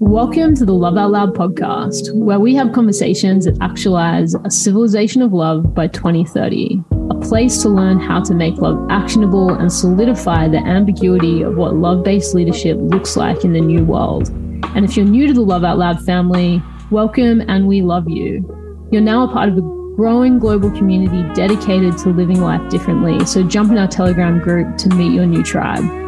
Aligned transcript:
Welcome 0.00 0.56
to 0.56 0.64
the 0.64 0.72
Love 0.72 0.96
Out 0.96 1.12
Loud 1.12 1.34
podcast, 1.34 2.12
where 2.12 2.40
we 2.40 2.52
have 2.56 2.72
conversations 2.72 3.44
that 3.44 3.56
actualize 3.60 4.34
a 4.34 4.50
civilization 4.50 5.22
of 5.22 5.32
love 5.32 5.72
by 5.72 5.86
2030, 5.86 6.82
a 7.10 7.14
place 7.20 7.62
to 7.62 7.68
learn 7.68 8.00
how 8.00 8.20
to 8.24 8.34
make 8.34 8.56
love 8.56 8.88
actionable 8.90 9.54
and 9.54 9.72
solidify 9.72 10.48
the 10.48 10.58
ambiguity 10.58 11.42
of 11.42 11.56
what 11.56 11.76
love 11.76 12.02
based 12.02 12.34
leadership 12.34 12.76
looks 12.80 13.16
like 13.16 13.44
in 13.44 13.52
the 13.52 13.60
new 13.60 13.84
world. 13.84 14.30
And 14.74 14.84
if 14.84 14.96
you're 14.96 15.06
new 15.06 15.28
to 15.28 15.32
the 15.32 15.42
Love 15.42 15.62
Out 15.62 15.78
Loud 15.78 16.04
family, 16.04 16.60
welcome 16.90 17.40
and 17.48 17.68
we 17.68 17.80
love 17.80 18.08
you. 18.08 18.42
You're 18.90 19.00
now 19.00 19.28
a 19.28 19.32
part 19.32 19.48
of 19.48 19.58
a 19.58 19.60
growing 19.94 20.40
global 20.40 20.72
community 20.72 21.22
dedicated 21.34 21.96
to 21.98 22.08
living 22.08 22.40
life 22.40 22.68
differently. 22.68 23.24
So 23.26 23.44
jump 23.44 23.70
in 23.70 23.78
our 23.78 23.86
Telegram 23.86 24.40
group 24.40 24.76
to 24.78 24.88
meet 24.88 25.12
your 25.12 25.26
new 25.26 25.44
tribe. 25.44 26.03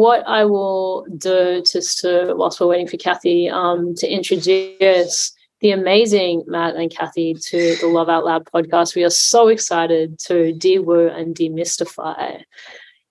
What 0.00 0.26
I 0.26 0.46
will 0.46 1.04
do 1.18 1.62
just 1.70 1.98
to, 1.98 2.32
whilst 2.34 2.58
we're 2.58 2.68
waiting 2.68 2.88
for 2.88 2.96
Kathy, 2.96 3.50
um, 3.50 3.94
to 3.96 4.10
introduce 4.10 5.30
the 5.60 5.72
amazing 5.72 6.42
Matt 6.46 6.74
and 6.74 6.90
Kathy 6.90 7.34
to 7.34 7.76
the 7.76 7.86
Love 7.86 8.08
Out 8.08 8.24
Loud 8.24 8.46
podcast. 8.46 8.96
We 8.96 9.04
are 9.04 9.10
so 9.10 9.48
excited 9.48 10.18
to 10.20 10.54
de-woo 10.54 11.08
and 11.08 11.36
demystify 11.36 12.42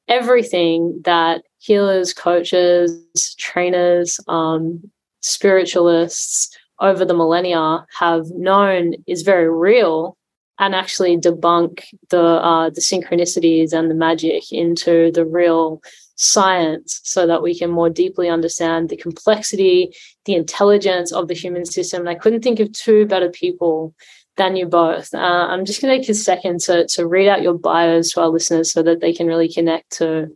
everything 0.07 0.99
that 1.05 1.43
healers, 1.59 2.11
coaches, 2.11 3.35
trainers, 3.37 4.19
um, 4.27 4.81
spiritualists 5.21 6.57
over 6.79 7.05
the 7.05 7.13
millennia 7.13 7.85
have 7.99 8.25
known 8.31 8.93
is 9.05 9.21
very 9.21 9.47
real 9.47 10.17
and 10.57 10.73
actually 10.73 11.17
debunk 11.17 11.83
the 12.09 12.23
uh, 12.23 12.71
the 12.71 12.81
synchronicities 12.81 13.73
and 13.73 13.91
the 13.91 13.95
magic 13.95 14.51
into 14.51 15.11
the 15.11 15.25
real 15.25 15.81
science 16.21 16.99
so 17.05 17.25
that 17.25 17.41
we 17.41 17.57
can 17.57 17.71
more 17.71 17.89
deeply 17.89 18.27
understand 18.27 18.89
the 18.89 18.97
complexity, 18.97 19.89
the 20.25 20.35
intelligence 20.35 21.13
of 21.13 21.29
the 21.29 21.33
human 21.33 21.65
system. 21.65 22.01
And 22.01 22.09
I 22.09 22.15
couldn't 22.15 22.43
think 22.43 22.59
of 22.59 22.73
two 22.73 23.05
better 23.05 23.29
people 23.29 23.95
than 24.35 24.57
you 24.57 24.65
both. 24.65 25.13
Uh, 25.13 25.47
I'm 25.49 25.63
just 25.63 25.81
going 25.81 25.93
to 25.93 25.99
take 25.99 26.09
a 26.09 26.13
second 26.13 26.59
to, 26.61 26.85
to 26.87 27.07
read 27.07 27.29
out 27.29 27.41
your 27.41 27.57
bios 27.57 28.11
to 28.11 28.21
our 28.21 28.27
listeners 28.27 28.71
so 28.71 28.83
that 28.83 28.99
they 28.99 29.13
can 29.13 29.27
really 29.27 29.51
connect 29.51 29.91
to 29.93 30.27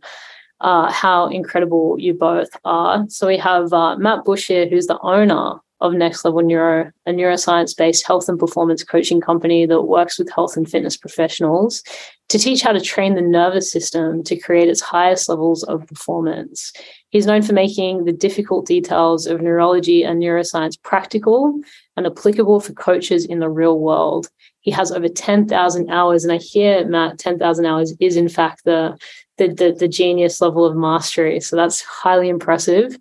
uh, 0.60 0.90
how 0.90 1.26
incredible 1.28 1.96
you 1.98 2.14
both 2.14 2.48
are. 2.64 3.04
So 3.08 3.26
we 3.26 3.36
have 3.36 3.72
uh, 3.74 3.98
Matt 3.98 4.24
Bush 4.24 4.46
here, 4.46 4.66
who's 4.66 4.86
the 4.86 4.98
owner 5.00 5.60
of 5.84 5.92
Next 5.92 6.24
Level 6.24 6.40
Neuro, 6.40 6.90
a 7.04 7.10
neuroscience 7.10 7.76
based 7.76 8.06
health 8.06 8.26
and 8.26 8.38
performance 8.38 8.82
coaching 8.82 9.20
company 9.20 9.66
that 9.66 9.82
works 9.82 10.18
with 10.18 10.32
health 10.32 10.56
and 10.56 10.68
fitness 10.68 10.96
professionals 10.96 11.82
to 12.30 12.38
teach 12.38 12.62
how 12.62 12.72
to 12.72 12.80
train 12.80 13.14
the 13.14 13.20
nervous 13.20 13.70
system 13.70 14.24
to 14.24 14.34
create 14.34 14.70
its 14.70 14.80
highest 14.80 15.28
levels 15.28 15.62
of 15.64 15.86
performance. 15.86 16.72
He's 17.10 17.26
known 17.26 17.42
for 17.42 17.52
making 17.52 18.06
the 18.06 18.14
difficult 18.14 18.66
details 18.66 19.26
of 19.26 19.42
neurology 19.42 20.02
and 20.02 20.22
neuroscience 20.22 20.80
practical 20.82 21.60
and 21.98 22.06
applicable 22.06 22.60
for 22.60 22.72
coaches 22.72 23.26
in 23.26 23.40
the 23.40 23.50
real 23.50 23.78
world. 23.78 24.30
He 24.60 24.70
has 24.70 24.90
over 24.90 25.08
10,000 25.08 25.90
hours, 25.90 26.24
and 26.24 26.32
I 26.32 26.38
hear, 26.38 26.86
Matt, 26.88 27.18
10,000 27.18 27.66
hours 27.66 27.92
is 28.00 28.16
in 28.16 28.30
fact 28.30 28.64
the, 28.64 28.96
the, 29.36 29.48
the, 29.48 29.76
the 29.78 29.88
genius 29.88 30.40
level 30.40 30.64
of 30.64 30.74
mastery. 30.74 31.40
So 31.40 31.56
that's 31.56 31.82
highly 31.82 32.30
impressive 32.30 32.96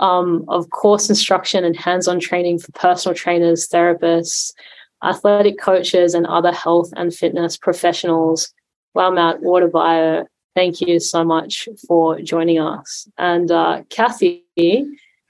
um, 0.00 0.44
of 0.48 0.70
course 0.70 1.08
instruction 1.08 1.64
and 1.64 1.76
hands-on 1.76 2.18
training 2.18 2.58
for 2.58 2.72
personal 2.72 3.14
trainers, 3.14 3.68
therapists, 3.68 4.52
athletic 5.04 5.60
coaches, 5.60 6.14
and 6.14 6.26
other 6.26 6.52
health 6.52 6.92
and 6.96 7.14
fitness 7.14 7.56
professionals. 7.56 8.52
Wow, 8.94 9.10
Matt, 9.12 9.40
what 9.40 9.62
a 9.62 9.68
bio. 9.68 10.26
Thank 10.56 10.80
you 10.80 10.98
so 10.98 11.22
much 11.22 11.68
for 11.86 12.20
joining 12.20 12.58
us. 12.58 13.08
And 13.18 13.50
uh, 13.52 13.82
Kathy, 13.88 14.44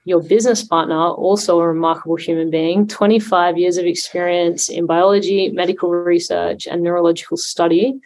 your 0.05 0.21
business 0.21 0.63
partner, 0.63 0.99
also 0.99 1.59
a 1.59 1.67
remarkable 1.67 2.15
human 2.15 2.49
being, 2.49 2.87
25 2.87 3.57
years 3.57 3.77
of 3.77 3.85
experience 3.85 4.67
in 4.67 4.87
biology, 4.87 5.49
medical 5.49 5.91
research, 5.91 6.65
and 6.65 6.81
neurological 6.81 7.37
study. 7.37 7.99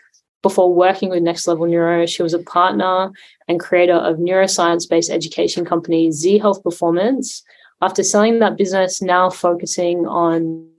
Before 0.46 0.72
working 0.72 1.10
with 1.10 1.24
Next 1.24 1.48
Level 1.48 1.66
Neuro, 1.66 2.06
she 2.06 2.22
was 2.22 2.36
a 2.36 2.44
partner 2.44 3.12
and 3.48 3.60
creator 3.60 3.96
of 3.96 4.18
neuroscience 4.18 4.88
based 4.88 5.10
education 5.10 5.66
company 5.66 6.12
Z 6.12 6.38
Health 6.38 6.62
Performance. 6.62 7.42
After 7.82 8.04
selling 8.04 8.38
that 8.38 8.56
business, 8.56 9.02
now 9.02 9.32
focusing 9.32 10.06
on 10.06 10.70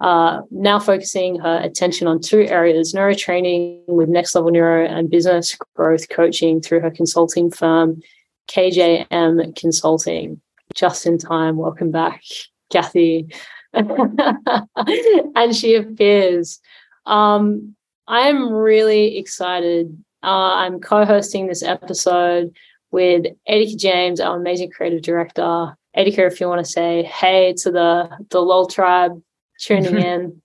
uh, 0.00 0.42
now 0.52 0.78
focusing 0.78 1.40
her 1.40 1.58
attention 1.60 2.06
on 2.06 2.20
two 2.20 2.42
areas 2.42 2.94
neurotraining 2.94 3.82
with 3.88 4.08
next 4.08 4.32
level 4.36 4.52
neuro 4.52 4.86
and 4.86 5.10
business 5.10 5.58
growth 5.74 6.08
coaching 6.08 6.60
through 6.60 6.78
her 6.78 6.90
consulting 6.92 7.50
firm 7.50 8.00
kjm 8.46 9.56
consulting. 9.56 10.40
Just 10.76 11.04
in 11.04 11.18
time. 11.18 11.56
Welcome 11.56 11.90
back 11.90 12.22
kathy. 12.70 13.34
And 13.74 15.56
she 15.56 15.74
appears. 15.74 16.60
Um, 17.06 17.74
i 18.10 18.28
am 18.28 18.52
really 18.52 19.16
excited 19.16 19.96
uh, 20.22 20.54
I'm 20.54 20.80
co-hosting 20.80 21.46
this 21.46 21.62
episode 21.62 22.54
with 22.90 23.26
Edika 23.48 23.76
James, 23.78 24.20
our 24.20 24.36
amazing 24.36 24.70
creative 24.70 25.02
director. 25.02 25.74
Edika, 25.96 26.30
if 26.30 26.40
you 26.40 26.48
want 26.48 26.64
to 26.64 26.70
say 26.70 27.02
hey 27.04 27.54
to 27.58 27.70
the 27.70 28.10
the 28.30 28.40
LOL 28.40 28.66
tribe 28.66 29.20
tuning 29.60 29.96
in. 30.10 30.42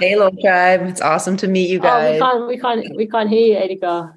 hey 0.00 0.16
LOL 0.16 0.32
tribe, 0.42 0.86
it's 0.86 1.00
awesome 1.00 1.36
to 1.36 1.48
meet 1.48 1.68
you 1.68 1.78
guys. 1.80 2.20
Oh, 2.22 2.46
we 2.46 2.56
can't 2.58 2.82
we 2.82 2.82
can't 2.82 2.96
we 2.96 3.06
can't 3.06 3.28
hear 3.28 3.60
you, 3.60 3.76
Edika. 3.76 4.14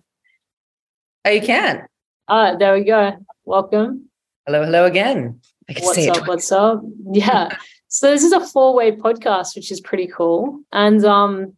Oh, 1.25 1.29
you 1.29 1.41
can. 1.41 1.85
Ah, 2.27 2.55
there 2.55 2.73
we 2.73 2.83
go. 2.83 3.17
Welcome. 3.43 4.09
Hello, 4.47 4.63
hello 4.63 4.85
again. 4.85 5.41
I 5.69 5.73
can 5.73 5.83
what's 5.83 6.07
up? 6.07 6.27
What's 6.27 6.51
up? 6.51 6.81
Yeah. 7.11 7.49
so 7.89 8.09
this 8.09 8.23
is 8.23 8.31
a 8.31 8.39
four-way 8.39 8.93
podcast, 8.93 9.55
which 9.55 9.71
is 9.71 9.81
pretty 9.81 10.07
cool. 10.07 10.61
And 10.71 11.03
um 11.05 11.57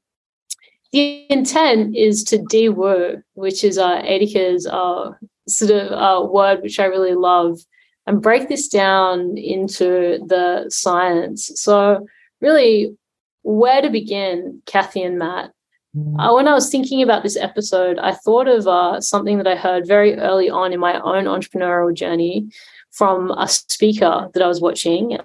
the 0.93 1.25
intent 1.29 1.95
is 1.95 2.23
to 2.25 2.37
de-woo, 2.37 3.21
which 3.33 3.63
is 3.63 3.77
uh, 3.79 4.01
Edika's 4.05 4.67
uh, 4.67 5.11
sort 5.47 5.71
of 5.71 5.91
uh, 5.91 6.27
word, 6.29 6.61
which 6.61 6.79
I 6.79 6.85
really 6.85 7.15
love, 7.15 7.59
and 8.05 8.21
break 8.21 8.47
this 8.47 8.67
down 8.67 9.35
into 9.37 10.19
the 10.27 10.65
science. 10.69 11.51
So, 11.55 12.05
really, 12.41 12.95
where 13.41 13.81
to 13.81 13.89
begin, 13.89 14.61
Kathy 14.67 15.01
and 15.01 15.17
Matt? 15.17 15.51
Mm. 15.97 16.19
Uh, 16.19 16.35
when 16.35 16.47
I 16.47 16.53
was 16.53 16.69
thinking 16.69 17.01
about 17.01 17.23
this 17.23 17.37
episode, 17.37 17.97
I 17.97 18.11
thought 18.11 18.47
of 18.47 18.67
uh, 18.67 19.01
something 19.01 19.39
that 19.39 19.47
I 19.47 19.55
heard 19.55 19.87
very 19.87 20.15
early 20.15 20.49
on 20.49 20.73
in 20.73 20.79
my 20.79 20.99
own 21.01 21.25
entrepreneurial 21.25 21.93
journey 21.93 22.51
from 22.91 23.31
a 23.31 23.47
speaker 23.47 24.29
that 24.31 24.43
I 24.43 24.47
was 24.47 24.61
watching. 24.61 25.17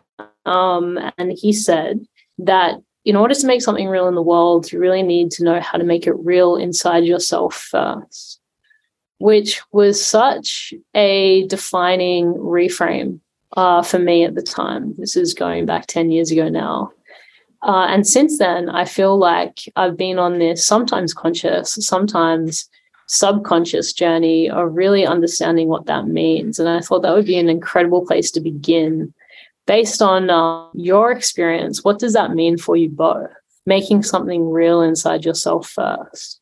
Um, 0.47 0.99
and 1.19 1.33
he 1.33 1.53
said 1.53 2.07
that 2.39 2.81
in 3.09 3.17
order 3.17 3.35
to 3.35 3.47
make 3.47 3.63
something 3.63 3.89
real 3.89 4.07
in 4.07 4.15
the 4.15 4.21
world, 4.21 4.71
you 4.71 4.79
really 4.79 5.03
need 5.03 5.31
to 5.31 5.43
know 5.43 5.61
how 5.61 5.79
to 5.79 5.85
make 5.85 6.07
it 6.07 6.13
real 6.13 6.57
inside 6.57 7.07
yourself 7.07 7.55
first, 7.55 8.39
which 9.17 9.63
was 9.73 10.05
such 10.05 10.75
a 10.95 11.47
defining 11.47 12.35
reframe 12.35 13.19
uh, 13.57 13.81
for 13.81 13.99
me 13.99 14.25
at 14.25 14.35
the 14.35 14.43
time. 14.43 14.95
This 14.99 15.17
is 15.17 15.33
going 15.33 15.65
back 15.65 15.87
10 15.87 16.11
years 16.11 16.31
ago 16.31 16.51
now. 16.51 16.93
Uh, 17.63 17.87
and 17.89 18.07
since 18.07 18.37
then, 18.37 18.69
I 18.69 18.85
feel 18.85 19.17
like 19.17 19.61
I've 19.75 19.97
been 19.97 20.19
on 20.19 20.39
this 20.39 20.63
sometimes 20.63 21.15
conscious, 21.15 21.79
sometimes 21.81 22.69
subconscious 23.07 23.95
journey 23.95 24.51
of 24.51 24.77
really 24.77 25.07
understanding 25.07 25.69
what 25.69 25.87
that 25.87 26.09
means. 26.09 26.59
And 26.59 26.69
I 26.69 26.81
thought 26.81 27.01
that 27.01 27.15
would 27.15 27.25
be 27.25 27.39
an 27.39 27.49
incredible 27.49 28.05
place 28.05 28.31
to 28.33 28.41
begin 28.43 29.15
based 29.69 30.01
on 30.01 30.31
uh, 30.31 30.67
your 30.73 31.13
experience, 31.13 31.85
what 31.85 32.01
does 32.01 32.15
that 32.15 32.33
mean 32.33 32.57
for 32.57 32.75
you 32.75 32.89
both? 32.89 33.31
Making 33.67 34.03
something 34.03 34.51
real 34.51 34.81
inside 34.81 35.25
yourself 35.25 35.69
first. 35.69 36.41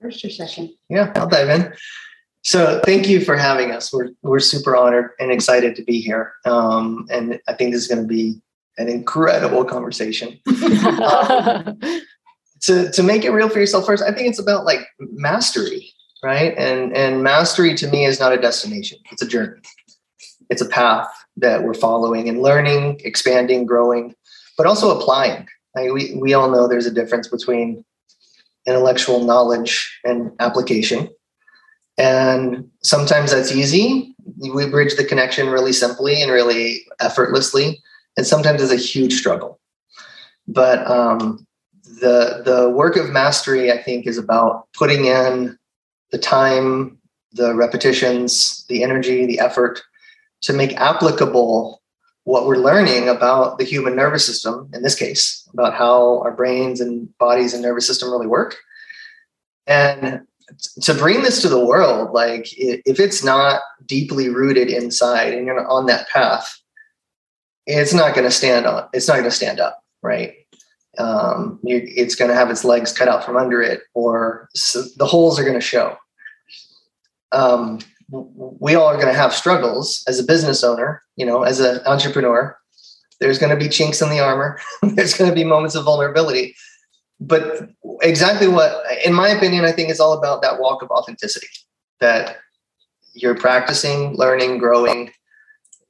First 0.00 0.24
or 0.24 0.30
second? 0.30 0.70
Yeah, 0.88 1.12
I'll 1.16 1.28
dive 1.28 1.48
in. 1.48 1.74
So 2.44 2.80
thank 2.84 3.08
you 3.08 3.20
for 3.20 3.36
having 3.36 3.72
us. 3.72 3.92
We're 3.92 4.10
we're 4.22 4.40
super 4.40 4.76
honored 4.76 5.10
and 5.20 5.30
excited 5.30 5.76
to 5.76 5.84
be 5.84 6.00
here. 6.00 6.32
Um, 6.44 7.06
and 7.10 7.40
I 7.46 7.52
think 7.52 7.72
this 7.72 7.82
is 7.82 7.88
going 7.88 8.02
to 8.02 8.08
be 8.08 8.40
an 8.78 8.88
incredible 8.88 9.64
conversation. 9.64 10.40
um, 10.46 11.78
to 12.62 12.90
to 12.90 13.02
make 13.02 13.24
it 13.24 13.30
real 13.30 13.48
for 13.48 13.60
yourself 13.60 13.86
first, 13.86 14.02
I 14.02 14.12
think 14.12 14.28
it's 14.28 14.40
about 14.40 14.64
like 14.64 14.80
mastery, 14.98 15.92
right? 16.24 16.52
And 16.56 16.96
and 16.96 17.22
mastery 17.22 17.74
to 17.76 17.86
me 17.88 18.06
is 18.06 18.18
not 18.18 18.32
a 18.32 18.40
destination; 18.40 18.98
it's 19.12 19.22
a 19.22 19.26
journey 19.26 19.60
it's 20.50 20.62
a 20.62 20.68
path 20.68 21.08
that 21.36 21.62
we're 21.62 21.74
following 21.74 22.28
and 22.28 22.42
learning, 22.42 23.00
expanding, 23.04 23.66
growing, 23.66 24.14
but 24.56 24.66
also 24.66 24.96
applying. 24.96 25.46
Like 25.74 25.92
we, 25.92 26.14
we 26.14 26.34
all 26.34 26.50
know 26.50 26.68
there's 26.68 26.86
a 26.86 26.90
difference 26.92 27.28
between 27.28 27.84
intellectual 28.66 29.24
knowledge 29.24 29.98
and 30.04 30.30
application. 30.38 31.08
And 31.98 32.70
sometimes 32.82 33.32
that's 33.32 33.52
easy. 33.52 34.14
We 34.38 34.68
bridge 34.68 34.96
the 34.96 35.04
connection 35.04 35.48
really 35.48 35.72
simply 35.72 36.22
and 36.22 36.30
really 36.30 36.82
effortlessly. 37.00 37.82
And 38.16 38.26
sometimes 38.26 38.62
it's 38.62 38.72
a 38.72 38.76
huge 38.76 39.14
struggle. 39.14 39.58
But 40.46 40.86
um, 40.90 41.46
the 42.02 42.42
the 42.44 42.70
work 42.70 42.96
of 42.96 43.10
mastery 43.10 43.72
i 43.72 43.80
think 43.80 44.06
is 44.06 44.18
about 44.18 44.66
putting 44.74 45.06
in 45.06 45.56
the 46.10 46.18
time 46.18 46.98
the 47.32 47.54
repetitions 47.54 48.64
the 48.68 48.82
energy 48.82 49.24
the 49.24 49.38
effort 49.38 49.82
to 50.42 50.52
make 50.52 50.76
applicable 50.76 51.80
what 52.24 52.46
we're 52.46 52.56
learning 52.56 53.08
about 53.08 53.58
the 53.58 53.64
human 53.64 53.96
nervous 53.96 54.24
system 54.24 54.70
in 54.72 54.82
this 54.82 54.94
case 54.94 55.48
about 55.52 55.74
how 55.74 56.20
our 56.20 56.32
brains 56.32 56.80
and 56.80 57.16
bodies 57.18 57.52
and 57.52 57.62
nervous 57.62 57.86
system 57.86 58.10
really 58.10 58.26
work 58.26 58.56
and 59.66 60.22
to 60.82 60.94
bring 60.94 61.22
this 61.22 61.42
to 61.42 61.48
the 61.48 61.64
world 61.64 62.12
like 62.12 62.46
if 62.52 63.00
it's 63.00 63.24
not 63.24 63.60
deeply 63.86 64.28
rooted 64.28 64.68
inside 64.68 65.32
and 65.32 65.46
you're 65.46 65.66
on 65.68 65.86
that 65.86 66.08
path 66.08 66.60
it's 67.66 67.94
not 67.94 68.14
going 68.14 68.26
to 68.26 68.30
stand 68.30 68.66
on 68.66 68.88
it's 68.92 69.08
not 69.08 69.14
going 69.14 69.24
to 69.24 69.30
stand 69.30 69.58
up 69.58 69.82
right 70.02 70.34
um, 70.98 71.58
it's 71.62 72.14
going 72.14 72.30
to 72.30 72.34
have 72.34 72.50
its 72.50 72.64
legs 72.64 72.92
cut 72.92 73.08
out 73.08 73.24
from 73.24 73.36
under 73.36 73.62
it, 73.62 73.82
or 73.94 74.48
so 74.54 74.82
the 74.96 75.06
holes 75.06 75.38
are 75.38 75.44
going 75.44 75.54
to 75.54 75.60
show. 75.60 75.96
Um, 77.32 77.78
we 78.12 78.74
all 78.74 78.86
are 78.86 78.96
going 78.96 79.06
to 79.06 79.14
have 79.14 79.32
struggles 79.32 80.04
as 80.06 80.18
a 80.18 80.24
business 80.24 80.62
owner, 80.62 81.02
you 81.16 81.24
know, 81.24 81.42
as 81.42 81.60
an 81.60 81.80
entrepreneur. 81.86 82.56
There's 83.20 83.38
going 83.38 83.50
to 83.50 83.56
be 83.56 83.70
chinks 83.70 84.02
in 84.02 84.10
the 84.10 84.20
armor. 84.20 84.60
There's 84.82 85.14
going 85.14 85.30
to 85.30 85.34
be 85.34 85.44
moments 85.44 85.74
of 85.74 85.84
vulnerability. 85.84 86.54
But 87.20 87.70
exactly 88.02 88.48
what, 88.48 88.84
in 89.04 89.14
my 89.14 89.28
opinion, 89.28 89.64
I 89.64 89.72
think 89.72 89.88
it's 89.88 90.00
all 90.00 90.12
about 90.12 90.42
that 90.42 90.60
walk 90.60 90.82
of 90.82 90.90
authenticity 90.90 91.48
that 92.00 92.38
you're 93.14 93.36
practicing, 93.36 94.16
learning, 94.16 94.58
growing, 94.58 95.12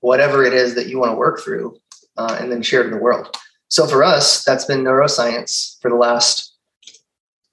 whatever 0.00 0.44
it 0.44 0.52
is 0.52 0.74
that 0.74 0.88
you 0.88 0.98
want 0.98 1.10
to 1.10 1.16
work 1.16 1.40
through, 1.40 1.76
uh, 2.18 2.36
and 2.38 2.52
then 2.52 2.62
share 2.62 2.82
to 2.82 2.90
the 2.90 2.96
world. 2.96 3.34
So 3.68 3.86
for 3.86 4.04
us, 4.04 4.44
that's 4.44 4.66
been 4.66 4.84
neuroscience 4.84 5.80
for 5.80 5.90
the 5.90 5.96
last, 5.96 6.54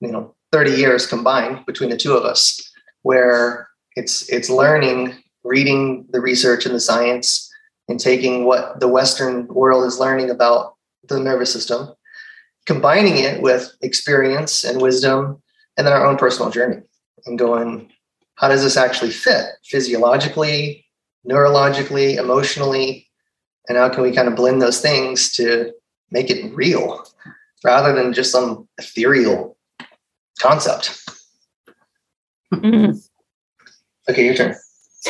you 0.02 0.12
know, 0.12 0.36
30 0.52 0.72
years 0.72 1.08
combined 1.08 1.66
between 1.66 1.90
the 1.90 1.98
two 1.98 2.16
of 2.16 2.26
us, 2.26 2.60
where 3.04 3.69
it's 4.00 4.30
it's 4.30 4.50
learning, 4.50 5.16
reading 5.44 6.08
the 6.10 6.22
research 6.22 6.66
and 6.66 6.74
the 6.74 6.80
science, 6.80 7.52
and 7.88 8.00
taking 8.00 8.46
what 8.46 8.80
the 8.80 8.88
Western 8.88 9.48
world 9.48 9.86
is 9.86 10.00
learning 10.00 10.30
about 10.30 10.76
the 11.08 11.20
nervous 11.20 11.52
system, 11.52 11.90
combining 12.66 13.18
it 13.18 13.42
with 13.42 13.72
experience 13.82 14.64
and 14.64 14.82
wisdom, 14.82 15.42
and 15.76 15.86
then 15.86 15.94
our 15.94 16.06
own 16.06 16.18
personal 16.18 16.52
journey, 16.52 16.82
and 17.26 17.38
going, 17.38 17.92
how 18.36 18.48
does 18.48 18.64
this 18.64 18.78
actually 18.78 19.12
fit 19.12 19.46
physiologically, 19.66 20.86
neurologically, 21.30 22.18
emotionally, 22.18 23.08
and 23.68 23.78
how 23.78 23.90
can 23.90 24.04
we 24.04 24.12
kind 24.14 24.28
of 24.28 24.36
blend 24.36 24.62
those 24.62 24.82
things 24.82 25.32
to 25.34 25.72
make 26.12 26.30
it 26.30 26.54
real 26.56 27.06
rather 27.64 27.94
than 27.94 28.14
just 28.14 28.32
some 28.32 28.68
ethereal 28.78 29.58
concept. 30.40 30.98
Mm-hmm. 32.54 32.98
Okay, 34.10 34.26
your 34.26 34.34
turn. 34.34 34.56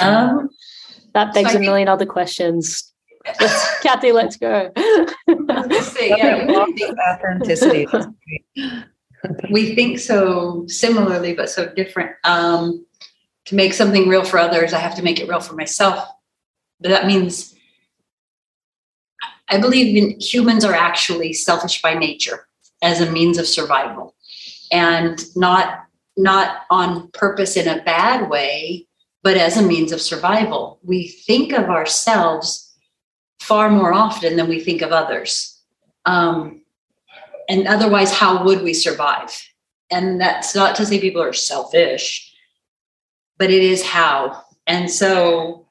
Um, 0.01 0.49
that 1.13 1.33
begs 1.33 1.55
a 1.55 1.59
million 1.59 1.87
other 1.87 2.05
questions. 2.05 2.93
Let's, 3.39 3.79
Kathy, 3.81 4.11
let's 4.11 4.37
go. 4.37 4.71
yeah, 5.97 6.47
authenticity. 7.09 7.87
we 9.51 9.75
think 9.75 9.99
so 9.99 10.65
similarly, 10.67 11.33
but 11.33 11.49
so 11.49 11.71
different. 11.73 12.11
Um, 12.23 12.85
to 13.45 13.55
make 13.55 13.73
something 13.73 14.07
real 14.07 14.23
for 14.23 14.37
others, 14.37 14.73
I 14.73 14.79
have 14.79 14.95
to 14.95 15.03
make 15.03 15.19
it 15.19 15.27
real 15.27 15.39
for 15.39 15.55
myself. 15.55 16.07
But 16.79 16.89
that 16.89 17.07
means 17.07 17.55
I 19.49 19.57
believe 19.59 19.95
in 19.95 20.19
humans 20.19 20.63
are 20.63 20.75
actually 20.75 21.33
selfish 21.33 21.81
by 21.81 21.93
nature 21.93 22.47
as 22.81 23.01
a 23.01 23.11
means 23.11 23.37
of 23.37 23.47
survival 23.47 24.15
and 24.71 25.23
not 25.35 25.85
not 26.15 26.63
on 26.69 27.09
purpose 27.11 27.55
in 27.55 27.67
a 27.67 27.81
bad 27.83 28.29
way 28.29 28.87
but 29.23 29.37
as 29.37 29.57
a 29.57 29.61
means 29.61 29.91
of 29.91 30.01
survival. 30.01 30.79
We 30.83 31.07
think 31.07 31.53
of 31.53 31.65
ourselves 31.65 32.73
far 33.39 33.69
more 33.69 33.93
often 33.93 34.35
than 34.35 34.47
we 34.47 34.59
think 34.59 34.81
of 34.81 34.91
others. 34.91 35.61
Um, 36.05 36.61
and 37.49 37.67
otherwise 37.67 38.11
how 38.11 38.43
would 38.43 38.61
we 38.61 38.73
survive? 38.73 39.31
And 39.91 40.21
that's 40.21 40.53
not 40.53 40.75
to 40.75 40.85
say 40.85 40.99
people 40.99 41.21
are 41.21 41.33
selfish 41.33 42.29
but 43.39 43.49
it 43.49 43.63
is 43.63 43.81
how. 43.81 44.43
And 44.67 44.91
so 44.91 45.65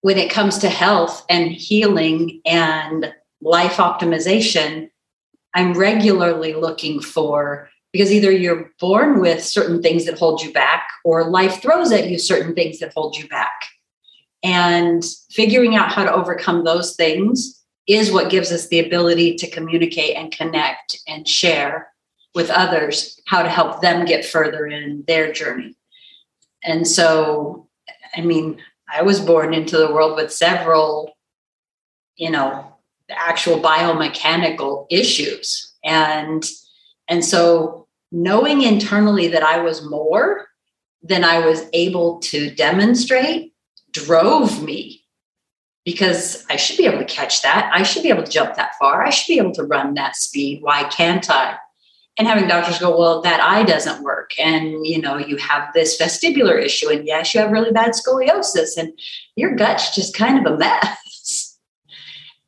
when 0.00 0.16
it 0.16 0.30
comes 0.30 0.56
to 0.58 0.70
health 0.70 1.26
and 1.28 1.50
healing 1.50 2.40
and 2.46 3.12
life 3.42 3.74
optimization, 3.74 4.88
I'm 5.54 5.74
regularly 5.74 6.54
looking 6.54 7.00
for 7.00 7.68
because 7.98 8.12
either 8.12 8.30
you're 8.30 8.70
born 8.78 9.18
with 9.18 9.42
certain 9.42 9.82
things 9.82 10.04
that 10.04 10.16
hold 10.16 10.40
you 10.40 10.52
back 10.52 10.86
or 11.04 11.28
life 11.28 11.60
throws 11.60 11.90
at 11.90 12.08
you 12.08 12.16
certain 12.16 12.54
things 12.54 12.78
that 12.78 12.92
hold 12.94 13.16
you 13.16 13.26
back. 13.26 13.64
And 14.44 15.04
figuring 15.32 15.74
out 15.74 15.90
how 15.90 16.04
to 16.04 16.14
overcome 16.14 16.62
those 16.62 16.94
things 16.94 17.60
is 17.88 18.12
what 18.12 18.30
gives 18.30 18.52
us 18.52 18.68
the 18.68 18.78
ability 18.78 19.34
to 19.34 19.50
communicate 19.50 20.14
and 20.14 20.30
connect 20.30 21.00
and 21.08 21.26
share 21.26 21.88
with 22.36 22.50
others 22.50 23.20
how 23.26 23.42
to 23.42 23.48
help 23.48 23.80
them 23.80 24.06
get 24.06 24.24
further 24.24 24.68
in 24.68 25.02
their 25.08 25.32
journey. 25.32 25.74
And 26.62 26.86
so, 26.86 27.66
I 28.16 28.20
mean, 28.20 28.60
I 28.88 29.02
was 29.02 29.18
born 29.18 29.52
into 29.52 29.76
the 29.76 29.92
world 29.92 30.14
with 30.14 30.32
several, 30.32 31.16
you 32.14 32.30
know, 32.30 32.76
actual 33.10 33.58
biomechanical 33.58 34.86
issues. 34.88 35.72
And 35.82 36.44
and 37.08 37.24
so 37.24 37.77
knowing 38.10 38.62
internally 38.62 39.28
that 39.28 39.42
I 39.42 39.58
was 39.58 39.88
more 39.88 40.46
than 41.02 41.24
I 41.24 41.44
was 41.44 41.64
able 41.72 42.18
to 42.20 42.50
demonstrate 42.50 43.52
drove 43.92 44.62
me 44.62 45.04
because 45.84 46.44
I 46.50 46.56
should 46.56 46.76
be 46.76 46.86
able 46.86 46.98
to 46.98 47.04
catch 47.04 47.42
that. 47.42 47.70
I 47.72 47.82
should 47.82 48.02
be 48.02 48.10
able 48.10 48.24
to 48.24 48.30
jump 48.30 48.54
that 48.56 48.74
far. 48.78 49.04
I 49.04 49.10
should 49.10 49.32
be 49.32 49.38
able 49.38 49.54
to 49.54 49.64
run 49.64 49.94
that 49.94 50.16
speed. 50.16 50.62
Why 50.62 50.84
can't 50.84 51.28
I? 51.30 51.58
and 52.18 52.26
having 52.26 52.48
doctors 52.48 52.78
go 52.78 52.98
well 52.98 53.22
that 53.22 53.40
eye 53.40 53.62
doesn't 53.62 54.02
work 54.02 54.32
and 54.38 54.84
you 54.84 55.00
know 55.00 55.16
you 55.16 55.36
have 55.36 55.72
this 55.72 55.98
vestibular 55.98 56.60
issue 56.60 56.90
and 56.90 57.06
yes 57.06 57.32
you 57.32 57.40
have 57.40 57.52
really 57.52 57.70
bad 57.70 57.92
scoliosis 57.92 58.76
and 58.76 58.92
your 59.36 59.54
gut's 59.54 59.94
just 59.94 60.14
kind 60.14 60.44
of 60.44 60.52
a 60.52 60.56
mess 60.56 61.56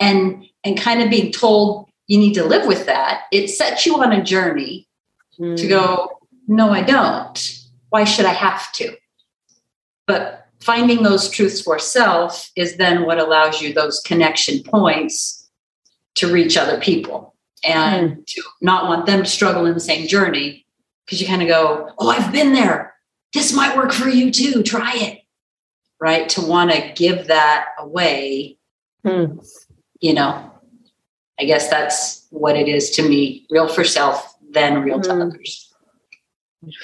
and 0.01 0.45
and 0.65 0.79
kind 0.79 1.01
of 1.01 1.09
being 1.09 1.33
told 1.33 1.89
you 2.09 2.19
need 2.19 2.35
to 2.35 2.45
live 2.45 2.67
with 2.67 2.85
that 2.87 3.23
it 3.33 3.49
sets 3.49 3.87
you 3.87 4.01
on 4.01 4.13
a 4.13 4.23
journey 4.23 4.87
mm. 5.41 5.57
to 5.57 5.67
go 5.67 6.19
no 6.47 6.71
i 6.71 6.83
don't 6.83 7.61
why 7.89 8.05
should 8.05 8.27
i 8.27 8.33
have 8.33 8.71
to 8.73 8.95
but 10.07 10.47
finding 10.61 11.03
those 11.03 11.31
truths 11.31 11.63
for 11.63 11.79
self 11.79 12.51
is 12.55 12.77
then 12.77 13.05
what 13.07 13.19
allows 13.19 13.63
you 13.63 13.73
those 13.73 14.01
connection 14.01 14.63
points 14.63 15.49
to 16.15 16.33
reach 16.33 16.57
other 16.57 16.79
people 16.81 17.35
and 17.65 18.17
mm. 18.17 18.27
to 18.27 18.43
not 18.61 18.89
want 18.89 19.07
them 19.07 19.23
to 19.23 19.29
struggle 19.29 19.67
in 19.67 19.75
the 19.75 19.81
same 19.81 20.07
journey 20.07 20.67
because 21.05 21.21
you 21.21 21.27
kind 21.27 21.43
of 21.43 21.49
go, 21.49 21.91
Oh, 21.99 22.09
I've 22.09 22.33
been 22.33 22.53
there. 22.53 22.95
This 23.33 23.53
might 23.53 23.77
work 23.77 23.93
for 23.93 24.09
you 24.09 24.31
too. 24.31 24.63
Try 24.63 24.93
it. 24.95 25.19
Right. 26.01 26.29
To 26.31 26.41
want 26.41 26.71
to 26.71 26.93
give 26.95 27.27
that 27.27 27.67
away, 27.79 28.59
mm. 29.05 29.45
you 30.01 30.15
know, 30.15 30.51
I 31.39 31.45
guess 31.45 31.69
that's 31.69 32.27
what 32.31 32.57
it 32.57 32.69
is 32.69 32.91
to 32.93 33.09
me 33.09 33.47
real 33.51 33.69
for 33.69 33.85
self, 33.85 34.30
then 34.51 34.83
real 34.83 34.99
mm. 34.99 35.03
to 35.05 35.15
hmm. 35.15 35.23
others. 35.23 35.67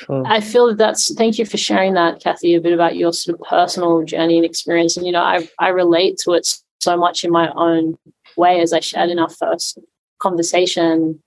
I 0.08 0.40
feel 0.40 0.68
that 0.68 0.78
that's 0.78 1.14
thank 1.14 1.38
you 1.38 1.44
for 1.44 1.58
sharing 1.58 1.94
that, 1.94 2.22
Kathy, 2.22 2.54
a 2.54 2.60
bit 2.60 2.72
about 2.72 2.96
your 2.96 3.12
sort 3.12 3.38
of 3.38 3.46
personal 3.46 4.02
journey 4.04 4.36
and 4.36 4.44
experience. 4.44 4.96
And 4.96 5.04
you 5.04 5.12
know, 5.12 5.22
I 5.22 5.48
I 5.58 5.68
relate 5.68 6.18
to 6.24 6.32
it 6.32 6.48
so 6.80 6.96
much 6.96 7.24
in 7.24 7.30
my 7.30 7.52
own 7.54 7.98
way 8.36 8.60
as 8.60 8.72
I 8.72 8.80
shared 8.80 9.10
in 9.10 9.18
our 9.18 9.28
first 9.28 9.78
conversation, 10.18 11.22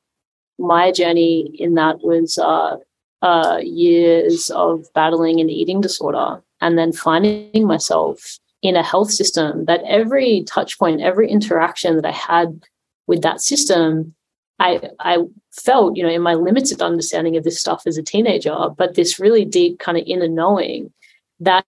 my 0.58 0.92
journey 0.92 1.56
in 1.60 1.76
that 1.76 2.00
was 2.02 2.38
uh, 2.38 2.78
uh, 3.22 3.60
years 3.62 4.50
of 4.50 4.86
battling 4.94 5.40
an 5.40 5.50
eating 5.50 5.82
disorder 5.82 6.42
and 6.62 6.78
then 6.78 6.92
finding 6.92 7.66
myself 7.66 8.40
in 8.62 8.76
a 8.76 8.84
health 8.84 9.12
system 9.12 9.66
that 9.66 9.82
every 9.86 10.44
touch 10.44 10.78
point, 10.78 11.02
every 11.02 11.30
interaction 11.30 11.96
that 11.96 12.06
I 12.06 12.12
had 12.12 12.64
with 13.08 13.22
that 13.22 13.42
system, 13.42 14.14
I, 14.60 14.90
I 15.00 15.20
felt, 15.52 15.96
you 15.96 16.04
know, 16.04 16.10
in 16.10 16.22
my 16.22 16.34
limited 16.34 16.82
understanding 16.82 17.38
of 17.38 17.44
this 17.44 17.60
stuff 17.60 17.84
as 17.86 17.98
a 17.98 18.04
teenager, 18.04 18.56
but 18.78 18.96
this 18.96 19.20
really 19.20 19.46
deep 19.46 19.80
kind 19.80 19.98
of 19.98 20.04
inner 20.06 20.28
knowing 20.28 20.92
that 21.40 21.66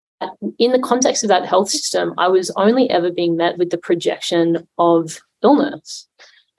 in 0.60 0.72
the 0.72 0.80
context 0.80 1.24
of 1.24 1.30
that 1.30 1.46
health 1.46 1.70
system, 1.70 2.14
I 2.18 2.28
was 2.28 2.52
only 2.52 2.90
ever 2.90 3.10
being 3.10 3.38
met 3.38 3.58
with 3.58 3.70
the 3.70 3.78
projection 3.78 4.68
of 4.78 5.20
illness 5.42 6.08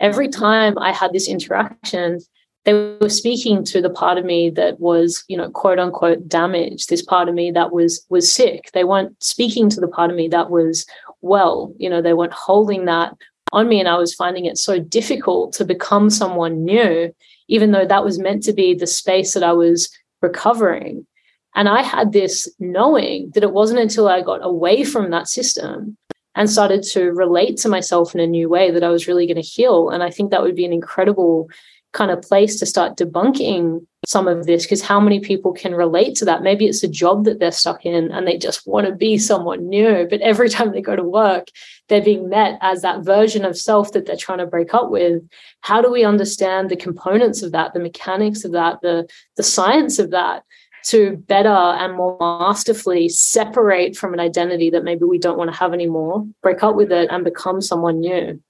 every 0.02 0.28
time 0.28 0.76
I 0.78 0.92
had 0.92 1.12
this 1.12 1.28
interaction, 1.28 2.18
they 2.64 2.74
were 2.74 3.08
speaking 3.08 3.64
to 3.64 3.80
the 3.80 3.90
part 3.90 4.18
of 4.18 4.24
me 4.24 4.50
that 4.50 4.78
was, 4.78 5.24
you 5.28 5.36
know, 5.36 5.50
quote 5.50 5.78
unquote 5.78 6.28
damaged, 6.28 6.90
this 6.90 7.02
part 7.02 7.28
of 7.28 7.34
me 7.34 7.50
that 7.52 7.72
was 7.72 8.04
was 8.10 8.30
sick. 8.30 8.70
They 8.74 8.84
weren't 8.84 9.22
speaking 9.22 9.70
to 9.70 9.80
the 9.80 9.88
part 9.88 10.10
of 10.10 10.16
me 10.16 10.28
that 10.28 10.50
was 10.50 10.84
well, 11.22 11.72
you 11.78 11.88
know, 11.88 12.02
they 12.02 12.12
weren't 12.12 12.32
holding 12.32 12.84
that 12.84 13.16
on 13.52 13.68
me 13.68 13.78
and 13.78 13.88
I 13.88 13.96
was 13.96 14.14
finding 14.14 14.46
it 14.46 14.58
so 14.58 14.78
difficult 14.78 15.52
to 15.54 15.64
become 15.64 16.10
someone 16.10 16.64
new, 16.64 17.14
even 17.48 17.72
though 17.72 17.86
that 17.86 18.04
was 18.04 18.18
meant 18.18 18.42
to 18.44 18.52
be 18.52 18.74
the 18.74 18.86
space 18.86 19.34
that 19.34 19.42
I 19.42 19.52
was 19.52 19.90
recovering. 20.20 21.06
And 21.54 21.68
I 21.68 21.82
had 21.82 22.12
this 22.12 22.48
knowing 22.58 23.30
that 23.34 23.42
it 23.42 23.52
wasn't 23.52 23.80
until 23.80 24.08
I 24.08 24.22
got 24.22 24.40
away 24.42 24.84
from 24.84 25.10
that 25.10 25.28
system 25.28 25.98
and 26.34 26.48
started 26.48 26.82
to 26.82 27.12
relate 27.12 27.58
to 27.58 27.68
myself 27.68 28.14
in 28.14 28.20
a 28.20 28.26
new 28.26 28.48
way 28.48 28.70
that 28.70 28.82
I 28.82 28.88
was 28.88 29.06
really 29.06 29.26
going 29.26 29.36
to 29.36 29.42
heal. 29.42 29.90
And 29.90 30.02
I 30.02 30.10
think 30.10 30.30
that 30.30 30.42
would 30.42 30.56
be 30.56 30.64
an 30.64 30.72
incredible 30.72 31.50
kind 31.92 32.10
of 32.10 32.22
place 32.22 32.58
to 32.58 32.66
start 32.66 32.96
debunking 32.96 33.86
some 34.06 34.26
of 34.26 34.46
this 34.46 34.64
because 34.64 34.82
how 34.82 34.98
many 34.98 35.20
people 35.20 35.52
can 35.52 35.74
relate 35.74 36.16
to 36.16 36.24
that? 36.24 36.42
Maybe 36.42 36.66
it's 36.66 36.82
a 36.82 36.88
job 36.88 37.24
that 37.24 37.38
they're 37.38 37.52
stuck 37.52 37.84
in 37.86 38.10
and 38.10 38.26
they 38.26 38.36
just 38.36 38.66
want 38.66 38.86
to 38.86 38.94
be 38.94 39.18
someone 39.18 39.68
new 39.68 40.06
but 40.08 40.20
every 40.20 40.48
time 40.48 40.72
they 40.72 40.80
go 40.80 40.96
to 40.96 41.04
work 41.04 41.48
they're 41.88 42.02
being 42.02 42.28
met 42.28 42.58
as 42.62 42.82
that 42.82 43.04
version 43.04 43.44
of 43.44 43.56
self 43.56 43.92
that 43.92 44.06
they're 44.06 44.16
trying 44.16 44.38
to 44.38 44.46
break 44.46 44.72
up 44.74 44.90
with. 44.90 45.22
How 45.60 45.82
do 45.82 45.90
we 45.90 46.04
understand 46.04 46.70
the 46.70 46.76
components 46.76 47.42
of 47.42 47.52
that 47.52 47.74
the 47.74 47.80
mechanics 47.80 48.44
of 48.44 48.52
that 48.52 48.80
the 48.82 49.06
the 49.36 49.42
science 49.42 49.98
of 49.98 50.10
that 50.10 50.42
to 50.84 51.16
better 51.28 51.48
and 51.48 51.94
more 51.94 52.16
masterfully 52.18 53.08
separate 53.08 53.96
from 53.96 54.14
an 54.14 54.20
identity 54.20 54.70
that 54.70 54.84
maybe 54.84 55.04
we 55.04 55.18
don't 55.18 55.38
want 55.38 55.50
to 55.50 55.56
have 55.56 55.72
anymore 55.72 56.26
break 56.42 56.62
up 56.62 56.74
with 56.74 56.90
it 56.90 57.08
and 57.10 57.24
become 57.24 57.60
someone 57.60 58.00
new 58.00 58.40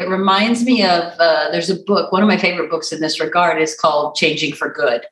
it 0.00 0.08
reminds 0.08 0.64
me 0.64 0.82
of 0.82 1.12
uh, 1.18 1.50
there's 1.50 1.68
a 1.68 1.76
book, 1.76 2.10
one 2.10 2.22
of 2.22 2.28
my 2.28 2.38
favorite 2.38 2.70
books 2.70 2.90
in 2.90 3.00
this 3.00 3.20
regard 3.20 3.60
is 3.60 3.78
called 3.78 4.14
Changing 4.14 4.54
for 4.54 4.70
Good. 4.70 5.04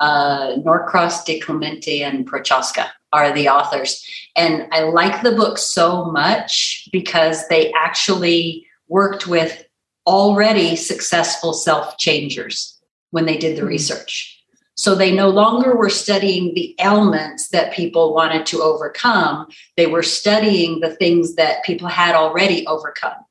Uh, 0.00 0.56
Norcross, 0.64 1.24
DiClemente, 1.24 2.00
and 2.00 2.26
Prochaska 2.26 2.90
are 3.12 3.32
the 3.32 3.48
authors. 3.48 4.04
And 4.34 4.66
I 4.72 4.82
like 4.82 5.22
the 5.22 5.32
book 5.32 5.58
so 5.58 6.06
much 6.06 6.88
because 6.90 7.46
they 7.46 7.72
actually 7.72 8.66
worked 8.88 9.28
with 9.28 9.64
already 10.08 10.74
successful 10.74 11.52
self 11.52 11.96
changers 11.98 12.80
when 13.10 13.26
they 13.26 13.36
did 13.36 13.56
the 13.56 13.60
mm-hmm. 13.60 13.68
research. 13.68 14.42
So 14.74 14.96
they 14.96 15.14
no 15.14 15.28
longer 15.28 15.76
were 15.76 15.90
studying 15.90 16.54
the 16.54 16.74
ailments 16.80 17.50
that 17.50 17.72
people 17.72 18.12
wanted 18.12 18.44
to 18.46 18.62
overcome, 18.62 19.46
they 19.76 19.86
were 19.86 20.02
studying 20.02 20.80
the 20.80 20.96
things 20.96 21.36
that 21.36 21.62
people 21.62 21.86
had 21.86 22.16
already 22.16 22.66
overcome. 22.66 23.24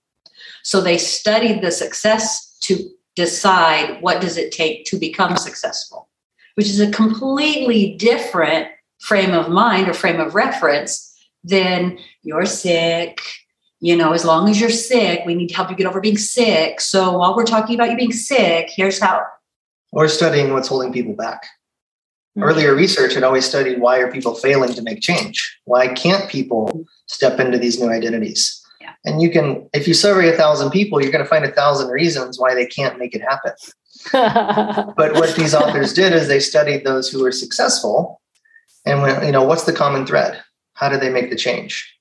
So 0.64 0.82
they 0.82 0.98
studied 0.98 1.62
the 1.62 1.72
success 1.72 2.58
to 2.62 2.90
decide 3.16 4.02
what 4.02 4.22
does 4.22 4.38
it 4.38 4.52
take 4.52 4.86
to 4.86 4.98
become 4.98 5.38
successful, 5.38 6.10
which 6.56 6.68
is 6.68 6.80
a 6.80 6.92
completely 6.92 7.96
different 7.96 8.68
frame 9.00 9.34
of 9.34 9.50
mind 9.50 9.88
or 9.88 9.94
frame 9.94 10.20
of 10.20 10.36
reference 10.36 11.08
than 11.44 11.98
you're 12.24 12.46
sick. 12.46 13.22
You 13.80 13.96
know, 13.96 14.14
as 14.14 14.24
long 14.24 14.48
as 14.48 14.62
you're 14.62 14.70
sick, 14.70 15.24
we 15.26 15.34
need 15.34 15.48
to 15.48 15.56
help 15.56 15.72
you 15.72 15.76
get 15.76 15.88
over 15.88 16.00
being 16.00 16.18
sick. 16.18 16.80
So 16.80 17.18
while 17.18 17.36
we're 17.36 17.46
talking 17.46 17.76
about 17.76 17.90
you 17.90 17.98
being 17.98 18.14
sick, 18.14 18.70
here's 18.70 19.00
how. 19.00 19.26
Or 19.92 20.08
studying 20.08 20.54
what's 20.54 20.68
holding 20.68 20.94
people 20.94 21.14
back. 21.14 21.44
Mm-hmm. 22.38 22.44
Earlier 22.44 22.76
research 22.76 23.14
had 23.14 23.24
always 23.24 23.46
studied 23.46 23.82
why 23.82 23.98
are 23.98 24.12
people 24.12 24.36
failing 24.36 24.74
to 24.74 24.82
make 24.82 25.02
change? 25.02 25.60
Why 25.66 25.88
can't 25.88 26.30
people 26.30 26.86
step 27.08 27.40
into 27.40 27.58
these 27.58 27.80
new 27.80 27.90
identities? 27.90 28.61
And 29.06 29.22
you 29.22 29.32
can, 29.32 29.70
if 29.74 29.88
you 29.88 29.94
survey 29.94 30.30
a 30.30 30.38
thousand 30.38 30.72
people, 30.72 31.02
you're 31.02 31.12
going 31.12 31.24
to 31.24 31.30
find 31.30 31.46
a 31.46 31.52
thousand 31.52 31.90
reasons 31.90 32.40
why 32.40 32.54
they 32.54 32.66
can't 32.66 33.00
make 33.00 33.16
it 33.16 33.22
happen. 33.22 33.54
but 34.98 35.14
what 35.14 35.36
these 35.36 35.54
authors 35.54 35.94
did 35.94 36.14
is 36.14 36.28
they 36.28 36.40
studied 36.40 36.84
those 36.84 37.10
who 37.10 37.22
were 37.22 37.32
successful 37.32 38.22
and 38.86 39.02
when, 39.02 39.26
you 39.26 39.32
know, 39.32 39.44
what's 39.44 39.64
the 39.64 39.74
common 39.74 40.06
thread? 40.06 40.42
How 40.74 40.90
did 40.90 41.02
they 41.02 41.10
make 41.10 41.30
the 41.30 41.36
change? 41.36 41.96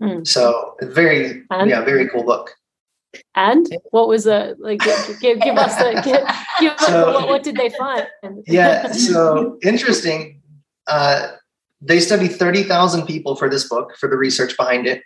Mm. 0.00 0.26
So 0.26 0.74
very, 0.82 1.42
and, 1.50 1.70
yeah, 1.70 1.82
very 1.82 2.08
cool 2.08 2.24
book. 2.24 2.50
And 3.34 3.66
what 3.90 4.08
was 4.08 4.24
the 4.24 4.56
like? 4.58 4.80
Give, 5.20 5.40
give 5.40 5.56
us 5.56 5.74
the 5.76 6.02
give, 6.04 6.26
give 6.60 6.78
so, 6.80 7.08
us, 7.08 7.14
what, 7.14 7.28
what, 7.28 7.42
did 7.42 7.56
they 7.56 7.70
find? 7.70 8.06
yeah, 8.46 8.92
so 8.92 9.58
interesting. 9.62 10.42
Uh, 10.86 11.28
they 11.80 11.98
studied 11.98 12.32
thirty 12.32 12.62
thousand 12.62 13.06
people 13.06 13.34
for 13.34 13.48
this 13.48 13.66
book 13.66 13.96
for 13.98 14.06
the 14.06 14.18
research 14.18 14.54
behind 14.58 14.86
it, 14.86 15.02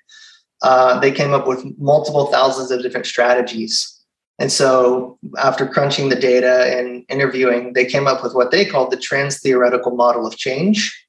uh, 0.63 0.99
they 1.01 1.11
came 1.11 1.33
up 1.33 1.47
with 1.47 1.65
multiple 1.79 2.27
thousands 2.27 2.71
of 2.71 2.83
different 2.83 3.07
strategies. 3.07 3.97
And 4.39 4.51
so, 4.51 5.19
after 5.39 5.67
crunching 5.67 6.09
the 6.09 6.17
data 6.17 6.77
and 6.77 7.05
interviewing, 7.09 7.75
they 7.75 7.85
came 7.85 8.07
up 8.07 8.23
with 8.23 8.35
what 8.35 8.51
they 8.51 8.65
called 8.65 8.91
the 8.91 8.97
trans 8.97 9.39
theoretical 9.41 9.95
model 9.95 10.27
of 10.27 10.37
change, 10.37 11.07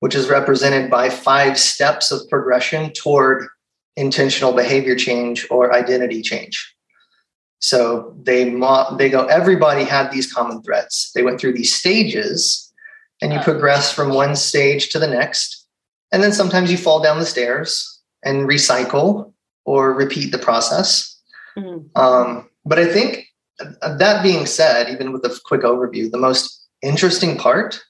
which 0.00 0.14
is 0.14 0.28
represented 0.28 0.90
by 0.90 1.08
five 1.08 1.58
steps 1.58 2.10
of 2.10 2.28
progression 2.28 2.92
toward 2.92 3.46
intentional 3.96 4.52
behavior 4.52 4.96
change 4.96 5.46
or 5.50 5.72
identity 5.72 6.20
change. 6.20 6.74
So 7.60 8.14
they 8.22 8.50
mo- 8.50 8.96
they 8.98 9.08
go. 9.08 9.24
Everybody 9.26 9.84
had 9.84 10.10
these 10.10 10.32
common 10.32 10.60
threads. 10.62 11.12
They 11.14 11.22
went 11.22 11.40
through 11.40 11.54
these 11.54 11.72
stages, 11.72 12.72
and 13.22 13.32
you 13.32 13.38
progress 13.40 13.92
from 13.92 14.10
one 14.10 14.34
stage 14.34 14.90
to 14.90 14.98
the 14.98 15.06
next, 15.06 15.64
and 16.10 16.22
then 16.22 16.32
sometimes 16.32 16.70
you 16.70 16.76
fall 16.76 17.00
down 17.00 17.20
the 17.20 17.26
stairs, 17.26 17.93
and 18.24 18.48
recycle 18.48 19.32
or 19.64 19.92
repeat 19.92 20.32
the 20.32 20.38
process. 20.38 21.20
Mm-hmm. 21.56 22.00
Um, 22.00 22.48
but 22.64 22.78
I 22.78 22.86
think 22.86 23.26
uh, 23.60 23.96
that 23.96 24.22
being 24.22 24.46
said, 24.46 24.88
even 24.90 25.12
with 25.12 25.24
a 25.24 25.40
quick 25.44 25.62
overview, 25.62 26.10
the 26.10 26.18
most 26.18 26.66
interesting 26.82 27.36
part 27.36 27.80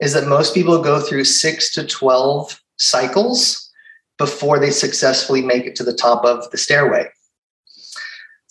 is 0.00 0.12
that 0.12 0.26
most 0.26 0.54
people 0.54 0.82
go 0.82 1.00
through 1.00 1.24
six 1.24 1.72
to 1.74 1.86
12 1.86 2.60
cycles 2.78 3.70
before 4.18 4.58
they 4.58 4.70
successfully 4.70 5.42
make 5.42 5.64
it 5.64 5.76
to 5.76 5.84
the 5.84 5.92
top 5.92 6.24
of 6.24 6.50
the 6.50 6.58
stairway. 6.58 7.08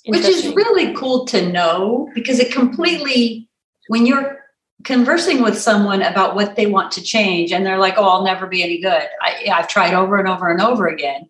Which 0.06 0.26
is 0.26 0.54
really 0.54 0.94
cool 0.94 1.26
to 1.28 1.50
know 1.50 2.10
because 2.14 2.40
it 2.40 2.52
completely, 2.52 3.48
when 3.88 4.06
you're 4.06 4.43
conversing 4.84 5.42
with 5.42 5.58
someone 5.58 6.02
about 6.02 6.36
what 6.36 6.56
they 6.56 6.66
want 6.66 6.92
to 6.92 7.02
change 7.02 7.52
and 7.52 7.66
they're 7.66 7.78
like 7.78 7.96
oh 7.98 8.04
i'll 8.04 8.24
never 8.24 8.48
be 8.48 8.64
any 8.64 8.80
good 8.80 9.08
I, 9.22 9.48
i've 9.54 9.68
tried 9.68 9.94
over 9.94 10.18
and 10.18 10.28
over 10.28 10.50
and 10.50 10.62
over 10.62 10.88
again 10.88 11.30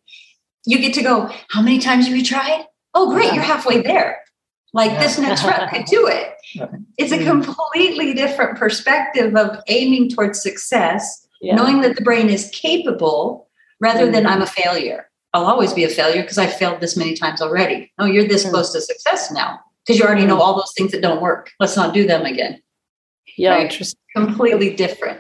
you 0.65 0.79
get 0.79 0.93
to 0.95 1.03
go 1.03 1.29
how 1.49 1.61
many 1.61 1.79
times 1.79 2.07
have 2.07 2.15
you 2.15 2.23
tried 2.23 2.65
oh 2.93 3.11
great 3.11 3.27
yeah. 3.27 3.35
you're 3.35 3.43
halfway 3.43 3.81
there 3.81 4.21
like 4.73 4.91
yeah. 4.91 4.99
this 4.99 5.19
next 5.19 5.43
rep 5.43 5.69
could 5.73 5.85
do 5.85 6.07
it 6.07 6.33
it's 6.97 7.11
a 7.11 7.17
mm-hmm. 7.17 7.41
completely 7.41 8.13
different 8.13 8.57
perspective 8.57 9.35
of 9.35 9.57
aiming 9.67 10.09
towards 10.09 10.41
success 10.41 11.27
yeah. 11.41 11.55
knowing 11.55 11.81
that 11.81 11.95
the 11.95 12.03
brain 12.03 12.29
is 12.29 12.49
capable 12.53 13.49
rather 13.79 14.11
than 14.11 14.25
i'm 14.25 14.41
a 14.41 14.45
mm-hmm. 14.45 14.61
failure 14.61 15.09
i'll 15.33 15.45
always 15.45 15.73
be 15.73 15.83
a 15.83 15.89
failure 15.89 16.21
because 16.21 16.37
i 16.37 16.47
failed 16.47 16.79
this 16.79 16.97
many 16.97 17.13
times 17.13 17.41
already 17.41 17.91
oh 17.99 18.05
you're 18.05 18.27
this 18.27 18.45
mm. 18.45 18.49
close 18.49 18.71
to 18.71 18.81
success 18.81 19.31
now 19.31 19.59
because 19.85 19.99
you 19.99 20.05
already 20.05 20.25
know 20.25 20.37
mm. 20.37 20.41
all 20.41 20.55
those 20.55 20.73
things 20.75 20.91
that 20.91 21.01
don't 21.01 21.21
work 21.21 21.51
let's 21.59 21.75
not 21.75 21.93
do 21.93 22.07
them 22.07 22.25
again 22.25 22.62
yeah, 23.37 23.55
right? 23.55 23.93
completely 24.15 24.75
different. 24.75 25.19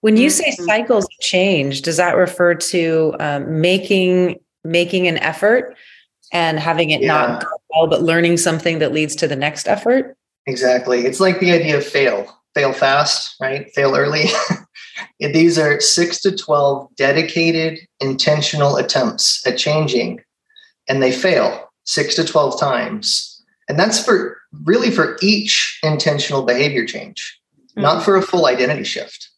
When 0.00 0.16
you 0.16 0.30
say 0.30 0.50
mm-hmm. 0.50 0.64
cycles 0.64 1.06
change, 1.20 1.82
does 1.82 1.98
that 1.98 2.16
refer 2.16 2.54
to 2.54 3.14
um, 3.20 3.60
making 3.60 4.40
making 4.64 5.08
an 5.08 5.18
effort 5.18 5.76
and 6.32 6.58
having 6.58 6.90
it 6.90 7.02
yeah. 7.02 7.08
not 7.08 7.42
go 7.42 7.48
well, 7.70 7.86
but 7.86 8.02
learning 8.02 8.36
something 8.36 8.78
that 8.78 8.92
leads 8.92 9.14
to 9.16 9.28
the 9.28 9.36
next 9.36 9.68
effort? 9.68 10.16
Exactly. 10.46 11.06
It's 11.06 11.20
like 11.20 11.40
the 11.40 11.52
idea 11.52 11.76
of 11.76 11.86
fail, 11.86 12.40
fail 12.54 12.72
fast, 12.72 13.36
right? 13.40 13.70
Fail 13.74 13.94
early. 13.94 14.24
These 15.20 15.58
are 15.58 15.80
six 15.80 16.20
to 16.22 16.34
12 16.34 16.94
dedicated, 16.96 17.80
intentional 18.00 18.76
attempts 18.76 19.46
at 19.46 19.58
changing, 19.58 20.20
and 20.88 21.02
they 21.02 21.12
fail 21.12 21.70
six 21.84 22.14
to 22.16 22.24
12 22.24 22.58
times. 22.58 23.42
And 23.68 23.78
that's 23.78 24.02
for 24.02 24.39
really 24.64 24.90
for 24.90 25.16
each 25.22 25.78
intentional 25.82 26.42
behavior 26.42 26.84
change 26.84 27.40
mm-hmm. 27.70 27.82
not 27.82 28.04
for 28.04 28.16
a 28.16 28.22
full 28.22 28.46
identity 28.46 28.84
shift. 28.84 29.30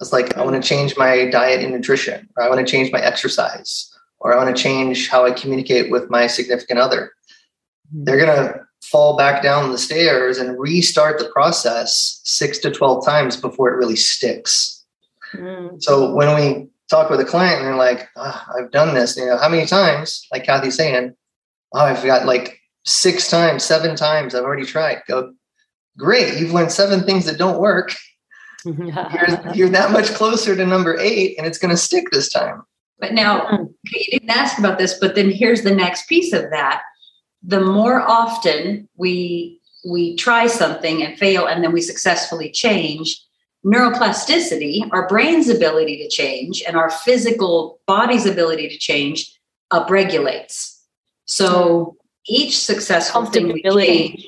It's 0.00 0.12
like, 0.12 0.36
I 0.36 0.44
want 0.44 0.60
to 0.60 0.68
change 0.68 0.96
my 0.96 1.26
diet 1.26 1.60
and 1.60 1.72
nutrition, 1.72 2.28
or 2.36 2.42
I 2.42 2.48
want 2.48 2.64
to 2.66 2.70
change 2.70 2.90
my 2.90 3.00
exercise, 3.00 3.88
or 4.18 4.34
I 4.34 4.42
want 4.42 4.54
to 4.54 4.62
change 4.62 5.08
how 5.08 5.24
I 5.24 5.30
communicate 5.30 5.90
with 5.90 6.10
my 6.10 6.26
significant 6.26 6.80
other. 6.80 7.12
Mm-hmm. 7.94 8.04
They're 8.04 8.24
going 8.24 8.36
to 8.36 8.60
fall 8.82 9.16
back 9.16 9.42
down 9.42 9.70
the 9.70 9.78
stairs 9.78 10.38
and 10.38 10.58
restart 10.58 11.18
the 11.18 11.28
process 11.28 12.20
six 12.24 12.58
to 12.58 12.70
12 12.70 13.04
times 13.04 13.36
before 13.36 13.68
it 13.68 13.76
really 13.76 13.96
sticks. 13.96 14.84
Mm-hmm. 15.34 15.76
So 15.78 16.12
when 16.14 16.34
we 16.34 16.68
talk 16.90 17.08
with 17.08 17.20
a 17.20 17.24
client 17.24 17.58
and 17.58 17.66
they're 17.66 17.76
like, 17.76 18.08
oh, 18.16 18.44
I've 18.58 18.72
done 18.72 18.94
this, 18.94 19.16
you 19.16 19.26
know, 19.26 19.38
how 19.38 19.48
many 19.48 19.66
times, 19.66 20.26
like 20.32 20.44
Kathy's 20.44 20.76
saying, 20.76 21.14
oh, 21.74 21.80
I've 21.80 22.04
got 22.04 22.26
like 22.26 22.58
six 22.84 23.28
times, 23.28 23.62
seven 23.62 23.96
times, 23.96 24.34
I've 24.34 24.44
already 24.44 24.66
tried. 24.66 25.02
Go, 25.08 25.32
great, 25.96 26.38
you've 26.38 26.52
learned 26.52 26.72
seven 26.72 27.04
things 27.04 27.26
that 27.26 27.38
don't 27.38 27.60
work. 27.60 27.94
Mm-hmm. 28.64 28.90
you're, 29.16 29.54
you're 29.54 29.68
that 29.70 29.90
much 29.90 30.14
closer 30.14 30.54
to 30.54 30.64
number 30.64 30.96
eight, 31.00 31.36
and 31.36 31.46
it's 31.46 31.58
going 31.58 31.70
to 31.72 31.76
stick 31.76 32.10
this 32.10 32.28
time. 32.28 32.62
But 32.98 33.12
now, 33.12 33.40
mm-hmm. 33.40 33.54
okay, 33.54 34.06
you 34.06 34.18
didn't 34.18 34.30
ask 34.30 34.58
about 34.58 34.78
this, 34.78 34.98
but 34.98 35.14
then 35.16 35.30
here's 35.30 35.62
the 35.62 35.74
next 35.74 36.08
piece 36.08 36.32
of 36.32 36.50
that. 36.50 36.82
The 37.42 37.60
more 37.60 38.00
often 38.00 38.88
we 38.96 39.60
we 39.84 40.14
try 40.14 40.46
something 40.46 41.02
and 41.02 41.18
fail, 41.18 41.46
and 41.46 41.64
then 41.64 41.72
we 41.72 41.80
successfully 41.80 42.52
change, 42.52 43.20
neuroplasticity, 43.66 44.88
our 44.92 45.08
brain's 45.08 45.48
ability 45.48 45.96
to 45.96 46.08
change, 46.08 46.62
and 46.64 46.76
our 46.76 46.90
physical 46.90 47.80
body's 47.88 48.26
ability 48.26 48.68
to 48.68 48.78
change 48.78 49.36
upregulates. 49.72 50.78
So 51.24 51.96
each 52.26 52.58
successful 52.58 53.26
thing 53.26 53.52
we 53.52 53.62
change 53.62 54.26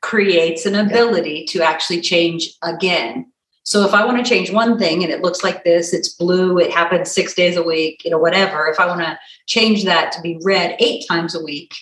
creates 0.00 0.66
an 0.66 0.74
ability 0.74 1.44
to 1.46 1.62
actually 1.62 2.00
change 2.00 2.54
again. 2.62 3.30
So 3.64 3.84
if 3.84 3.92
I 3.92 4.04
want 4.04 4.24
to 4.24 4.28
change 4.28 4.50
one 4.50 4.78
thing 4.78 5.04
and 5.04 5.12
it 5.12 5.20
looks 5.20 5.44
like 5.44 5.62
this, 5.62 5.92
it's 5.92 6.08
blue, 6.08 6.58
it 6.58 6.72
happens 6.72 7.10
six 7.10 7.34
days 7.34 7.56
a 7.56 7.62
week, 7.62 8.04
you 8.04 8.10
know, 8.10 8.18
whatever. 8.18 8.66
If 8.66 8.80
I 8.80 8.86
want 8.86 9.00
to 9.02 9.18
change 9.46 9.84
that 9.84 10.12
to 10.12 10.20
be 10.22 10.40
red 10.42 10.76
eight 10.80 11.04
times 11.06 11.34
a 11.34 11.44
week, 11.44 11.74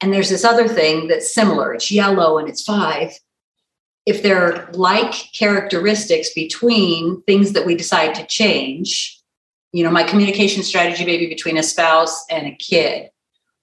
and 0.00 0.12
there's 0.12 0.28
this 0.28 0.44
other 0.44 0.68
thing 0.68 1.08
that's 1.08 1.34
similar, 1.34 1.74
it's 1.74 1.90
yellow 1.90 2.38
and 2.38 2.48
it's 2.48 2.62
five. 2.62 3.12
If 4.06 4.22
there 4.22 4.40
are 4.40 4.70
like 4.72 5.12
characteristics 5.32 6.32
between 6.32 7.22
things 7.22 7.52
that 7.52 7.66
we 7.66 7.74
decide 7.74 8.14
to 8.14 8.26
change, 8.26 9.20
you 9.72 9.82
know, 9.82 9.90
my 9.90 10.04
communication 10.04 10.62
strategy 10.62 11.04
maybe 11.04 11.26
between 11.26 11.58
a 11.58 11.62
spouse 11.62 12.24
and 12.30 12.46
a 12.46 12.54
kid, 12.54 13.10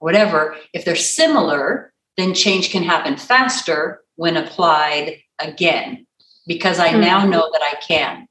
whatever, 0.03 0.57
if 0.73 0.83
they're 0.83 0.97
similar, 0.97 1.93
then 2.17 2.33
change 2.33 2.71
can 2.71 2.83
happen 2.83 3.15
faster 3.15 4.01
when 4.17 4.35
applied 4.35 5.19
again 5.39 6.05
because 6.45 6.77
I 6.77 6.89
mm-hmm. 6.89 6.99
now 6.99 7.25
know 7.25 7.49
that 7.53 7.61
I 7.61 7.75
can. 7.79 8.27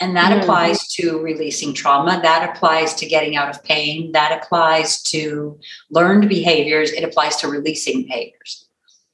And 0.00 0.16
that 0.16 0.32
mm-hmm. 0.32 0.40
applies 0.40 0.88
to 0.94 1.18
releasing 1.18 1.74
trauma. 1.74 2.20
That 2.22 2.48
applies 2.48 2.94
to 2.94 3.06
getting 3.06 3.36
out 3.36 3.50
of 3.50 3.62
pain. 3.64 4.12
That 4.12 4.40
applies 4.42 5.02
to 5.02 5.60
learned 5.90 6.26
behaviors. 6.26 6.90
It 6.90 7.04
applies 7.04 7.36
to 7.36 7.48
releasing 7.48 8.04
behaviors. 8.04 8.66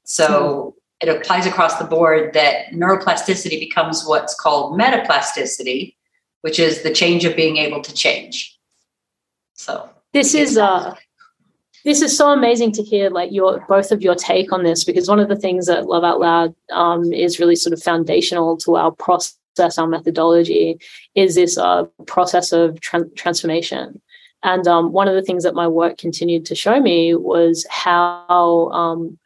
So 0.04 0.76
mm-hmm. 1.02 1.08
it 1.08 1.16
applies 1.16 1.44
across 1.44 1.80
the 1.80 1.86
board 1.86 2.34
that 2.34 2.66
neuroplasticity 2.68 3.58
becomes 3.58 4.04
what's 4.06 4.36
called 4.36 4.78
metaplasticity, 4.78 5.96
which 6.42 6.60
is 6.60 6.84
the 6.84 6.94
change 6.94 7.24
of 7.24 7.34
being 7.34 7.56
able 7.56 7.80
to 7.80 7.92
change. 7.92 8.56
So 9.54 9.90
this 10.12 10.34
is 10.34 10.56
uh 10.56 10.94
this 11.84 12.00
is 12.00 12.16
so 12.16 12.30
amazing 12.30 12.72
to 12.72 12.82
hear 12.82 13.10
like 13.10 13.30
your 13.30 13.64
both 13.68 13.92
of 13.92 14.02
your 14.02 14.14
take 14.14 14.52
on 14.52 14.62
this 14.62 14.84
because 14.84 15.08
one 15.08 15.20
of 15.20 15.28
the 15.28 15.36
things 15.36 15.66
that 15.66 15.86
love 15.86 16.04
out 16.04 16.20
loud 16.20 16.54
um, 16.72 17.12
is 17.12 17.38
really 17.38 17.56
sort 17.56 17.72
of 17.72 17.82
foundational 17.82 18.56
to 18.56 18.76
our 18.76 18.90
process 18.90 19.78
our 19.78 19.86
methodology 19.86 20.78
is 21.14 21.34
this 21.34 21.56
uh, 21.58 21.84
process 22.06 22.52
of 22.52 22.80
tra- 22.80 23.08
transformation. 23.10 24.00
And 24.42 24.66
um, 24.66 24.92
one 24.92 25.08
of 25.08 25.14
the 25.14 25.22
things 25.22 25.44
that 25.44 25.54
my 25.54 25.68
work 25.68 25.96
continued 25.96 26.44
to 26.46 26.54
show 26.54 26.80
me 26.80 27.14
was 27.14 27.66
how 27.70 28.70
um, 28.72 29.18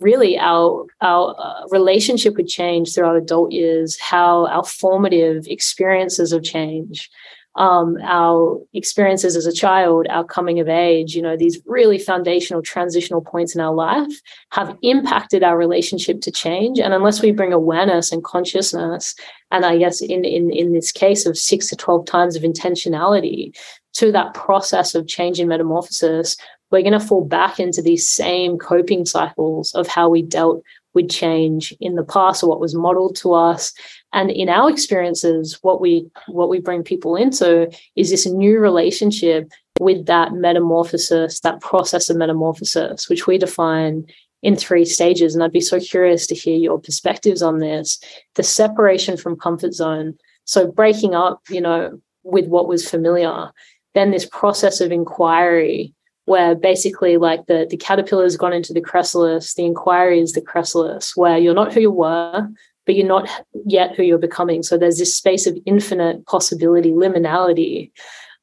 really 0.00 0.38
our 0.38 0.86
our 1.00 1.34
uh, 1.38 1.66
relationship 1.68 2.36
with 2.36 2.48
change 2.48 2.94
through 2.94 3.06
our 3.06 3.16
adult 3.16 3.52
years 3.52 3.98
how 4.00 4.46
our 4.46 4.64
formative 4.64 5.46
experiences 5.46 6.32
of 6.32 6.42
change 6.42 7.10
um, 7.56 7.96
our 8.02 8.60
experiences 8.72 9.36
as 9.36 9.46
a 9.46 9.52
child, 9.52 10.06
our 10.10 10.24
coming 10.24 10.58
of 10.58 10.68
age, 10.68 11.14
you 11.14 11.22
know, 11.22 11.36
these 11.36 11.60
really 11.66 11.98
foundational 11.98 12.62
transitional 12.62 13.20
points 13.20 13.54
in 13.54 13.60
our 13.60 13.74
life 13.74 14.20
have 14.50 14.76
impacted 14.82 15.44
our 15.44 15.56
relationship 15.56 16.20
to 16.22 16.32
change. 16.32 16.80
And 16.80 16.92
unless 16.92 17.22
we 17.22 17.30
bring 17.30 17.52
awareness 17.52 18.10
and 18.10 18.24
consciousness, 18.24 19.14
and 19.50 19.64
I 19.64 19.78
guess 19.78 20.00
in 20.00 20.24
in 20.24 20.50
in 20.50 20.72
this 20.72 20.90
case 20.90 21.26
of 21.26 21.38
six 21.38 21.68
to 21.68 21.76
twelve 21.76 22.06
times 22.06 22.34
of 22.34 22.42
intentionality 22.42 23.56
to 23.94 24.10
that 24.10 24.34
process 24.34 24.96
of 24.96 25.06
change 25.06 25.38
and 25.38 25.48
metamorphosis, 25.48 26.36
we're 26.70 26.82
going 26.82 26.92
to 26.92 27.00
fall 27.00 27.24
back 27.24 27.60
into 27.60 27.80
these 27.80 28.08
same 28.08 28.58
coping 28.58 29.06
cycles 29.06 29.72
of 29.76 29.86
how 29.86 30.08
we 30.08 30.22
dealt 30.22 30.64
with 30.94 31.08
change 31.08 31.74
in 31.80 31.94
the 31.94 32.04
past 32.04 32.42
or 32.42 32.48
what 32.48 32.60
was 32.60 32.74
modeled 32.74 33.16
to 33.16 33.32
us 33.32 33.72
and 34.14 34.30
in 34.30 34.48
our 34.48 34.70
experiences 34.70 35.58
what 35.62 35.80
we 35.80 36.08
what 36.28 36.48
we 36.48 36.60
bring 36.60 36.82
people 36.82 37.16
into 37.16 37.70
is 37.96 38.10
this 38.10 38.24
new 38.26 38.58
relationship 38.58 39.50
with 39.80 40.06
that 40.06 40.32
metamorphosis 40.32 41.40
that 41.40 41.60
process 41.60 42.08
of 42.08 42.16
metamorphosis 42.16 43.08
which 43.08 43.26
we 43.26 43.36
define 43.36 44.06
in 44.42 44.56
three 44.56 44.84
stages. 44.84 45.34
And 45.34 45.42
i'd 45.42 45.52
be 45.52 45.60
so 45.60 45.80
curious 45.80 46.26
to 46.28 46.34
hear 46.34 46.56
your 46.56 46.80
perspectives 46.80 47.42
on 47.42 47.58
this 47.58 47.98
the 48.36 48.42
separation 48.42 49.16
from 49.16 49.38
comfort 49.38 49.74
zone. 49.74 50.16
So 50.44 50.70
breaking 50.70 51.14
up 51.14 51.42
you 51.50 51.60
know 51.60 52.00
with 52.22 52.46
what 52.46 52.68
was 52.68 52.88
familiar 52.88 53.50
then 53.94 54.10
this 54.10 54.26
process 54.26 54.80
of 54.80 54.92
inquiry 54.92 55.92
where 56.26 56.54
basically 56.54 57.16
like 57.16 57.46
the 57.46 57.66
the 57.68 57.76
caterpillar's 57.76 58.36
gone 58.36 58.52
into 58.52 58.72
the 58.72 58.80
chrysalis 58.80 59.54
the 59.54 59.64
inquiry 59.64 60.20
is 60.20 60.32
the 60.32 60.40
chrysalis 60.40 61.16
where 61.16 61.36
you're 61.36 61.54
not 61.54 61.72
who 61.72 61.80
you 61.80 61.90
were 61.90 62.48
but 62.86 62.94
you're 62.94 63.06
not 63.06 63.28
yet 63.66 63.94
who 63.94 64.02
you're 64.02 64.18
becoming. 64.18 64.62
So 64.62 64.76
there's 64.76 64.98
this 64.98 65.16
space 65.16 65.46
of 65.46 65.56
infinite 65.66 66.26
possibility, 66.26 66.90
liminality, 66.90 67.90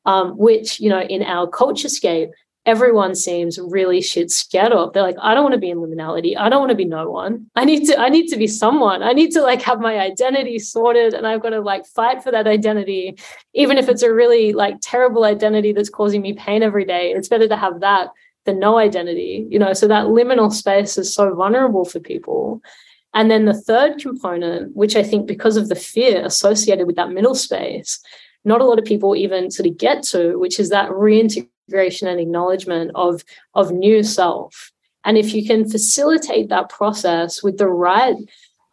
um, 0.06 0.32
which, 0.38 0.80
you 0.80 0.90
know, 0.90 1.02
in 1.02 1.24
our 1.24 1.48
culture 1.48 1.90
scape, 1.90 2.30
everyone 2.66 3.16
seems 3.16 3.58
really 3.60 4.02
shit 4.02 4.30
scared 4.30 4.72
of. 4.72 4.94
They're 4.94 5.02
like, 5.02 5.16
I 5.20 5.34
don't 5.34 5.44
want 5.44 5.54
to 5.54 5.60
be 5.60 5.72
in 5.72 5.80
liminality. 5.80 6.38
I 6.38 6.48
don't 6.48 6.60
want 6.60 6.70
to 6.70 6.76
be 6.76 6.86
no 6.86 7.10
one. 7.10 7.48
I 7.56 7.66
need 7.66 7.86
to, 7.88 8.00
I 8.00 8.10
need 8.10 8.28
to 8.28 8.38
be 8.38 8.48
someone. 8.48 9.02
I 9.02 9.14
need 9.14 9.32
to 9.32 9.42
like 9.42 9.62
have 9.64 9.80
my 9.80 10.00
identity 10.00 10.60
sorted 10.60 11.14
and 11.14 11.26
I've 11.26 11.42
got 11.42 11.50
to 11.50 11.62
like 11.62 11.86
fight 11.88 12.24
for 12.24 12.32
that 12.32 12.48
identity. 12.48 13.18
Even 13.54 13.78
if 13.78 13.90
it's 13.90 14.04
a 14.04 14.14
really 14.14 14.54
like 14.54 14.76
terrible 14.82 15.24
identity 15.24 15.74
that's 15.74 15.90
causing 15.90 16.22
me 16.22 16.34
pain 16.34 16.62
every 16.62 16.86
day, 16.86 17.12
it's 17.12 17.28
better 17.28 17.48
to 17.48 17.58
have 17.58 17.80
that 17.80 18.10
than 18.46 18.60
no 18.60 18.78
identity, 18.78 19.48
you 19.50 19.58
know. 19.58 19.74
So 19.74 19.88
that 19.88 20.06
liminal 20.06 20.52
space 20.52 20.98
is 20.98 21.14
so 21.14 21.34
vulnerable 21.34 21.86
for 21.86 22.00
people. 22.00 22.62
And 23.14 23.30
then 23.30 23.46
the 23.46 23.54
third 23.54 24.00
component, 24.00 24.76
which 24.76 24.96
I 24.96 25.04
think 25.04 25.28
because 25.28 25.58
of 25.58 25.70
the 25.70 25.76
fear 25.76 26.26
associated 26.26 26.88
with 26.88 26.96
that 26.96 27.12
middle 27.12 27.36
space, 27.36 28.00
not 28.46 28.62
a 28.62 28.66
lot 28.66 28.80
of 28.80 28.86
people 28.86 29.16
even 29.16 29.52
sort 29.52 29.68
of 29.68 29.78
get 29.78 30.04
to, 30.04 30.38
which 30.38 30.60
is 30.60 30.70
that 30.70 30.92
reintegration 30.92 32.08
and 32.08 32.20
acknowledgement 32.20 32.92
of, 32.96 33.24
of 33.54 33.72
new 33.72 34.04
self. 34.04 34.72
And 35.04 35.18
if 35.18 35.34
you 35.34 35.46
can 35.46 35.70
facilitate 35.70 36.50
that 36.50 36.70
process 36.70 37.44
with 37.44 37.58
the 37.58 37.68
right, 37.68 38.16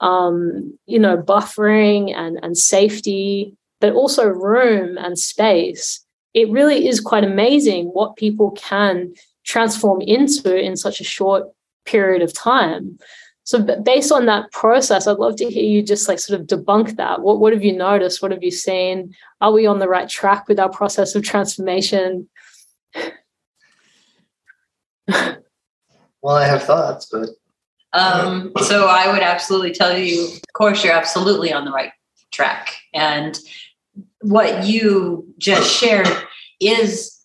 um, 0.00 0.78
you 0.86 0.98
know, 0.98 1.16
buffering 1.16 2.14
and, 2.14 2.38
and 2.42 2.56
safety, 2.56 3.56
but 3.80 3.92
also 3.92 4.26
room 4.26 4.96
and 4.98 5.18
space, 5.18 6.04
it 6.34 6.50
really 6.50 6.86
is 6.86 7.00
quite 7.00 7.24
amazing 7.24 7.86
what 7.86 8.16
people 8.16 8.52
can 8.52 9.14
transform 9.44 10.00
into 10.02 10.56
in 10.56 10.76
such 10.76 11.00
a 11.00 11.04
short 11.04 11.44
period 11.84 12.22
of 12.22 12.34
time. 12.34 12.98
So 13.48 13.62
based 13.82 14.12
on 14.12 14.26
that 14.26 14.52
process, 14.52 15.06
I'd 15.06 15.16
love 15.16 15.36
to 15.36 15.48
hear 15.48 15.64
you 15.64 15.82
just 15.82 16.06
like 16.06 16.18
sort 16.18 16.38
of 16.38 16.46
debunk 16.46 16.96
that. 16.96 17.22
What 17.22 17.40
what 17.40 17.54
have 17.54 17.64
you 17.64 17.74
noticed? 17.74 18.20
What 18.20 18.30
have 18.30 18.42
you 18.42 18.50
seen? 18.50 19.14
Are 19.40 19.52
we 19.52 19.64
on 19.64 19.78
the 19.78 19.88
right 19.88 20.06
track 20.06 20.48
with 20.48 20.60
our 20.60 20.68
process 20.68 21.14
of 21.14 21.22
transformation? 21.22 22.28
well, 25.08 25.38
I 26.26 26.44
have 26.44 26.64
thoughts, 26.64 27.08
but 27.10 27.30
um, 27.94 28.52
so 28.64 28.86
I 28.86 29.10
would 29.10 29.22
absolutely 29.22 29.72
tell 29.72 29.96
you, 29.96 30.26
of 30.26 30.52
course, 30.52 30.84
you're 30.84 30.92
absolutely 30.92 31.50
on 31.50 31.64
the 31.64 31.72
right 31.72 31.92
track. 32.30 32.76
And 32.92 33.38
what 34.20 34.66
you 34.66 35.26
just 35.38 35.74
shared 35.74 36.06
is 36.60 37.17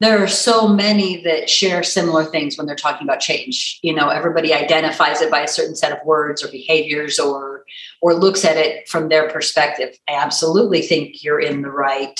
there 0.00 0.22
are 0.22 0.28
so 0.28 0.66
many 0.66 1.22
that 1.24 1.50
share 1.50 1.82
similar 1.82 2.24
things 2.24 2.56
when 2.56 2.66
they're 2.66 2.74
talking 2.74 3.06
about 3.06 3.20
change. 3.20 3.78
You 3.82 3.94
know 3.94 4.08
everybody 4.08 4.52
identifies 4.52 5.20
it 5.20 5.30
by 5.30 5.40
a 5.40 5.48
certain 5.48 5.76
set 5.76 5.92
of 5.92 6.04
words 6.04 6.42
or 6.42 6.48
behaviors 6.48 7.18
or 7.18 7.64
or 8.00 8.14
looks 8.14 8.44
at 8.44 8.56
it 8.56 8.88
from 8.88 9.08
their 9.08 9.30
perspective. 9.30 9.96
I 10.08 10.14
absolutely 10.14 10.82
think 10.82 11.22
you're 11.22 11.40
in 11.40 11.62
the 11.62 11.70
right. 11.70 12.18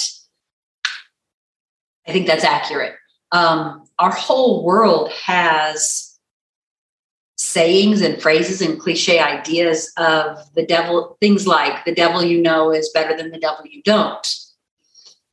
I 2.07 2.13
think 2.13 2.27
that's 2.27 2.45
accurate. 2.45 2.95
Um, 3.33 3.85
our 3.99 4.13
whole 4.13 4.65
world 4.65 5.11
has 5.13 6.19
sayings 7.39 8.03
and 8.03 8.21
phrases 8.21 8.61
and 8.61 8.79
cliche 8.79 9.19
ideas 9.19 9.91
of 9.97 10.39
the 10.55 10.67
devil 10.67 11.17
things 11.21 11.47
like 11.47 11.83
the 11.87 11.95
devil 11.95 12.23
you 12.23 12.41
know 12.41 12.71
is 12.71 12.91
better 12.93 13.17
than 13.17 13.31
the 13.31 13.39
devil 13.39 13.65
you 13.67 13.83
don't 13.83 14.50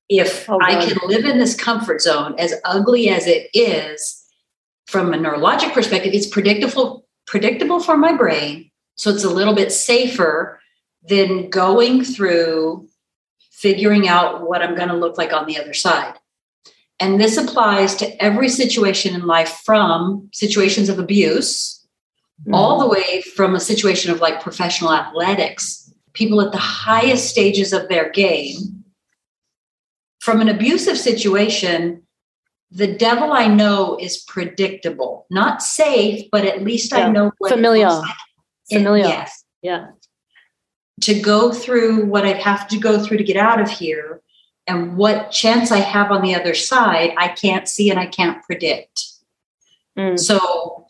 if 0.10 0.50
oh, 0.50 0.60
I 0.62 0.86
can 0.86 0.98
live 1.06 1.26
in 1.26 1.38
this 1.38 1.56
comfort 1.56 2.02
zone, 2.02 2.36
as 2.38 2.54
ugly 2.64 3.10
as 3.10 3.28
it 3.28 3.50
is, 3.54 4.24
from 4.86 5.14
a 5.14 5.18
neurologic 5.18 5.74
perspective, 5.74 6.14
it's 6.14 6.28
predictable, 6.28 7.06
predictable 7.26 7.80
for 7.80 7.98
my 7.98 8.14
brain. 8.14 8.72
So 8.96 9.12
it's 9.12 9.26
a 9.26 9.30
little 9.30 9.54
bit 9.54 9.72
safer 9.72 10.60
than 11.08 11.50
going 11.50 12.04
through 12.04 12.88
figuring 13.52 14.08
out 14.08 14.48
what 14.48 14.62
I'm 14.62 14.76
going 14.76 14.90
to 14.90 14.96
look 14.96 15.18
like 15.18 15.34
on 15.34 15.46
the 15.46 15.60
other 15.60 15.74
side. 15.74 16.14
And 17.00 17.20
this 17.20 17.38
applies 17.38 17.96
to 17.96 18.24
every 18.24 18.50
situation 18.50 19.14
in 19.14 19.28
life 19.28 19.62
from 19.66 20.30
situations 20.32 20.90
of 20.90 21.00
abuse 21.00 21.86
mm-hmm. 22.42 22.54
all 22.54 22.80
the 22.80 22.88
way 22.88 23.22
from 23.36 23.56
a 23.56 23.60
situation 23.60 24.12
of 24.12 24.20
like 24.20 24.42
professional 24.42 24.94
athletics, 24.94 25.94
people 26.14 26.42
at 26.42 26.52
the 26.52 26.58
highest 26.58 27.30
stages 27.30 27.74
of 27.74 27.88
their 27.90 28.10
game 28.10 28.77
from 30.28 30.42
an 30.42 30.50
abusive 30.50 30.98
situation, 30.98 32.04
the 32.70 32.94
devil 32.94 33.32
I 33.32 33.48
know 33.48 33.98
is 33.98 34.18
predictable, 34.18 35.26
not 35.30 35.62
safe, 35.62 36.26
but 36.34 36.44
at 36.44 36.66
least 36.66 36.92
yeah. 36.92 37.08
I 37.08 37.12
know 37.12 37.32
what 37.38 37.54
familiar. 37.54 37.88
Yes. 39.08 39.46
Yeah. 39.62 39.92
To 41.04 41.18
go 41.18 41.54
through 41.54 42.08
what 42.08 42.26
I'd 42.26 42.42
have 42.42 42.68
to 42.68 42.78
go 42.78 43.02
through 43.02 43.20
to 43.20 43.24
get 43.24 43.38
out 43.38 43.62
of 43.62 43.70
here 43.70 44.22
and 44.68 44.98
what 44.98 45.32
chance 45.32 45.72
I 45.72 45.80
have 45.80 46.12
on 46.12 46.24
the 46.24 46.36
other 46.36 46.54
side, 46.54 47.14
I 47.16 47.30
can't 47.30 47.66
see 47.66 47.90
and 47.90 47.98
I 47.98 48.08
can't 48.08 48.44
predict. 48.44 49.06
Mm. 49.98 50.20
So 50.20 50.88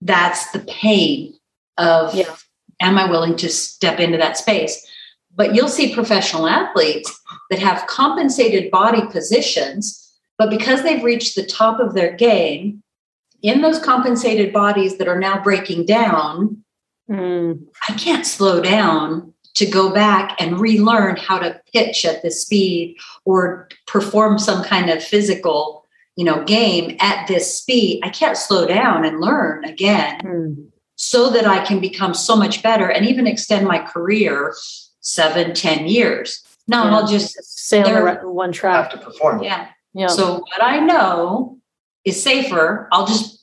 that's 0.00 0.52
the 0.52 0.60
pain 0.60 1.34
of 1.76 2.14
yeah. 2.14 2.36
am 2.78 2.98
I 2.98 3.10
willing 3.10 3.34
to 3.38 3.48
step 3.48 3.98
into 3.98 4.18
that 4.18 4.36
space? 4.36 4.86
But 5.34 5.54
you'll 5.54 5.68
see 5.68 5.94
professional 5.94 6.46
athletes 6.46 7.18
that 7.50 7.60
have 7.60 7.86
compensated 7.86 8.70
body 8.70 9.02
positions, 9.10 10.12
but 10.38 10.50
because 10.50 10.82
they've 10.82 11.04
reached 11.04 11.34
the 11.34 11.46
top 11.46 11.80
of 11.80 11.94
their 11.94 12.12
game 12.12 12.82
in 13.42 13.62
those 13.62 13.78
compensated 13.78 14.52
bodies 14.52 14.98
that 14.98 15.08
are 15.08 15.18
now 15.18 15.42
breaking 15.42 15.86
down, 15.86 16.62
mm. 17.08 17.62
I 17.88 17.92
can't 17.94 18.26
slow 18.26 18.60
down 18.60 19.32
to 19.54 19.66
go 19.66 19.92
back 19.92 20.40
and 20.40 20.60
relearn 20.60 21.16
how 21.16 21.38
to 21.38 21.60
pitch 21.72 22.04
at 22.04 22.22
this 22.22 22.42
speed 22.42 22.96
or 23.24 23.68
perform 23.86 24.38
some 24.38 24.62
kind 24.64 24.90
of 24.90 25.02
physical 25.02 25.86
you 26.16 26.24
know 26.24 26.44
game 26.44 26.96
at 27.00 27.26
this 27.26 27.58
speed 27.58 28.00
i 28.02 28.08
can't 28.08 28.36
slow 28.36 28.66
down 28.66 29.04
and 29.04 29.20
learn 29.20 29.64
again 29.64 30.20
mm. 30.20 30.66
so 30.96 31.30
that 31.30 31.46
i 31.46 31.64
can 31.64 31.80
become 31.80 32.14
so 32.14 32.36
much 32.36 32.62
better 32.62 32.90
and 32.90 33.06
even 33.06 33.26
extend 33.26 33.66
my 33.66 33.78
career 33.78 34.54
seven 35.00 35.54
ten 35.54 35.86
years. 35.86 36.44
No 36.68 36.84
yeah. 36.84 36.96
i'll 36.96 37.06
just 37.06 37.42
stay 37.42 37.82
on 37.82 38.34
one 38.34 38.52
track. 38.52 38.90
Have 38.90 39.00
to 39.00 39.04
perform 39.04 39.42
yeah. 39.42 39.68
Yeah. 39.94 40.06
So 40.06 40.34
what 40.38 40.62
i 40.62 40.78
know 40.78 41.58
is 42.04 42.22
safer. 42.22 42.88
I'll 42.92 43.06
just 43.06 43.40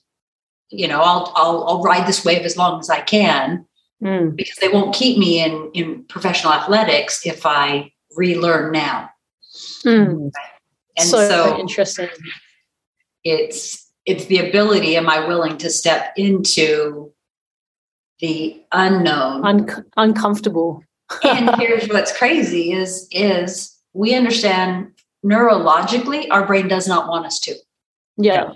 you 0.70 0.88
know 0.88 1.02
i'll 1.02 1.32
i'll, 1.36 1.64
I'll 1.68 1.82
ride 1.82 2.08
this 2.08 2.26
wave 2.26 2.42
as 2.42 2.58
long 2.58 2.80
as 2.80 2.90
i 2.90 3.00
can 3.00 3.66
mm. 4.04 4.36
because 4.36 4.58
they 4.58 4.68
won't 4.68 4.94
keep 4.94 5.18
me 5.18 5.44
in 5.44 5.72
in 5.74 6.04
professional 6.06 6.54
athletics 6.54 7.26
if 7.26 7.46
i 7.46 7.92
relearn 8.16 8.72
now. 8.72 9.10
Mm. 9.86 10.32
and 10.98 11.08
so, 11.08 11.28
so 11.30 11.60
interesting. 11.60 12.10
it's 13.24 13.90
it's 14.06 14.26
the 14.26 14.40
ability 14.40 14.96
am 14.98 15.10
i 15.10 15.26
willing 15.26 15.58
to 15.58 15.70
step 15.70 16.14
into 16.18 17.12
the 18.20 18.64
unknown? 18.72 19.46
Un- 19.46 19.86
uncomfortable 19.96 20.84
and 21.24 21.56
here's 21.58 21.88
what's 21.90 22.16
crazy 22.16 22.72
is 22.72 23.08
is 23.12 23.78
we 23.94 24.14
understand 24.14 24.92
neurologically 25.26 26.28
our 26.32 26.46
brain 26.46 26.68
does 26.68 26.88
not 26.88 27.08
want 27.08 27.26
us 27.26 27.40
to 27.40 27.56
yeah 28.18 28.52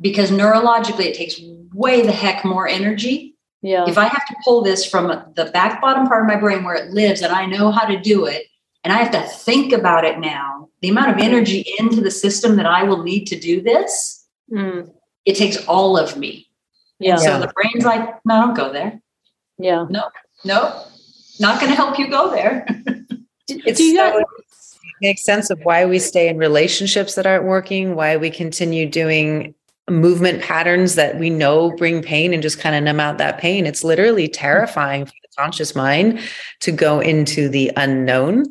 because 0.00 0.30
neurologically 0.30 1.06
it 1.06 1.14
takes 1.14 1.40
way 1.72 2.02
the 2.02 2.12
heck 2.12 2.44
more 2.44 2.68
energy 2.68 3.34
yeah 3.62 3.84
if 3.88 3.98
i 3.98 4.04
have 4.04 4.26
to 4.26 4.34
pull 4.44 4.62
this 4.62 4.84
from 4.84 5.08
the 5.34 5.46
back 5.46 5.80
bottom 5.80 6.06
part 6.06 6.22
of 6.22 6.28
my 6.28 6.36
brain 6.36 6.62
where 6.62 6.76
it 6.76 6.90
lives 6.90 7.22
and 7.22 7.32
i 7.32 7.44
know 7.46 7.70
how 7.70 7.86
to 7.86 7.98
do 8.00 8.26
it 8.26 8.44
and 8.84 8.92
I 8.92 9.02
have 9.02 9.10
to 9.10 9.20
think 9.20 9.72
about 9.72 10.04
it 10.04 10.18
now, 10.18 10.68
the 10.80 10.88
amount 10.88 11.10
of 11.10 11.18
energy 11.18 11.66
into 11.78 12.00
the 12.00 12.10
system 12.10 12.56
that 12.56 12.66
I 12.66 12.84
will 12.84 13.02
need 13.02 13.26
to 13.26 13.38
do 13.38 13.60
this, 13.60 14.26
mm. 14.50 14.90
it 15.24 15.36
takes 15.36 15.62
all 15.66 15.98
of 15.98 16.16
me. 16.16 16.48
Yeah. 16.98 17.12
And 17.12 17.20
so 17.20 17.38
the 17.38 17.52
brain's 17.54 17.84
like, 17.84 18.08
no, 18.24 18.40
don't 18.40 18.56
go 18.56 18.72
there. 18.72 19.00
Yeah. 19.58 19.86
No, 19.90 20.08
no, 20.44 20.84
not 21.40 21.60
going 21.60 21.70
to 21.70 21.76
help 21.76 21.98
you 21.98 22.08
go 22.08 22.30
there. 22.30 22.66
it's 23.48 23.78
do 23.78 23.84
you 23.84 23.96
so, 23.96 24.24
makes 25.00 25.24
sense 25.24 25.50
of 25.50 25.60
why 25.62 25.84
we 25.84 25.98
stay 25.98 26.28
in 26.28 26.38
relationships 26.38 27.14
that 27.14 27.26
aren't 27.26 27.44
working, 27.44 27.94
why 27.94 28.16
we 28.16 28.30
continue 28.30 28.88
doing 28.88 29.54
movement 29.88 30.42
patterns 30.42 30.96
that 30.96 31.18
we 31.18 31.30
know 31.30 31.70
bring 31.72 32.02
pain 32.02 32.34
and 32.34 32.42
just 32.42 32.58
kind 32.58 32.74
of 32.74 32.82
numb 32.82 33.00
out 33.00 33.18
that 33.18 33.38
pain. 33.38 33.66
It's 33.66 33.84
literally 33.84 34.28
terrifying 34.28 35.06
for 35.06 35.12
the 35.22 35.28
conscious 35.36 35.74
mind 35.74 36.20
to 36.60 36.72
go 36.72 37.00
into 37.00 37.48
the 37.48 37.70
unknown. 37.76 38.44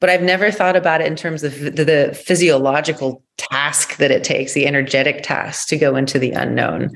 But 0.00 0.10
I've 0.10 0.22
never 0.22 0.50
thought 0.50 0.76
about 0.76 1.00
it 1.00 1.08
in 1.08 1.16
terms 1.16 1.42
of 1.42 1.58
the, 1.58 1.84
the 1.84 2.20
physiological 2.24 3.22
task 3.36 3.96
that 3.96 4.12
it 4.12 4.22
takes, 4.22 4.52
the 4.52 4.66
energetic 4.66 5.22
task 5.24 5.68
to 5.68 5.76
go 5.76 5.96
into 5.96 6.18
the 6.18 6.30
unknown. 6.30 6.90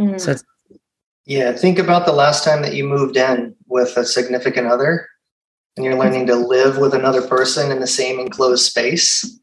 Mm. 0.00 0.20
So 0.20 0.36
yeah, 1.24 1.52
think 1.52 1.78
about 1.78 2.06
the 2.06 2.12
last 2.12 2.44
time 2.44 2.62
that 2.62 2.74
you 2.74 2.84
moved 2.84 3.16
in 3.16 3.55
with 3.76 3.94
a 3.98 4.06
significant 4.06 4.66
other 4.66 5.06
and 5.76 5.84
you're 5.84 5.98
learning 5.98 6.26
to 6.26 6.34
live 6.34 6.78
with 6.78 6.94
another 6.94 7.20
person 7.20 7.70
in 7.70 7.80
the 7.80 7.86
same 7.86 8.18
enclosed 8.18 8.64
space. 8.64 9.38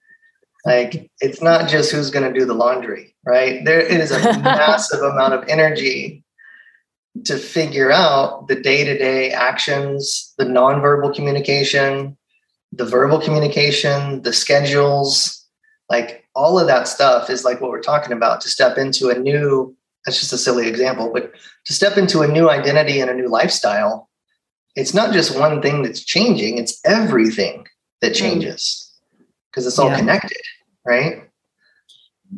Like 0.66 1.12
it's 1.22 1.40
not 1.40 1.70
just 1.70 1.92
who's 1.92 2.10
going 2.10 2.26
to 2.26 2.38
do 2.38 2.48
the 2.48 2.56
laundry, 2.56 3.16
right? 3.28 3.64
There 3.64 3.80
is 3.80 4.10
a 4.10 4.18
massive 4.40 5.02
amount 5.02 5.36
of 5.36 5.48
energy 5.48 6.24
to 7.26 7.38
figure 7.38 7.92
out 7.92 8.48
the 8.48 8.56
day-to-day 8.56 9.30
actions, 9.30 10.34
the 10.40 10.46
nonverbal 10.46 11.14
communication, 11.14 12.18
the 12.72 12.86
verbal 12.86 13.22
communication, 13.22 14.24
the 14.24 14.34
schedules, 14.34 15.46
like 15.92 16.26
all 16.34 16.60
of 16.60 16.66
that 16.66 16.88
stuff 16.88 17.30
is 17.30 17.46
like 17.46 17.62
what 17.62 17.70
we're 17.70 17.80
talking 17.80 18.14
about 18.14 18.42
to 18.42 18.50
step 18.50 18.80
into 18.80 19.10
a 19.10 19.20
new 19.20 19.76
that's 20.06 20.20
just 20.20 20.34
a 20.34 20.38
silly 20.38 20.68
example, 20.68 21.12
but 21.14 21.32
to 21.66 21.74
step 21.74 21.98
into 21.98 22.22
a 22.22 22.28
new 22.28 22.50
identity 22.50 23.00
and 23.00 23.10
a 23.10 23.14
new 23.14 23.30
lifestyle, 23.30 24.10
it's 24.76 24.94
not 24.94 25.14
just 25.14 25.38
one 25.38 25.62
thing 25.62 25.84
that's 25.84 26.04
changing, 26.04 26.58
it's 26.58 26.80
everything 26.86 27.66
that 28.02 28.14
mm. 28.14 28.16
changes 28.16 28.92
because 29.50 29.68
it's 29.68 29.78
all 29.78 29.90
yeah. 29.90 30.00
connected, 30.00 30.42
right? 30.86 31.30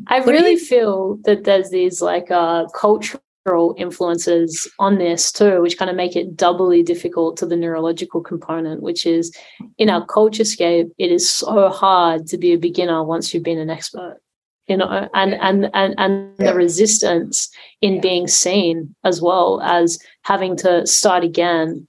I 0.08 0.18
really 0.20 0.58
feel 0.58 1.18
that 1.24 1.46
there's 1.46 1.70
these 1.70 2.02
like 2.02 2.30
uh, 2.30 2.66
cultural 2.76 3.76
influences 3.78 4.70
on 4.80 4.98
this 4.98 5.32
too, 5.32 5.62
which 5.62 5.78
kind 5.78 5.90
of 5.90 5.96
make 5.96 6.16
it 6.16 6.36
doubly 6.36 6.84
difficult 6.84 7.38
to 7.38 7.46
the 7.46 7.56
neurological 7.56 8.22
component, 8.22 8.82
which 8.82 9.06
is 9.06 9.36
in 9.78 9.90
our 9.90 10.06
culture 10.06 10.44
scape, 10.44 10.88
it 10.98 11.12
is 11.12 11.30
so 11.30 11.70
hard 11.70 12.28
to 12.28 12.38
be 12.38 12.52
a 12.52 12.58
beginner 12.58 13.04
once 13.04 13.34
you've 13.34 13.44
been 13.44 13.60
an 13.60 13.70
expert. 13.70 14.20
You 14.68 14.78
know, 14.78 15.08
and 15.14 15.36
and 15.36 15.70
and 15.76 15.94
and 15.98 16.34
yeah. 16.40 16.52
the 16.52 16.56
resistance 16.56 17.50
in 17.82 18.02
being 18.02 18.28
seen 18.28 18.96
as 19.04 19.22
well 19.22 19.62
as 19.62 20.00
having 20.24 20.58
to 20.58 20.88
start 20.88 21.24
again 21.24 21.88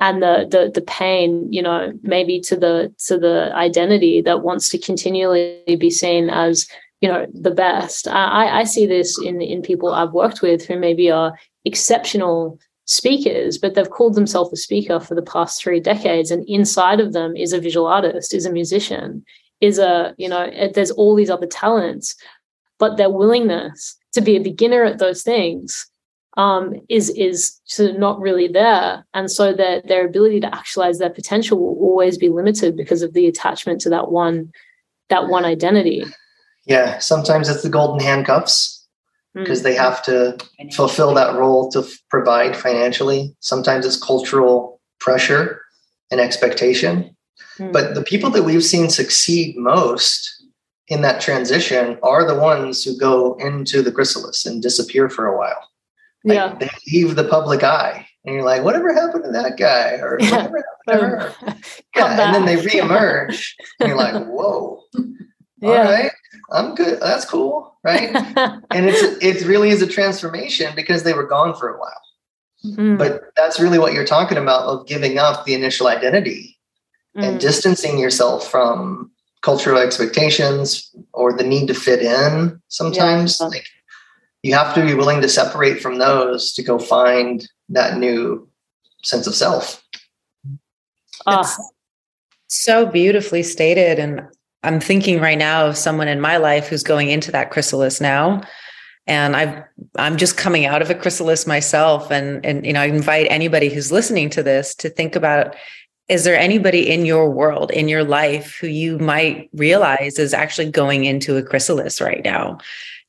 and 0.00 0.22
the 0.22 0.46
the 0.50 0.70
the 0.74 0.82
pain 0.82 1.50
you 1.52 1.62
know 1.62 1.92
maybe 2.02 2.40
to 2.40 2.56
the 2.56 2.92
to 3.06 3.18
the 3.18 3.50
identity 3.54 4.20
that 4.20 4.42
wants 4.42 4.68
to 4.68 4.78
continually 4.78 5.62
be 5.78 5.90
seen 5.90 6.28
as 6.28 6.68
you 7.00 7.08
know 7.08 7.26
the 7.32 7.50
best. 7.50 8.08
I 8.08 8.60
i 8.60 8.64
see 8.64 8.86
this 8.86 9.18
in 9.22 9.40
in 9.40 9.62
people 9.62 9.92
i've 9.92 10.12
worked 10.12 10.42
with 10.42 10.66
who 10.66 10.78
maybe 10.78 11.10
are 11.10 11.38
exceptional 11.64 12.58
speakers 12.84 13.58
but 13.58 13.74
they've 13.74 13.90
called 13.90 14.14
themselves 14.14 14.52
a 14.52 14.56
speaker 14.56 15.00
for 15.00 15.14
the 15.14 15.22
past 15.22 15.60
three 15.60 15.80
decades 15.80 16.30
and 16.30 16.48
inside 16.48 17.00
of 17.00 17.12
them 17.12 17.36
is 17.36 17.52
a 17.52 17.60
visual 17.60 17.86
artist 17.86 18.32
is 18.32 18.46
a 18.46 18.52
musician 18.52 19.24
is 19.60 19.78
a 19.78 20.14
you 20.18 20.28
know 20.28 20.50
there's 20.74 20.92
all 20.92 21.14
these 21.16 21.30
other 21.30 21.46
talents 21.46 22.14
but 22.78 22.96
their 22.96 23.10
willingness 23.10 23.96
to 24.12 24.20
be 24.20 24.36
a 24.36 24.40
beginner 24.40 24.84
at 24.84 24.98
those 24.98 25.22
things 25.22 25.90
um, 26.36 26.74
is 26.88 27.08
is 27.10 27.60
sort 27.64 27.90
of 27.90 27.98
not 27.98 28.20
really 28.20 28.48
there, 28.48 29.06
and 29.14 29.30
so 29.30 29.52
that 29.54 29.88
their 29.88 30.06
ability 30.06 30.40
to 30.40 30.54
actualize 30.54 30.98
their 30.98 31.10
potential 31.10 31.58
will 31.58 31.76
always 31.88 32.18
be 32.18 32.28
limited 32.28 32.76
because 32.76 33.02
of 33.02 33.14
the 33.14 33.26
attachment 33.26 33.80
to 33.82 33.90
that 33.90 34.10
one 34.10 34.52
that 35.08 35.28
one 35.28 35.44
identity. 35.44 36.04
Yeah, 36.66 36.98
sometimes 36.98 37.48
it's 37.48 37.62
the 37.62 37.68
golden 37.68 38.04
handcuffs 38.04 38.86
because 39.34 39.60
mm. 39.60 39.64
they 39.64 39.74
have 39.74 40.02
to 40.04 40.36
fulfill 40.72 41.14
that 41.14 41.36
role 41.36 41.70
to 41.70 41.80
f- 41.80 41.98
provide 42.10 42.56
financially. 42.56 43.34
Sometimes 43.40 43.86
it's 43.86 44.02
cultural 44.02 44.80
pressure 44.98 45.62
and 46.10 46.20
expectation. 46.20 47.16
Mm. 47.58 47.72
But 47.72 47.94
the 47.94 48.02
people 48.02 48.30
that 48.30 48.42
we've 48.42 48.64
seen 48.64 48.90
succeed 48.90 49.56
most 49.56 50.44
in 50.88 51.02
that 51.02 51.20
transition 51.20 51.98
are 52.02 52.26
the 52.26 52.38
ones 52.38 52.84
who 52.84 52.98
go 52.98 53.34
into 53.34 53.82
the 53.82 53.92
chrysalis 53.92 54.46
and 54.46 54.62
disappear 54.62 55.08
for 55.08 55.26
a 55.26 55.36
while. 55.36 55.68
Like 56.26 56.34
yeah. 56.34 56.56
They 56.58 56.68
leave 56.92 57.14
the 57.14 57.24
public 57.24 57.62
eye. 57.62 58.04
And 58.24 58.34
you're 58.34 58.44
like, 58.44 58.64
whatever 58.64 58.92
happened 58.92 59.22
to 59.24 59.30
that 59.30 59.56
guy? 59.56 59.92
Or 60.02 60.18
whatever 60.20 60.64
happened 60.64 60.64
to 60.88 60.94
her? 60.94 61.34
yeah. 61.96 62.26
And 62.26 62.34
then 62.34 62.44
they 62.44 62.56
reemerge. 62.56 63.52
and 63.78 63.88
you're 63.88 63.96
like, 63.96 64.14
whoa. 64.26 64.82
Yeah. 65.58 65.68
All 65.68 65.84
right. 65.84 66.10
I'm 66.50 66.74
good. 66.74 67.00
That's 67.00 67.24
cool. 67.24 67.78
Right. 67.84 68.10
and 68.72 68.86
it's 68.86 69.22
it 69.22 69.46
really 69.46 69.70
is 69.70 69.80
a 69.82 69.86
transformation 69.86 70.74
because 70.74 71.04
they 71.04 71.12
were 71.12 71.26
gone 71.26 71.54
for 71.54 71.68
a 71.68 71.78
while. 71.78 72.02
Mm-hmm. 72.64 72.96
But 72.96 73.22
that's 73.36 73.60
really 73.60 73.78
what 73.78 73.92
you're 73.92 74.04
talking 74.04 74.38
about 74.38 74.62
of 74.62 74.86
giving 74.88 75.18
up 75.18 75.44
the 75.44 75.54
initial 75.54 75.86
identity 75.86 76.58
mm-hmm. 77.16 77.24
and 77.24 77.36
mm. 77.36 77.40
distancing 77.40 77.98
yourself 77.98 78.50
from 78.50 79.12
cultural 79.42 79.78
expectations 79.78 80.92
or 81.12 81.32
the 81.32 81.44
need 81.44 81.68
to 81.68 81.74
fit 81.74 82.02
in 82.02 82.60
sometimes. 82.66 83.38
Yeah. 83.40 83.46
Like 83.46 83.66
you 84.46 84.54
have 84.54 84.72
to 84.74 84.84
be 84.84 84.94
willing 84.94 85.20
to 85.20 85.28
separate 85.28 85.80
from 85.80 85.98
those 85.98 86.52
to 86.52 86.62
go 86.62 86.78
find 86.78 87.48
that 87.68 87.98
new 87.98 88.48
sense 89.02 89.26
of 89.26 89.34
self. 89.34 89.82
Ah. 91.26 91.56
so 92.46 92.86
beautifully 92.86 93.42
stated. 93.42 93.98
And 93.98 94.22
I'm 94.62 94.78
thinking 94.78 95.20
right 95.20 95.36
now 95.36 95.66
of 95.66 95.76
someone 95.76 96.06
in 96.06 96.20
my 96.20 96.36
life 96.36 96.68
who's 96.68 96.84
going 96.84 97.10
into 97.10 97.32
that 97.32 97.50
chrysalis 97.50 98.00
now. 98.00 98.42
And 99.08 99.34
I've 99.34 99.64
I'm 99.96 100.16
just 100.16 100.36
coming 100.36 100.64
out 100.64 100.80
of 100.80 100.90
a 100.90 100.94
chrysalis 100.94 101.44
myself. 101.44 102.12
And 102.12 102.46
and 102.46 102.64
you 102.64 102.72
know, 102.72 102.82
I 102.82 102.86
invite 102.86 103.26
anybody 103.28 103.68
who's 103.68 103.90
listening 103.90 104.30
to 104.30 104.44
this 104.44 104.76
to 104.76 104.88
think 104.88 105.16
about 105.16 105.56
is 106.08 106.22
there 106.22 106.38
anybody 106.38 106.88
in 106.88 107.04
your 107.04 107.28
world, 107.28 107.72
in 107.72 107.88
your 107.88 108.04
life, 108.04 108.58
who 108.60 108.68
you 108.68 108.96
might 109.00 109.50
realize 109.52 110.20
is 110.20 110.32
actually 110.32 110.70
going 110.70 111.04
into 111.04 111.36
a 111.36 111.42
chrysalis 111.42 112.00
right 112.00 112.22
now? 112.24 112.58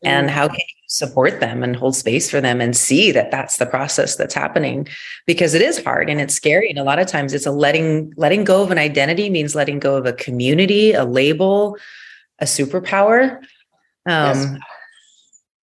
And 0.03 0.29
how 0.29 0.47
can 0.47 0.60
you 0.60 0.83
support 0.88 1.39
them 1.39 1.63
and 1.63 1.75
hold 1.75 1.95
space 1.95 2.29
for 2.29 2.39
them 2.39 2.62
and 2.62 2.77
see 2.77 3.12
that 3.12 3.31
that's 3.31 3.57
the 3.57 3.65
process 3.65 4.15
that's 4.15 4.33
happening? 4.33 4.88
Because 5.25 5.53
it 5.53 5.62
is 5.62 5.83
hard 5.83 6.10
and 6.10 6.21
it's 6.21 6.36
scary 6.36 6.69
and 6.69 6.77
a 6.77 6.83
lot 6.83 6.99
of 6.99 7.07
times 7.07 7.33
it's 7.33 7.45
a 7.45 7.51
letting 7.51 8.13
letting 8.15 8.43
go 8.43 8.62
of 8.62 8.71
an 8.71 8.77
identity 8.77 9.29
means 9.29 9.55
letting 9.55 9.79
go 9.79 9.95
of 9.95 10.05
a 10.05 10.13
community 10.13 10.93
a 10.93 11.03
label 11.03 11.77
a 12.39 12.45
superpower. 12.45 13.38
Um 14.05 14.38
yes. 14.38 14.57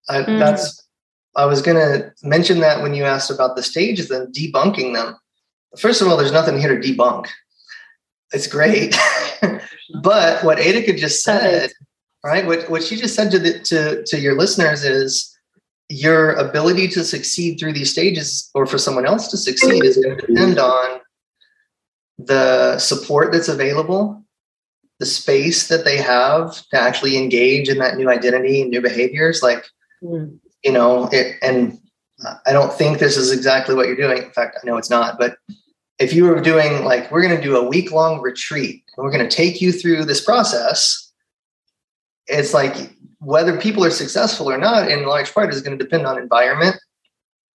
I, 0.07 0.17
mm. 0.21 0.39
that's 0.39 0.83
i 1.35 1.45
was 1.45 1.63
going 1.63 1.77
to 1.77 2.11
mention 2.21 2.59
that 2.59 2.83
when 2.83 2.93
you 2.93 3.03
asked 3.03 3.31
about 3.31 3.55
the 3.55 3.63
stages 3.63 4.11
and 4.11 4.33
debunking 4.33 4.93
them. 4.93 5.15
First 5.77 6.01
of 6.01 6.07
all 6.07 6.17
there's 6.17 6.31
nothing 6.31 6.59
here 6.59 6.79
to 6.79 6.87
debunk. 6.87 7.27
It's 8.33 8.47
great. 8.47 8.97
But 10.01 10.43
what 10.43 10.57
Adika 10.57 10.97
just 10.97 11.23
said 11.23 11.71
right? 12.25 12.45
What 12.45 12.69
what 12.69 12.83
she 12.83 12.95
just 12.95 13.15
said 13.15 13.29
to 13.31 13.39
the 13.39 13.59
to 13.59 14.03
to 14.03 14.19
your 14.19 14.35
listeners 14.35 14.83
is 14.83 15.31
your 15.87 16.31
ability 16.33 16.87
to 16.89 17.03
succeed 17.03 17.59
through 17.59 17.73
these 17.73 17.91
stages, 17.91 18.49
or 18.55 18.65
for 18.65 18.79
someone 18.79 19.05
else 19.05 19.27
to 19.27 19.37
succeed, 19.37 19.83
is 19.83 19.97
going 19.97 20.17
to 20.17 20.25
depend 20.25 20.57
on 20.57 20.99
the 22.17 22.79
support 22.79 23.31
that's 23.31 23.49
available, 23.49 24.23
the 24.99 25.05
space 25.05 25.67
that 25.67 25.85
they 25.85 25.97
have 25.97 26.55
to 26.71 26.81
actually 26.81 27.15
engage 27.15 27.69
in 27.69 27.77
that 27.77 27.97
new 27.97 28.09
identity 28.09 28.61
and 28.61 28.71
new 28.71 28.81
behaviors. 28.81 29.43
Like, 29.43 29.63
mm. 30.03 30.35
you 30.63 30.71
know, 30.71 31.07
it, 31.11 31.35
and 31.43 31.77
I 32.47 32.53
don't 32.53 32.73
think 32.73 32.97
this 32.97 33.15
is 33.15 33.31
exactly 33.31 33.75
what 33.75 33.85
you're 33.85 33.95
doing. 33.95 34.23
In 34.23 34.31
fact, 34.31 34.57
I 34.59 34.65
know 34.65 34.77
it's 34.77 34.89
not, 34.89 35.19
but 35.19 35.37
if 35.99 36.13
you 36.13 36.23
were 36.25 36.41
doing 36.41 36.83
like, 36.83 37.11
we're 37.11 37.21
going 37.21 37.35
to 37.35 37.41
do 37.41 37.57
a 37.57 37.67
week 37.67 37.91
long 37.91 38.21
retreat 38.21 38.83
and 38.97 39.05
we're 39.05 39.11
going 39.11 39.27
to 39.27 39.35
take 39.35 39.61
you 39.61 39.71
through 39.71 40.05
this 40.05 40.23
process 40.23 41.04
it's 42.27 42.53
like 42.53 42.95
whether 43.19 43.59
people 43.59 43.83
are 43.83 43.91
successful 43.91 44.49
or 44.51 44.57
not 44.57 44.89
in 44.89 45.05
large 45.05 45.33
part 45.33 45.53
is 45.53 45.61
going 45.61 45.77
to 45.77 45.83
depend 45.83 46.05
on 46.05 46.17
environment 46.17 46.75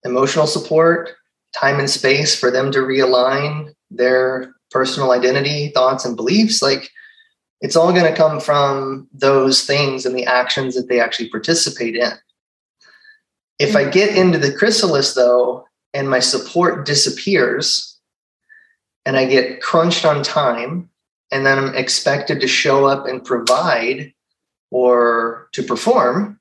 emotional 0.03 0.47
support 0.47 1.11
time 1.53 1.79
and 1.79 1.89
space 1.89 2.39
for 2.39 2.51
them 2.51 2.71
to 2.71 2.79
realign 2.79 3.73
their 3.89 4.53
personal 4.71 5.11
identity 5.11 5.69
thoughts 5.69 6.05
and 6.05 6.15
beliefs. 6.15 6.61
Like 6.61 6.89
it's 7.61 7.75
all 7.75 7.91
going 7.91 8.05
to 8.05 8.15
come 8.15 8.39
from 8.39 9.07
those 9.13 9.65
things 9.65 10.05
and 10.05 10.15
the 10.15 10.25
actions 10.25 10.75
that 10.75 10.87
they 10.87 10.99
actually 10.99 11.29
participate 11.29 11.95
in. 11.95 12.11
If 13.57 13.75
i 13.75 13.83
get 13.89 14.15
into 14.15 14.37
the 14.37 14.53
chrysalis 14.53 15.15
though 15.15 15.65
and 15.93 16.09
my 16.09 16.19
support 16.19 16.85
disappears 16.85 17.99
and 19.05 19.17
i 19.17 19.25
get 19.25 19.61
crunched 19.61 20.05
on 20.05 20.23
time 20.23 20.89
and 21.29 21.45
then 21.45 21.57
i'm 21.57 21.75
expected 21.75 22.39
to 22.39 22.47
show 22.47 22.85
up 22.85 23.05
and 23.05 23.25
provide 23.25 24.13
or 24.71 25.49
to 25.53 25.63
perform 25.63 26.39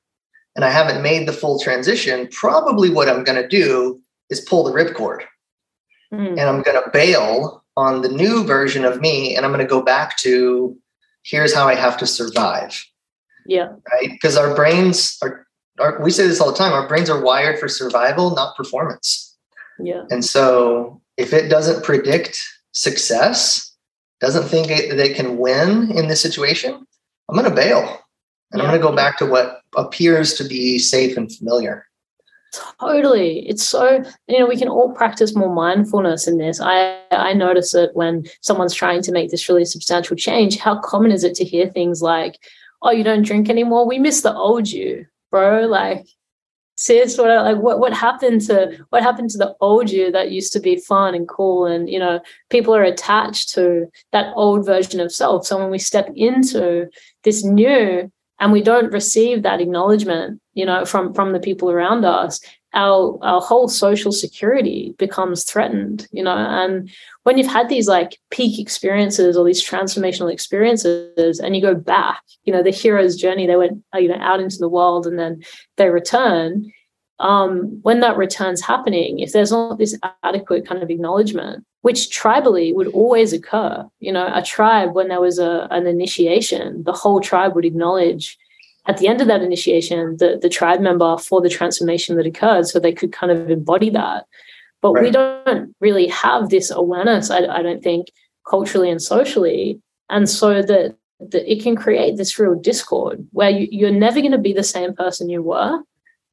and 0.55 0.65
I 0.65 0.71
haven't 0.71 1.01
made 1.01 1.27
the 1.27 1.33
full 1.33 1.59
transition, 1.59 2.27
probably 2.31 2.89
what 2.89 3.07
I'm 3.07 3.23
going 3.23 3.41
to 3.41 3.47
do 3.47 4.01
is 4.29 4.41
pull 4.41 4.63
the 4.63 4.71
ripcord 4.71 5.21
mm. 6.13 6.29
and 6.29 6.41
I'm 6.41 6.61
going 6.61 6.81
to 6.83 6.89
bail 6.91 7.63
on 7.77 8.01
the 8.01 8.09
new 8.09 8.43
version 8.43 8.83
of 8.83 8.99
me 8.99 9.35
and 9.35 9.45
I'm 9.45 9.51
going 9.51 9.65
to 9.65 9.69
go 9.69 9.81
back 9.81 10.17
to 10.17 10.77
here's 11.23 11.53
how 11.53 11.67
I 11.67 11.75
have 11.75 11.97
to 11.97 12.05
survive. 12.05 12.83
Yeah. 13.45 13.69
Right. 13.91 14.11
Because 14.11 14.37
our 14.37 14.53
brains 14.53 15.17
are, 15.21 15.47
are, 15.79 16.01
we 16.01 16.11
say 16.11 16.27
this 16.27 16.41
all 16.41 16.51
the 16.51 16.57
time, 16.57 16.73
our 16.73 16.87
brains 16.87 17.09
are 17.09 17.23
wired 17.23 17.59
for 17.59 17.67
survival, 17.67 18.35
not 18.35 18.55
performance. 18.55 19.37
Yeah. 19.79 20.03
And 20.09 20.25
so 20.25 21.01
if 21.17 21.33
it 21.33 21.49
doesn't 21.49 21.83
predict 21.83 22.43
success, 22.73 23.73
doesn't 24.19 24.43
think 24.43 24.69
it, 24.69 24.89
that 24.89 24.99
it 24.99 25.15
can 25.15 25.37
win 25.37 25.91
in 25.91 26.07
this 26.09 26.21
situation, 26.21 26.85
I'm 27.29 27.35
going 27.35 27.49
to 27.49 27.55
bail. 27.55 27.99
And 28.51 28.61
yeah. 28.61 28.67
I'm 28.67 28.71
going 28.71 28.81
to 28.81 28.87
go 28.87 28.95
back 28.95 29.17
to 29.19 29.25
what 29.25 29.61
appears 29.75 30.33
to 30.35 30.43
be 30.43 30.79
safe 30.79 31.17
and 31.17 31.31
familiar. 31.31 31.85
Totally. 32.79 33.47
It's 33.47 33.63
so, 33.63 34.03
you 34.27 34.39
know, 34.39 34.47
we 34.47 34.57
can 34.57 34.69
all 34.69 34.91
practice 34.93 35.35
more 35.35 35.53
mindfulness 35.53 36.27
in 36.27 36.39
this. 36.39 36.59
I, 36.59 36.99
I 37.11 37.33
notice 37.33 37.75
it 37.75 37.91
when 37.93 38.25
someone's 38.41 38.73
trying 38.73 39.03
to 39.03 39.11
make 39.11 39.29
this 39.29 39.47
really 39.47 39.65
substantial 39.65 40.15
change. 40.15 40.57
How 40.57 40.79
common 40.79 41.11
is 41.11 41.23
it 41.23 41.35
to 41.35 41.45
hear 41.45 41.67
things 41.67 42.01
like, 42.01 42.39
oh, 42.81 42.91
you 42.91 43.03
don't 43.03 43.25
drink 43.25 43.49
anymore? 43.49 43.87
We 43.87 43.99
miss 43.99 44.21
the 44.21 44.33
old 44.33 44.67
you, 44.67 45.05
bro. 45.29 45.67
Like, 45.67 46.07
sis, 46.79 47.17
what 47.17 47.27
like 47.27 47.57
what 47.57 47.79
what 47.79 47.93
happened 47.93 48.41
to 48.47 48.77
what 48.89 49.03
happened 49.03 49.29
to 49.31 49.37
the 49.37 49.53
old 49.59 49.91
you 49.91 50.11
that 50.11 50.31
used 50.31 50.53
to 50.53 50.61
be 50.61 50.77
fun 50.77 51.13
and 51.13 51.27
cool 51.27 51.65
and 51.65 51.89
you 51.89 51.99
know 51.99 52.21
people 52.49 52.73
are 52.73 52.83
attached 52.83 53.49
to 53.49 53.85
that 54.13 54.31
old 54.37 54.65
version 54.65 55.01
of 55.01 55.11
self 55.11 55.45
so 55.45 55.57
when 55.57 55.69
we 55.69 55.77
step 55.77 56.09
into 56.15 56.87
this 57.25 57.43
new 57.43 58.09
and 58.39 58.51
we 58.51 58.61
don't 58.61 58.91
receive 58.91 59.43
that 59.43 59.61
acknowledgement 59.61 60.41
you 60.53 60.65
know 60.65 60.85
from 60.85 61.13
from 61.13 61.33
the 61.33 61.39
people 61.39 61.69
around 61.69 62.05
us. 62.05 62.39
Our 62.73 63.17
our 63.23 63.41
whole 63.41 63.67
social 63.67 64.11
security 64.11 64.93
becomes 64.99 65.43
threatened 65.43 66.07
you 66.11 66.23
know 66.23 66.35
and 66.35 66.89
when 67.23 67.37
you've 67.37 67.47
had 67.47 67.67
these 67.67 67.87
like 67.87 68.19
peak 68.29 68.59
experiences 68.59 69.35
or 69.35 69.43
these 69.43 69.67
transformational 69.67 70.31
experiences 70.31 71.39
and 71.39 71.55
you 71.55 71.63
go 71.63 71.73
back 71.73 72.21
you 72.43 72.53
know 72.53 72.61
the 72.61 72.69
hero's 72.69 73.15
journey 73.15 73.47
they 73.47 73.55
went 73.55 73.83
you 73.95 74.07
know 74.07 74.19
out 74.19 74.39
into 74.39 74.57
the 74.59 74.69
world 74.69 75.07
and 75.07 75.17
then 75.17 75.43
they 75.77 75.89
return. 75.89 76.71
Um, 77.21 77.79
when 77.81 77.99
that 77.99 78.15
return's 78.15 78.61
happening 78.61 79.19
if 79.19 79.33
there's 79.33 79.51
not 79.51 79.77
this 79.77 79.97
adequate 80.23 80.65
kind 80.65 80.81
of 80.81 80.89
acknowledgement 80.89 81.65
which 81.81 82.09
tribally 82.09 82.73
would 82.73 82.87
always 82.87 83.33
occur. 83.33 83.87
You 83.99 84.11
know, 84.11 84.29
a 84.33 84.41
tribe, 84.41 84.93
when 84.93 85.07
there 85.07 85.21
was 85.21 85.39
a, 85.39 85.67
an 85.71 85.87
initiation, 85.87 86.83
the 86.83 86.93
whole 86.93 87.21
tribe 87.21 87.55
would 87.55 87.65
acknowledge 87.65 88.37
at 88.87 88.97
the 88.97 89.07
end 89.07 89.21
of 89.21 89.27
that 89.27 89.41
initiation 89.41 90.17
the, 90.17 90.39
the 90.41 90.49
tribe 90.49 90.81
member 90.81 91.17
for 91.17 91.41
the 91.41 91.49
transformation 91.49 92.17
that 92.17 92.25
occurred 92.25 92.67
so 92.67 92.79
they 92.79 92.91
could 92.91 93.13
kind 93.13 93.31
of 93.31 93.49
embody 93.49 93.89
that. 93.91 94.25
But 94.81 94.93
right. 94.93 95.03
we 95.03 95.11
don't 95.11 95.75
really 95.79 96.07
have 96.07 96.49
this 96.49 96.71
awareness, 96.71 97.29
I, 97.29 97.45
I 97.45 97.61
don't 97.61 97.83
think, 97.83 98.07
culturally 98.49 98.89
and 98.89 99.01
socially. 99.01 99.81
And 100.09 100.29
so 100.29 100.61
that, 100.61 100.95
that 101.19 101.51
it 101.51 101.61
can 101.61 101.75
create 101.75 102.17
this 102.17 102.39
real 102.39 102.55
discord 102.55 103.25
where 103.31 103.49
you, 103.49 103.67
you're 103.71 103.91
never 103.91 104.21
going 104.21 104.31
to 104.31 104.37
be 104.37 104.53
the 104.53 104.63
same 104.63 104.95
person 104.95 105.29
you 105.29 105.43
were, 105.43 105.81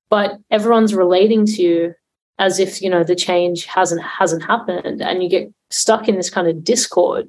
but 0.09 0.39
everyone's 0.51 0.95
relating 0.95 1.45
to 1.47 1.63
you 1.63 1.95
as 2.39 2.59
if 2.59 2.83
you 2.83 2.91
know 2.91 3.05
the 3.05 3.17
change 3.17 3.65
hasn't 3.67 4.03
hasn't 4.03 4.45
happened 4.45 5.01
and 5.01 5.23
you 5.23 5.29
get 5.29 5.53
stuck 5.71 6.09
in 6.09 6.17
this 6.17 6.31
kind 6.31 6.49
of 6.49 6.65
discord. 6.65 7.29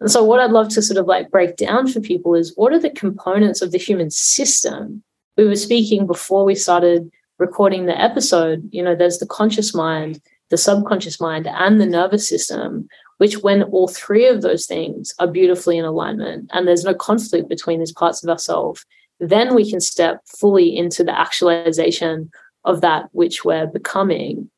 And 0.00 0.10
so 0.10 0.24
what 0.24 0.40
i'd 0.40 0.50
love 0.50 0.68
to 0.70 0.82
sort 0.82 0.98
of 0.98 1.06
like 1.06 1.30
break 1.30 1.56
down 1.56 1.86
for 1.86 2.00
people 2.00 2.34
is 2.34 2.52
what 2.56 2.72
are 2.72 2.80
the 2.80 2.90
components 2.90 3.62
of 3.62 3.72
the 3.72 3.78
human 3.78 4.10
system? 4.10 5.02
We 5.36 5.46
were 5.46 5.56
speaking 5.56 6.06
before 6.06 6.44
we 6.44 6.54
started 6.54 7.10
recording 7.42 7.86
the 7.86 8.00
episode 8.00 8.68
you 8.70 8.82
know 8.82 8.94
there's 8.94 9.18
the 9.18 9.26
conscious 9.26 9.74
mind 9.74 10.20
the 10.50 10.56
subconscious 10.56 11.20
mind 11.20 11.48
and 11.48 11.80
the 11.80 11.86
nervous 11.86 12.28
system 12.28 12.86
which 13.18 13.38
when 13.38 13.64
all 13.64 13.88
three 13.88 14.26
of 14.26 14.42
those 14.42 14.64
things 14.64 15.12
are 15.18 15.26
beautifully 15.26 15.76
in 15.76 15.84
alignment 15.84 16.48
and 16.52 16.68
there's 16.68 16.84
no 16.84 16.94
conflict 16.94 17.48
between 17.48 17.80
these 17.80 17.92
parts 17.92 18.22
of 18.22 18.30
ourselves 18.30 18.84
then 19.18 19.54
we 19.56 19.68
can 19.68 19.80
step 19.80 20.20
fully 20.26 20.76
into 20.76 21.02
the 21.02 21.18
actualization 21.18 22.30
of 22.64 22.80
that 22.80 23.08
which 23.12 23.44
we're 23.44 23.66
becoming. 23.66 24.50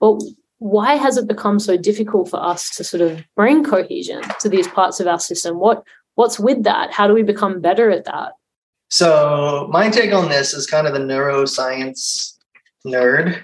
But 0.00 0.22
why 0.58 0.94
has 0.94 1.16
it 1.16 1.26
become 1.26 1.58
so 1.58 1.76
difficult 1.76 2.30
for 2.30 2.42
us 2.42 2.70
to 2.76 2.84
sort 2.84 3.00
of 3.00 3.22
bring 3.36 3.64
cohesion 3.64 4.22
to 4.40 4.48
these 4.48 4.68
parts 4.68 5.00
of 5.00 5.06
our 5.06 5.18
system? 5.18 5.58
What 5.58 5.84
what's 6.14 6.38
with 6.38 6.62
that? 6.64 6.92
How 6.92 7.06
do 7.06 7.14
we 7.14 7.22
become 7.22 7.60
better 7.60 7.90
at 7.90 8.04
that? 8.04 8.32
So 8.90 9.68
my 9.72 9.88
take 9.90 10.12
on 10.12 10.28
this 10.28 10.54
is 10.54 10.66
kind 10.66 10.86
of 10.86 10.92
the 10.92 11.00
neuroscience 11.00 12.36
nerd. 12.86 13.40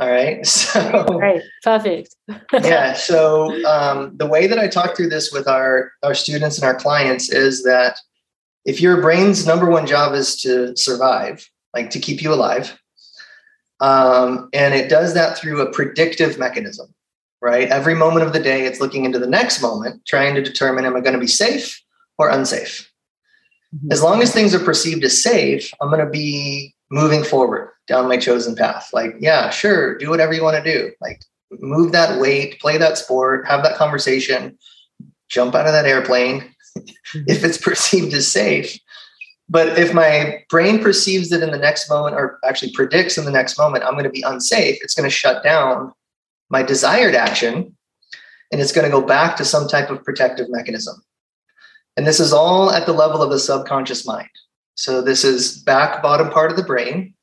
All 0.00 0.10
right. 0.10 0.44
So 0.46 1.04
right. 1.18 1.42
Perfect. 1.62 2.16
yeah. 2.52 2.94
So 2.94 3.64
um, 3.64 4.16
the 4.16 4.26
way 4.26 4.46
that 4.46 4.58
I 4.58 4.66
talk 4.66 4.96
through 4.96 5.10
this 5.10 5.30
with 5.32 5.46
our 5.46 5.92
our 6.02 6.14
students 6.14 6.58
and 6.58 6.64
our 6.64 6.74
clients 6.74 7.30
is 7.30 7.62
that 7.62 7.96
if 8.64 8.80
your 8.80 9.00
brain's 9.00 9.46
number 9.46 9.70
one 9.70 9.86
job 9.86 10.14
is 10.14 10.40
to 10.42 10.76
survive, 10.76 11.48
like 11.74 11.90
to 11.90 12.00
keep 12.00 12.22
you 12.22 12.32
alive, 12.32 12.76
um, 13.84 14.48
and 14.54 14.72
it 14.72 14.88
does 14.88 15.12
that 15.12 15.36
through 15.36 15.60
a 15.60 15.70
predictive 15.70 16.38
mechanism, 16.38 16.88
right? 17.42 17.68
Every 17.68 17.94
moment 17.94 18.24
of 18.24 18.32
the 18.32 18.40
day, 18.40 18.64
it's 18.64 18.80
looking 18.80 19.04
into 19.04 19.18
the 19.18 19.26
next 19.26 19.60
moment, 19.60 20.06
trying 20.06 20.34
to 20.36 20.42
determine 20.42 20.86
am 20.86 20.96
I 20.96 21.00
going 21.00 21.12
to 21.12 21.20
be 21.20 21.26
safe 21.26 21.82
or 22.16 22.30
unsafe? 22.30 22.90
Mm-hmm. 23.76 23.92
As 23.92 24.02
long 24.02 24.22
as 24.22 24.32
things 24.32 24.54
are 24.54 24.64
perceived 24.64 25.04
as 25.04 25.22
safe, 25.22 25.70
I'm 25.82 25.90
going 25.90 26.02
to 26.02 26.10
be 26.10 26.74
moving 26.90 27.22
forward 27.22 27.72
down 27.86 28.08
my 28.08 28.16
chosen 28.16 28.56
path. 28.56 28.88
Like, 28.94 29.16
yeah, 29.20 29.50
sure, 29.50 29.98
do 29.98 30.08
whatever 30.08 30.32
you 30.32 30.42
want 30.42 30.64
to 30.64 30.72
do. 30.72 30.90
Like, 31.02 31.22
move 31.50 31.92
that 31.92 32.18
weight, 32.18 32.58
play 32.60 32.78
that 32.78 32.96
sport, 32.96 33.46
have 33.46 33.62
that 33.64 33.76
conversation, 33.76 34.56
jump 35.28 35.54
out 35.54 35.66
of 35.66 35.74
that 35.74 35.84
airplane 35.84 36.54
if 37.26 37.44
it's 37.44 37.58
perceived 37.58 38.14
as 38.14 38.32
safe. 38.32 38.78
But 39.48 39.78
if 39.78 39.92
my 39.92 40.42
brain 40.48 40.82
perceives 40.82 41.30
it 41.30 41.42
in 41.42 41.50
the 41.50 41.58
next 41.58 41.90
moment, 41.90 42.16
or 42.16 42.38
actually 42.44 42.72
predicts 42.72 43.18
in 43.18 43.24
the 43.24 43.30
next 43.30 43.58
moment, 43.58 43.84
I'm 43.84 43.92
going 43.92 44.04
to 44.04 44.10
be 44.10 44.22
unsafe, 44.22 44.78
it's 44.82 44.94
going 44.94 45.08
to 45.08 45.14
shut 45.14 45.42
down 45.42 45.92
my 46.50 46.62
desired 46.62 47.14
action 47.14 47.76
and 48.52 48.60
it's 48.60 48.72
going 48.72 48.84
to 48.84 48.90
go 48.90 49.04
back 49.04 49.36
to 49.36 49.44
some 49.44 49.66
type 49.68 49.90
of 49.90 50.04
protective 50.04 50.48
mechanism. 50.48 51.02
And 51.96 52.06
this 52.06 52.20
is 52.20 52.32
all 52.32 52.70
at 52.70 52.86
the 52.86 52.92
level 52.92 53.22
of 53.22 53.30
the 53.30 53.38
subconscious 53.38 54.06
mind. 54.06 54.28
So 54.76 55.00
this 55.00 55.24
is 55.24 55.62
back 55.62 56.02
bottom 56.02 56.30
part 56.30 56.50
of 56.50 56.56
the 56.56 56.64
brain, 56.64 57.14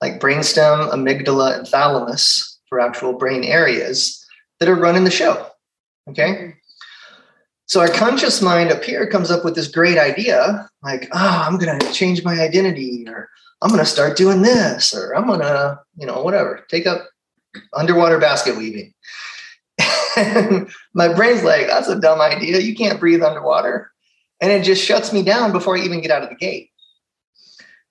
like 0.00 0.20
brainstem, 0.20 0.90
amygdala, 0.90 1.58
and 1.58 1.66
thalamus 1.66 2.58
for 2.68 2.80
actual 2.80 3.12
brain 3.12 3.44
areas 3.44 4.24
that 4.58 4.68
are 4.68 4.74
running 4.74 5.04
the 5.04 5.10
show. 5.10 5.48
Okay. 6.08 6.54
So 7.66 7.80
our 7.80 7.88
conscious 7.88 8.40
mind 8.40 8.70
up 8.70 8.84
here 8.84 9.06
comes 9.08 9.30
up 9.30 9.44
with 9.44 9.56
this 9.56 9.68
great 9.68 9.98
idea, 9.98 10.68
like, 10.82 11.08
oh, 11.12 11.44
I'm 11.46 11.58
gonna 11.58 11.78
change 11.92 12.24
my 12.24 12.40
identity, 12.40 13.04
or 13.08 13.28
I'm 13.60 13.70
gonna 13.70 13.84
start 13.84 14.16
doing 14.16 14.42
this, 14.42 14.94
or 14.94 15.14
I'm 15.16 15.26
gonna, 15.26 15.80
you 15.96 16.06
know, 16.06 16.22
whatever, 16.22 16.64
take 16.68 16.86
up 16.86 17.08
underwater 17.74 18.18
basket 18.18 18.56
weaving. 18.56 18.94
my 20.94 21.12
brain's 21.12 21.42
like, 21.42 21.66
that's 21.66 21.88
a 21.88 22.00
dumb 22.00 22.20
idea. 22.20 22.60
You 22.60 22.74
can't 22.74 23.00
breathe 23.00 23.22
underwater. 23.22 23.90
And 24.40 24.52
it 24.52 24.64
just 24.64 24.84
shuts 24.84 25.12
me 25.12 25.22
down 25.22 25.52
before 25.52 25.76
I 25.76 25.80
even 25.80 26.00
get 26.00 26.10
out 26.10 26.22
of 26.22 26.28
the 26.28 26.36
gate. 26.36 26.70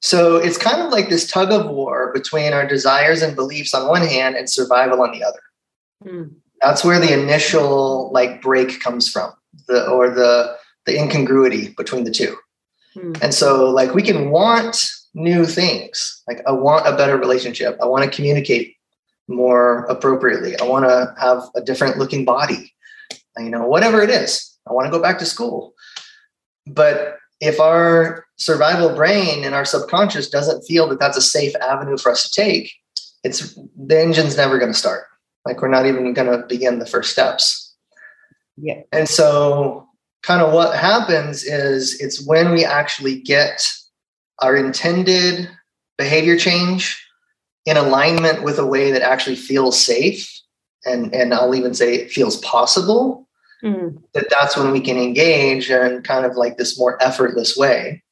So 0.01 0.37
it's 0.37 0.57
kind 0.57 0.81
of 0.81 0.91
like 0.91 1.09
this 1.09 1.29
tug 1.29 1.51
of 1.51 1.69
war 1.69 2.11
between 2.13 2.53
our 2.53 2.67
desires 2.67 3.21
and 3.21 3.35
beliefs 3.35 3.73
on 3.73 3.87
one 3.87 4.03
hand 4.03 4.35
and 4.35 4.49
survival 4.49 5.01
on 5.01 5.11
the 5.11 5.23
other. 5.23 5.39
Mm. 6.05 6.35
That's 6.61 6.83
where 6.83 6.99
the 6.99 7.11
initial 7.11 8.11
like 8.11 8.41
break 8.41 8.79
comes 8.79 9.09
from, 9.09 9.33
the 9.67 9.87
or 9.89 10.09
the 10.09 10.55
the 10.85 10.97
incongruity 10.97 11.69
between 11.77 12.03
the 12.03 12.11
two. 12.11 12.35
Mm. 12.95 13.21
And 13.21 13.33
so 13.33 13.69
like 13.69 13.93
we 13.93 14.01
can 14.01 14.29
want 14.29 14.77
new 15.13 15.45
things. 15.45 16.21
Like 16.27 16.41
I 16.47 16.51
want 16.51 16.87
a 16.87 16.95
better 16.95 17.17
relationship. 17.17 17.77
I 17.81 17.85
want 17.85 18.03
to 18.03 18.15
communicate 18.15 18.75
more 19.27 19.85
appropriately. 19.85 20.59
I 20.59 20.65
want 20.65 20.85
to 20.85 21.13
have 21.19 21.43
a 21.55 21.61
different 21.61 21.97
looking 21.97 22.25
body. 22.25 22.73
You 23.37 23.49
know, 23.49 23.67
whatever 23.67 24.01
it 24.01 24.09
is. 24.09 24.57
I 24.67 24.73
want 24.73 24.85
to 24.85 24.91
go 24.91 25.01
back 25.01 25.19
to 25.19 25.25
school. 25.25 25.73
But 26.65 27.17
if 27.41 27.59
our 27.59 28.25
survival 28.37 28.95
brain 28.95 29.43
and 29.43 29.53
our 29.53 29.65
subconscious 29.65 30.29
doesn't 30.29 30.63
feel 30.63 30.87
that 30.87 30.99
that's 30.99 31.17
a 31.17 31.21
safe 31.21 31.53
avenue 31.57 31.97
for 31.97 32.11
us 32.11 32.23
to 32.23 32.41
take, 32.41 32.71
it's 33.23 33.57
the 33.77 33.99
engine's 33.99 34.37
never 34.37 34.57
going 34.57 34.71
to 34.71 34.77
start. 34.77 35.05
Like 35.45 35.61
we're 35.61 35.67
not 35.67 35.85
even 35.85 36.13
going 36.13 36.31
to 36.31 36.45
begin 36.47 36.79
the 36.79 36.85
first 36.85 37.11
steps. 37.11 37.64
Yeah. 38.57 38.81
And 38.91 39.07
so 39.07 39.87
kind 40.23 40.41
of 40.41 40.53
what 40.53 40.77
happens 40.77 41.43
is 41.43 41.99
it's 42.01 42.25
when 42.25 42.51
we 42.51 42.65
actually 42.65 43.19
get 43.21 43.67
our 44.39 44.55
intended 44.55 45.49
behavior 45.97 46.37
change 46.37 47.01
in 47.65 47.77
alignment 47.77 48.43
with 48.43 48.59
a 48.59 48.65
way 48.65 48.91
that 48.91 49.01
actually 49.01 49.35
feels 49.35 49.79
safe 49.79 50.29
and 50.85 51.13
and 51.13 51.33
I'll 51.33 51.55
even 51.55 51.73
say 51.73 51.95
it 51.95 52.11
feels 52.11 52.37
possible 52.37 53.27
mm. 53.63 53.97
that 54.13 54.29
that's 54.29 54.57
when 54.57 54.71
we 54.71 54.81
can 54.81 54.97
engage 54.97 55.69
in 55.69 56.01
kind 56.03 56.25
of 56.25 56.35
like 56.35 56.57
this 56.57 56.77
more 56.77 57.01
effortless 57.01 57.55
way 57.55 58.03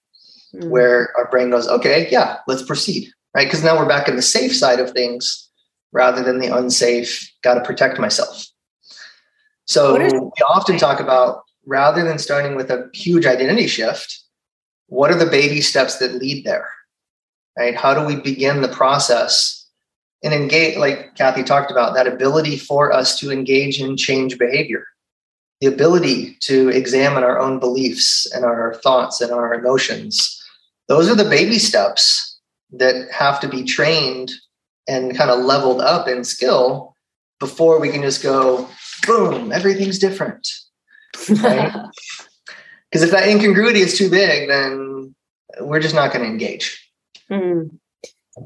mm. 0.54 0.70
where 0.70 1.14
our 1.18 1.30
brain 1.30 1.52
goes 1.52 1.68
okay 1.68 2.08
yeah 2.12 2.38
let's 2.48 2.64
proceed 2.64 3.10
right 3.36 3.46
because 3.46 3.64
now 3.64 3.78
we're 3.78 3.88
back 3.88 4.08
in 4.08 4.16
the 4.16 4.22
safe 4.22 4.56
side 4.56 4.80
of 4.80 4.92
things 4.92 5.50
rather 5.92 6.24
than 6.24 6.40
the 6.40 6.56
unsafe 6.56 7.32
got 7.44 7.56
to 7.56 7.62
protect 7.62 8.00
myself 8.00 8.48
so 9.66 9.98
we 9.98 10.10
often 10.50 10.78
talk 10.78 11.00
about 11.00 11.44
rather 11.66 12.04
than 12.04 12.18
starting 12.18 12.56
with 12.56 12.70
a 12.70 12.90
huge 12.94 13.26
identity 13.26 13.68
shift 13.68 14.22
what 14.88 15.10
are 15.10 15.18
the 15.18 15.26
baby 15.26 15.62
steps 15.62 15.98
that 15.98 16.16
lead 16.16 16.44
there 16.46 16.70
right? 17.58 17.76
How 17.76 17.94
do 17.94 18.06
we 18.06 18.20
begin 18.20 18.62
the 18.62 18.68
process 18.68 19.68
and 20.24 20.34
engage 20.34 20.78
like 20.78 21.16
kathy 21.16 21.44
talked 21.44 21.72
about 21.72 21.94
that 21.96 22.08
ability 22.08 22.58
for 22.58 22.92
us 22.92 23.20
to 23.20 23.32
engage 23.32 23.82
in 23.82 23.98
change 23.98 24.38
behavior 24.38 24.86
the 25.62 25.68
ability 25.68 26.36
to 26.42 26.68
examine 26.70 27.24
our 27.24 27.40
own 27.40 27.58
beliefs 27.58 28.30
and 28.34 28.44
our 28.44 28.74
thoughts 28.84 29.22
and 29.22 29.32
our 29.32 29.54
emotions. 29.54 30.44
Those 30.90 31.10
are 31.10 31.16
the 31.16 31.24
baby 31.24 31.58
steps 31.58 32.38
that 32.74 33.10
have 33.12 33.40
to 33.40 33.48
be 33.48 33.64
trained 33.64 34.34
and 34.90 35.16
kind 35.16 35.32
of 35.32 35.46
leveled 35.46 35.80
up 35.80 36.10
in 36.10 36.26
skill 36.26 36.98
before 37.40 37.80
we 37.80 37.90
can 37.90 38.02
just 38.02 38.22
go 38.22 38.68
boom 39.06 39.52
everything's 39.52 40.00
different 40.00 40.48
right 41.42 41.72
because 42.90 43.04
if 43.04 43.12
that 43.12 43.28
incongruity 43.28 43.80
is 43.80 43.98
too 43.98 44.10
big 44.10 44.48
then 44.48 45.14
we're 45.60 45.80
just 45.80 45.96
not 45.96 46.12
going 46.12 46.24
to 46.24 46.30
engage 46.30 46.84
Mm. 47.30 47.78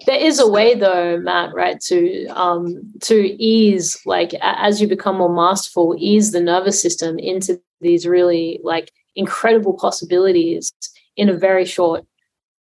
There 0.06 0.20
is 0.20 0.40
a 0.40 0.48
way 0.48 0.76
though, 0.76 1.18
Matt, 1.20 1.54
right, 1.54 1.80
to 1.82 2.26
um 2.28 2.94
to 3.02 3.16
ease 3.42 3.98
like 4.06 4.34
as 4.42 4.82
you 4.82 4.88
become 4.88 5.18
more 5.18 5.34
masterful, 5.34 5.96
ease 5.98 6.32
the 6.32 6.42
nervous 6.42 6.82
system 6.82 7.18
into 7.20 7.62
these 7.80 8.06
really 8.06 8.60
like 8.64 8.92
incredible 9.16 9.74
possibilities 9.74 10.72
in 11.16 11.30
a 11.30 11.38
very 11.38 11.66
short 11.66 12.06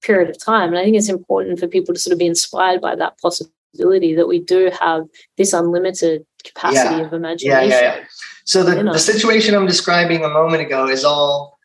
period 0.02 0.30
of 0.30 0.42
time. 0.42 0.68
And 0.68 0.78
I 0.78 0.84
think 0.84 0.96
it's 0.96 1.08
important 1.08 1.58
for 1.58 1.66
people 1.66 1.94
to 1.94 2.00
sort 2.00 2.12
of 2.12 2.18
be 2.18 2.26
inspired 2.26 2.80
by 2.80 2.94
that 2.94 3.18
possibility 3.18 4.14
that 4.14 4.28
we 4.28 4.38
do 4.38 4.70
have 4.80 5.04
this 5.36 5.52
unlimited 5.52 6.24
capacity 6.46 6.96
yeah. 6.96 7.06
of 7.06 7.12
imagination. 7.12 7.70
Yeah, 7.70 7.80
yeah, 7.80 7.96
yeah. 7.96 8.04
So 8.44 8.62
the, 8.62 8.82
the 8.82 8.98
situation 8.98 9.54
I'm 9.54 9.66
describing 9.66 10.24
a 10.24 10.28
moment 10.28 10.62
ago 10.62 10.88
is 10.88 11.04
all 11.04 11.58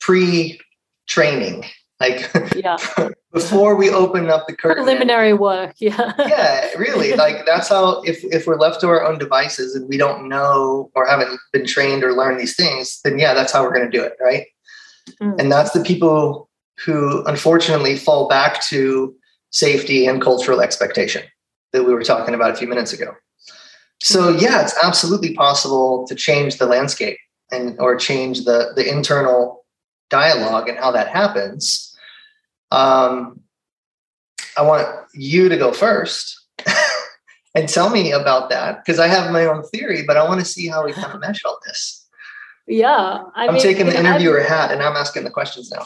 pre-training. 0.00 1.64
Like 1.98 2.30
yeah. 2.56 2.76
before 3.32 3.76
we 3.76 3.90
open 3.90 4.30
up 4.30 4.46
the 4.46 4.56
curtain. 4.56 4.82
Preliminary 4.82 5.34
work, 5.34 5.74
yeah. 5.78 6.12
yeah, 6.18 6.72
really. 6.76 7.12
Like 7.20 7.44
that's 7.44 7.68
how 7.68 8.02
if 8.02 8.24
if 8.24 8.46
we're 8.46 8.56
left 8.56 8.80
to 8.80 8.88
our 8.88 9.04
own 9.04 9.18
devices 9.18 9.74
and 9.74 9.86
we 9.88 9.98
don't 9.98 10.28
know 10.28 10.90
or 10.94 11.06
haven't 11.06 11.38
been 11.52 11.66
trained 11.66 12.02
or 12.02 12.12
learned 12.12 12.40
these 12.40 12.56
things, 12.56 13.00
then 13.04 13.18
yeah, 13.18 13.34
that's 13.34 13.52
how 13.52 13.62
we're 13.62 13.74
going 13.74 13.90
to 13.90 13.96
do 13.96 14.02
it, 14.02 14.16
right? 14.20 14.46
Mm. 15.20 15.38
And 15.38 15.52
that's 15.52 15.72
the 15.72 15.82
people 15.82 16.48
who 16.84 17.22
unfortunately 17.26 17.96
fall 17.96 18.26
back 18.28 18.62
to 18.64 19.14
safety 19.50 20.06
and 20.06 20.22
cultural 20.22 20.60
expectation 20.60 21.22
that 21.72 21.84
we 21.84 21.92
were 21.92 22.02
talking 22.02 22.34
about 22.34 22.50
a 22.50 22.56
few 22.56 22.68
minutes 22.68 22.92
ago. 22.92 23.12
So 24.02 24.32
mm. 24.32 24.40
yeah, 24.40 24.62
it's 24.62 24.74
absolutely 24.82 25.34
possible 25.34 26.06
to 26.06 26.14
change 26.14 26.58
the 26.58 26.66
landscape 26.66 27.18
and 27.52 27.78
or 27.80 27.96
change 27.96 28.44
the 28.44 28.72
the 28.74 28.88
internal 28.88 29.64
dialogue 30.08 30.68
and 30.68 30.78
how 30.78 30.90
that 30.90 31.08
happens 31.08 31.90
um, 32.70 33.40
I 34.56 34.62
want 34.62 34.88
you 35.14 35.48
to 35.48 35.56
go 35.56 35.72
first 35.72 36.46
and 37.54 37.68
tell 37.68 37.90
me 37.90 38.12
about 38.12 38.50
that 38.50 38.84
because 38.84 38.98
I 38.98 39.08
have 39.08 39.32
my 39.32 39.46
own 39.46 39.62
theory, 39.64 40.02
but 40.06 40.16
I 40.16 40.24
want 40.24 40.40
to 40.40 40.46
see 40.46 40.68
how 40.68 40.84
we 40.84 40.92
kind 40.92 41.12
of 41.12 41.20
mesh 41.26 41.44
all 41.44 41.58
this. 41.66 42.08
Yeah, 42.66 43.22
I 43.34 43.46
am 43.46 43.58
taking 43.58 43.86
the 43.86 43.98
interviewer 43.98 44.40
I, 44.40 44.48
hat 44.48 44.70
and 44.70 44.82
I'm 44.82 44.96
asking 44.96 45.24
the 45.24 45.30
questions 45.30 45.72
now. 45.72 45.84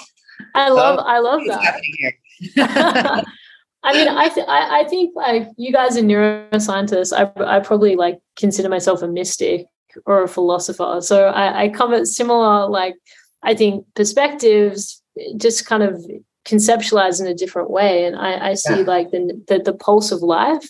I 0.54 0.68
love, 0.68 0.98
I 0.98 1.18
love 1.20 1.40
that. 1.46 3.24
I 3.84 3.92
mean, 3.92 4.08
I, 4.08 4.28
th- 4.28 4.46
I, 4.48 4.80
I 4.80 4.88
think 4.88 5.14
like 5.14 5.48
you 5.56 5.72
guys 5.72 5.96
are 5.96 6.02
neuroscientists. 6.02 7.12
I 7.12 7.30
I 7.44 7.60
probably 7.60 7.96
like 7.96 8.18
consider 8.36 8.68
myself 8.68 9.02
a 9.02 9.08
mystic 9.08 9.66
or 10.06 10.24
a 10.24 10.28
philosopher. 10.28 11.00
So 11.00 11.26
I, 11.26 11.64
I 11.64 11.68
come 11.68 11.92
at 11.92 12.06
similar 12.06 12.68
like 12.68 12.94
I 13.42 13.54
think 13.54 13.84
perspectives, 13.94 15.02
just 15.36 15.66
kind 15.66 15.82
of 15.82 16.04
conceptualized 16.44 17.20
in 17.20 17.26
a 17.26 17.34
different 17.34 17.70
way 17.70 18.04
and 18.04 18.16
i, 18.16 18.50
I 18.50 18.54
see 18.54 18.80
yeah. 18.80 18.86
like 18.86 19.10
the, 19.10 19.42
the, 19.48 19.60
the 19.60 19.72
pulse 19.72 20.12
of 20.12 20.20
life 20.20 20.68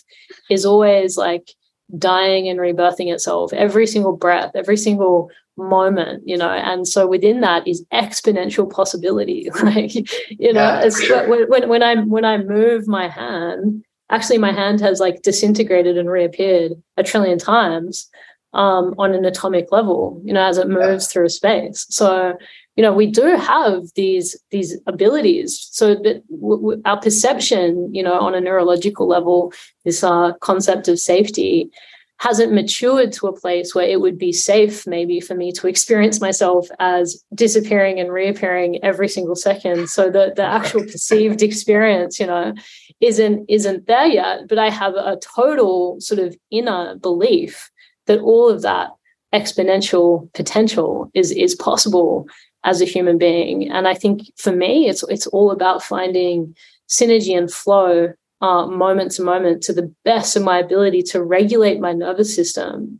is 0.49 0.65
always 0.65 1.17
like 1.17 1.51
dying 1.97 2.47
and 2.47 2.59
rebirthing 2.59 3.13
itself 3.13 3.51
every 3.53 3.85
single 3.85 4.15
breath 4.15 4.51
every 4.55 4.77
single 4.77 5.29
moment 5.57 6.21
you 6.25 6.37
know 6.37 6.49
and 6.49 6.87
so 6.87 7.07
within 7.07 7.41
that 7.41 7.67
is 7.67 7.85
exponential 7.93 8.69
possibility 8.69 9.49
like 9.63 9.95
you 10.29 10.51
know 10.51 10.81
yeah, 10.81 10.89
sure. 10.89 11.29
when, 11.29 11.49
when, 11.49 11.69
when 11.69 11.83
i 11.83 11.95
when 11.95 12.25
i 12.25 12.37
move 12.37 12.87
my 12.87 13.07
hand 13.07 13.83
actually 14.09 14.37
my 14.37 14.51
hand 14.51 14.81
has 14.81 14.99
like 14.99 15.21
disintegrated 15.21 15.97
and 15.97 16.09
reappeared 16.09 16.73
a 16.97 17.03
trillion 17.03 17.37
times 17.37 18.09
um, 18.53 18.95
on 18.97 19.13
an 19.13 19.25
atomic 19.25 19.71
level 19.71 20.21
you 20.25 20.33
know 20.33 20.43
as 20.43 20.57
it 20.57 20.67
moves 20.67 21.05
yeah. 21.05 21.13
through 21.13 21.29
space 21.29 21.85
so 21.89 22.37
you 22.75 22.81
know 22.81 22.93
we 22.93 23.07
do 23.07 23.35
have 23.37 23.83
these 23.95 24.35
these 24.51 24.77
abilities 24.87 25.67
so 25.71 25.95
that 25.95 26.21
w- 26.29 26.61
w- 26.61 26.81
our 26.85 26.99
perception 26.99 27.93
you 27.93 28.03
know 28.03 28.19
on 28.19 28.35
a 28.35 28.41
neurological 28.41 29.07
level 29.07 29.53
this 29.85 30.03
uh, 30.03 30.33
concept 30.41 30.87
of 30.87 30.99
safety 30.99 31.69
hasn't 32.19 32.53
matured 32.53 33.11
to 33.11 33.27
a 33.27 33.37
place 33.37 33.75
where 33.75 33.87
it 33.87 33.99
would 33.99 34.17
be 34.17 34.31
safe 34.31 34.87
maybe 34.87 35.19
for 35.19 35.35
me 35.35 35.51
to 35.51 35.67
experience 35.67 36.21
myself 36.21 36.67
as 36.79 37.23
disappearing 37.33 37.99
and 37.99 38.11
reappearing 38.11 38.83
every 38.83 39.09
single 39.09 39.35
second. 39.35 39.89
So 39.89 40.09
the, 40.09 40.33
the 40.35 40.43
actual 40.43 40.83
perceived 40.83 41.43
experience 41.43 42.19
you 42.19 42.27
know 42.27 42.53
isn't 43.01 43.45
isn't 43.49 43.87
there 43.87 44.07
yet. 44.07 44.47
But 44.47 44.59
i 44.59 44.69
have 44.69 44.95
a 44.95 45.19
total 45.35 45.99
sort 45.99 46.19
of 46.19 46.35
inner 46.51 46.95
belief 46.95 47.69
that 48.07 48.19
all 48.19 48.49
of 48.49 48.61
that 48.61 48.91
exponential 49.33 50.31
potential 50.33 51.09
is 51.13 51.31
is 51.31 51.55
possible 51.55 52.27
as 52.63 52.81
a 52.81 52.85
human 52.85 53.17
being. 53.17 53.69
And 53.69 53.87
I 53.87 53.93
think 53.93 54.21
for 54.37 54.51
me, 54.51 54.89
it's 54.89 55.03
it's 55.03 55.27
all 55.27 55.51
about 55.51 55.83
finding 55.83 56.55
synergy 56.89 57.37
and 57.37 57.51
flow 57.51 58.13
uh, 58.45 58.67
moment 58.67 59.11
to 59.11 59.23
moment 59.23 59.63
to 59.63 59.73
the 59.73 59.91
best 60.03 60.35
of 60.35 60.43
my 60.43 60.59
ability 60.59 61.01
to 61.01 61.23
regulate 61.23 61.79
my 61.79 61.93
nervous 61.93 62.35
system 62.35 62.99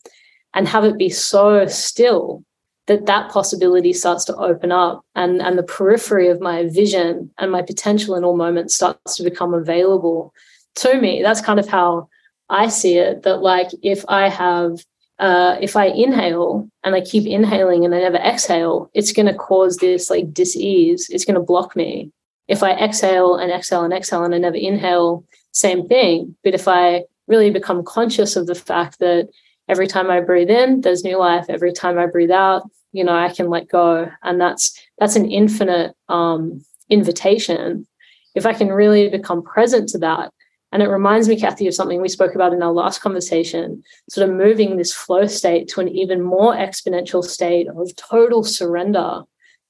and 0.56 0.68
have 0.68 0.84
it 0.84 0.98
be 0.98 1.10
so 1.10 1.68
still 1.68 2.44
that 2.88 3.06
that 3.06 3.30
possibility 3.32 3.94
starts 3.94 4.26
to 4.26 4.36
open 4.38 4.72
up 4.72 5.06
and 5.14 5.42
and 5.42 5.58
the 5.58 5.64
periphery 5.78 6.30
of 6.30 6.42
my 6.42 6.68
vision 6.70 7.30
and 7.38 7.52
my 7.52 7.62
potential 7.62 8.16
in 8.16 8.24
all 8.24 8.36
moments 8.36 8.74
starts 8.74 9.16
to 9.16 9.24
become 9.24 9.54
available 9.54 10.34
to 10.74 11.00
me 11.00 11.22
that's 11.22 11.42
kind 11.42 11.60
of 11.60 11.68
how 11.68 12.08
i 12.50 12.68
see 12.68 12.98
it 12.98 13.22
that 13.22 13.42
like 13.42 13.70
if 13.84 14.04
i 14.08 14.28
have 14.28 14.80
uh, 15.18 15.56
if 15.62 15.78
I 15.78 15.86
inhale 15.86 16.68
and 16.84 16.94
I 16.94 17.00
keep 17.00 17.26
inhaling 17.26 17.86
and 17.86 17.96
I 17.96 18.00
never 18.00 18.18
exhale, 18.18 18.90
it's 18.94 19.14
going 19.14 19.28
to 19.28 19.34
cause 19.34 19.78
this 19.78 20.10
like 20.10 20.34
dis-ease. 20.34 21.08
It's 21.10 21.24
going 21.24 21.36
to 21.36 21.40
block 21.40 21.74
me. 21.74 22.12
If 22.48 22.64
I 22.64 22.72
exhale 22.72 23.36
and 23.36 23.52
exhale 23.52 23.84
and 23.84 23.94
exhale 23.94 24.24
and 24.24 24.36
I 24.36 24.38
never 24.38 24.56
inhale, 24.56 25.26
same 25.52 25.88
thing. 25.88 26.36
But 26.44 26.54
if 26.54 26.68
I 26.68 27.06
really 27.28 27.50
become 27.50 27.84
conscious 27.84 28.36
of 28.36 28.48
the 28.48 28.56
fact 28.56 29.00
that 29.00 29.30
every 29.68 29.88
time 29.88 30.10
I 30.10 30.22
breathe 30.22 30.50
in, 30.50 30.82
there's 30.82 31.04
new 31.04 31.18
life. 31.18 31.46
Every 31.50 31.74
time 31.74 31.98
I 31.98 32.06
breathe 32.06 32.32
out, 32.32 32.70
you 32.92 33.04
know, 33.04 33.16
I 33.16 33.30
can 33.30 33.50
let 33.50 33.68
go. 33.68 34.10
And 34.24 34.40
that's 34.40 34.80
that's 35.00 35.16
an 35.16 35.30
infinite 35.30 35.96
um, 36.08 36.64
invitation. 36.90 37.88
If 38.36 38.46
I 38.46 38.54
can 38.54 38.70
really 38.70 39.10
become 39.10 39.42
present 39.42 39.90
to 39.90 39.98
that. 40.00 40.32
And 40.72 40.84
it 40.84 40.90
reminds 40.90 41.30
me, 41.30 41.40
Kathy, 41.40 41.68
of 41.68 41.74
something 41.74 42.02
we 42.02 42.10
spoke 42.10 42.36
about 42.36 42.52
in 42.52 42.62
our 42.62 42.74
last 42.74 43.00
conversation, 43.00 43.82
sort 44.10 44.30
of 44.30 44.36
moving 44.36 44.76
this 44.76 44.94
flow 44.94 45.26
state 45.26 45.70
to 45.70 45.80
an 45.80 45.88
even 45.88 46.22
more 46.22 46.54
exponential 46.54 47.24
state 47.24 47.70
of 47.70 47.96
total 47.96 48.44
surrender 48.44 49.22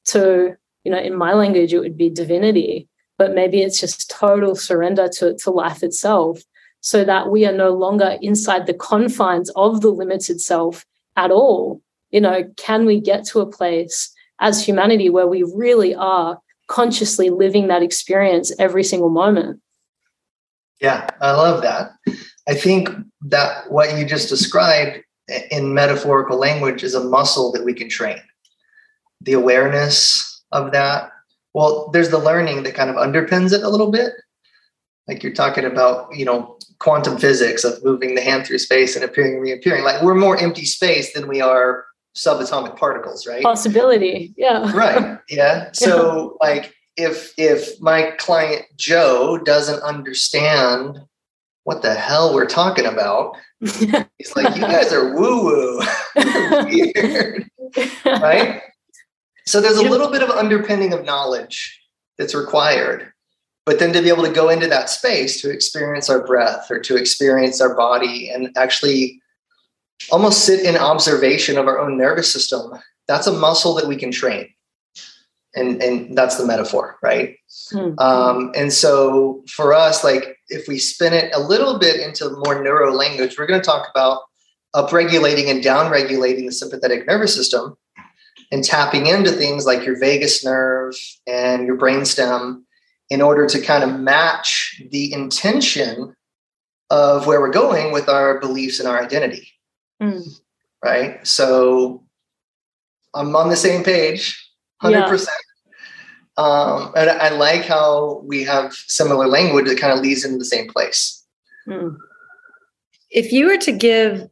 to, 0.05 0.55
you 0.85 0.91
know, 0.91 0.99
in 0.99 1.15
my 1.15 1.33
language, 1.33 1.73
it 1.73 1.79
would 1.79 1.97
be 1.97 2.09
divinity, 2.09 2.87
but 3.17 3.33
maybe 3.33 3.61
it's 3.61 3.79
just 3.79 4.09
total 4.09 4.55
surrender 4.55 5.09
to, 5.17 5.35
to 5.37 5.49
life 5.49 5.83
itself 5.83 6.41
so 6.79 7.03
that 7.03 7.31
we 7.31 7.45
are 7.45 7.51
no 7.51 7.71
longer 7.71 8.17
inside 8.21 8.67
the 8.67 8.73
confines 8.73 9.49
of 9.55 9.81
the 9.81 9.89
limited 9.89 10.39
self 10.39 10.85
at 11.17 11.31
all. 11.31 11.81
You 12.11 12.21
know, 12.21 12.43
can 12.55 12.85
we 12.85 13.01
get 13.01 13.25
to 13.27 13.39
a 13.39 13.49
place 13.49 14.13
as 14.39 14.63
humanity 14.63 15.09
where 15.09 15.27
we 15.27 15.43
really 15.43 15.95
are 15.95 16.39
consciously 16.67 17.31
living 17.31 17.67
that 17.67 17.81
experience 17.81 18.53
every 18.59 18.83
single 18.83 19.09
moment? 19.09 19.59
Yeah, 20.79 21.09
I 21.19 21.31
love 21.31 21.63
that. 21.63 21.91
I 22.47 22.53
think 22.53 22.89
that 23.21 23.71
what 23.71 23.97
you 23.97 24.05
just 24.05 24.29
described 24.29 25.01
in 25.49 25.73
metaphorical 25.73 26.37
language 26.37 26.83
is 26.83 26.93
a 26.93 27.03
muscle 27.03 27.51
that 27.53 27.65
we 27.65 27.73
can 27.73 27.89
train. 27.89 28.21
The 29.21 29.33
awareness 29.33 30.34
of 30.51 30.71
that. 30.71 31.11
Well, 31.53 31.89
there's 31.93 32.09
the 32.09 32.17
learning 32.19 32.63
that 32.63 32.75
kind 32.75 32.89
of 32.89 32.95
underpins 32.95 33.53
it 33.53 33.63
a 33.63 33.69
little 33.69 33.91
bit. 33.91 34.13
Like 35.07 35.23
you're 35.23 35.33
talking 35.33 35.65
about, 35.65 36.15
you 36.15 36.25
know, 36.25 36.57
quantum 36.79 37.17
physics 37.17 37.63
of 37.63 37.83
moving 37.83 38.15
the 38.15 38.21
hand 38.21 38.45
through 38.45 38.57
space 38.57 38.95
and 38.95 39.05
appearing 39.05 39.33
and 39.33 39.41
reappearing. 39.41 39.83
Like 39.83 40.01
we're 40.01 40.15
more 40.15 40.37
empty 40.37 40.65
space 40.65 41.13
than 41.13 41.27
we 41.27 41.41
are 41.41 41.85
subatomic 42.15 42.75
particles, 42.77 43.27
right? 43.27 43.43
Possibility. 43.43 44.33
Yeah. 44.37 44.71
right. 44.75 45.19
Yeah. 45.29 45.69
So 45.73 46.37
yeah. 46.41 46.47
like 46.47 46.73
if 46.97 47.33
if 47.37 47.79
my 47.81 48.11
client 48.17 48.65
Joe 48.77 49.37
doesn't 49.37 49.81
understand 49.83 50.99
what 51.63 51.81
the 51.81 51.93
hell 51.93 52.33
we're 52.33 52.45
talking 52.45 52.85
about, 52.85 53.35
he's 53.59 54.35
like, 54.35 54.55
you 54.55 54.61
guys 54.61 54.93
are 54.93 55.15
woo-woo. 55.15 55.81
Weird. 56.65 57.49
right? 58.05 58.61
So 59.47 59.61
there's 59.61 59.77
a 59.77 59.83
little 59.83 60.09
bit 60.09 60.23
of 60.23 60.29
underpinning 60.29 60.93
of 60.93 61.05
knowledge 61.05 61.79
that's 62.17 62.33
required 62.33 63.13
but 63.65 63.79
then 63.79 63.91
to 63.93 64.01
be 64.01 64.09
able 64.09 64.23
to 64.23 64.31
go 64.31 64.49
into 64.49 64.67
that 64.67 64.89
space 64.89 65.41
to 65.41 65.49
experience 65.49 66.09
our 66.09 66.25
breath 66.25 66.69
or 66.69 66.79
to 66.79 66.95
experience 66.95 67.59
our 67.59 67.75
body 67.75 68.29
and 68.29 68.49
actually 68.55 69.21
almost 70.11 70.45
sit 70.45 70.63
in 70.65 70.77
observation 70.77 71.57
of 71.57 71.67
our 71.67 71.79
own 71.79 71.97
nervous 71.97 72.31
system 72.31 72.71
that's 73.07 73.27
a 73.27 73.33
muscle 73.33 73.73
that 73.73 73.87
we 73.87 73.95
can 73.95 74.11
train 74.11 74.47
and 75.55 75.81
and 75.81 76.17
that's 76.17 76.37
the 76.37 76.45
metaphor 76.45 76.97
right 77.01 77.37
mm-hmm. 77.73 77.97
um, 77.99 78.51
and 78.55 78.71
so 78.71 79.43
for 79.49 79.73
us 79.73 80.03
like 80.03 80.37
if 80.49 80.67
we 80.67 80.77
spin 80.77 81.13
it 81.13 81.33
a 81.33 81.39
little 81.39 81.79
bit 81.79 81.99
into 81.99 82.29
more 82.45 82.61
neuro 82.61 82.93
language 82.93 83.37
we're 83.37 83.47
going 83.47 83.59
to 83.59 83.65
talk 83.65 83.89
about 83.89 84.21
upregulating 84.75 85.49
and 85.49 85.63
downregulating 85.63 86.45
the 86.45 86.51
sympathetic 86.51 87.07
nervous 87.07 87.33
system 87.33 87.77
and 88.51 88.63
tapping 88.63 89.07
into 89.07 89.31
things 89.31 89.65
like 89.65 89.85
your 89.85 89.99
vagus 89.99 90.43
nerve 90.43 90.95
and 91.27 91.65
your 91.65 91.77
brainstem 91.77 92.61
in 93.09 93.21
order 93.21 93.45
to 93.47 93.61
kind 93.61 93.83
of 93.83 93.99
match 93.99 94.81
the 94.91 95.13
intention 95.13 96.15
of 96.89 97.27
where 97.27 97.39
we're 97.39 97.51
going 97.51 97.91
with 97.91 98.09
our 98.09 98.39
beliefs 98.39 98.79
and 98.79 98.87
our 98.87 99.01
identity. 99.01 99.47
Mm. 100.01 100.27
Right. 100.83 101.25
So 101.25 102.03
I'm 103.13 103.35
on 103.35 103.49
the 103.49 103.55
same 103.55 103.83
page, 103.83 104.37
100%. 104.83 105.25
Yeah. 105.27 105.35
Um, 106.37 106.91
and 106.97 107.09
I 107.09 107.29
like 107.29 107.63
how 107.63 108.21
we 108.25 108.43
have 108.43 108.73
similar 108.73 109.27
language 109.27 109.67
that 109.67 109.79
kind 109.79 109.93
of 109.93 109.99
leads 109.99 110.25
into 110.25 110.37
the 110.37 110.45
same 110.45 110.67
place. 110.67 111.25
Mm. 111.67 111.95
If 113.09 113.31
you 113.31 113.47
were 113.47 113.57
to 113.57 113.71
give 113.71 114.27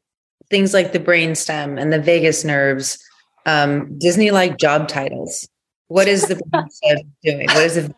things 0.49 0.73
like 0.73 0.91
the 0.91 0.99
brainstem 0.99 1.81
and 1.81 1.93
the 1.93 2.01
vagus 2.01 2.43
nerves 2.43 2.99
um, 3.45 3.97
Disney 3.97 4.31
like 4.31 4.57
job 4.57 4.87
titles, 4.87 5.47
what 5.87 6.07
is 6.07 6.23
the 6.23 6.35
doing? 7.23 7.47
What 7.47 7.63
is 7.63 7.77
it? 7.77 7.95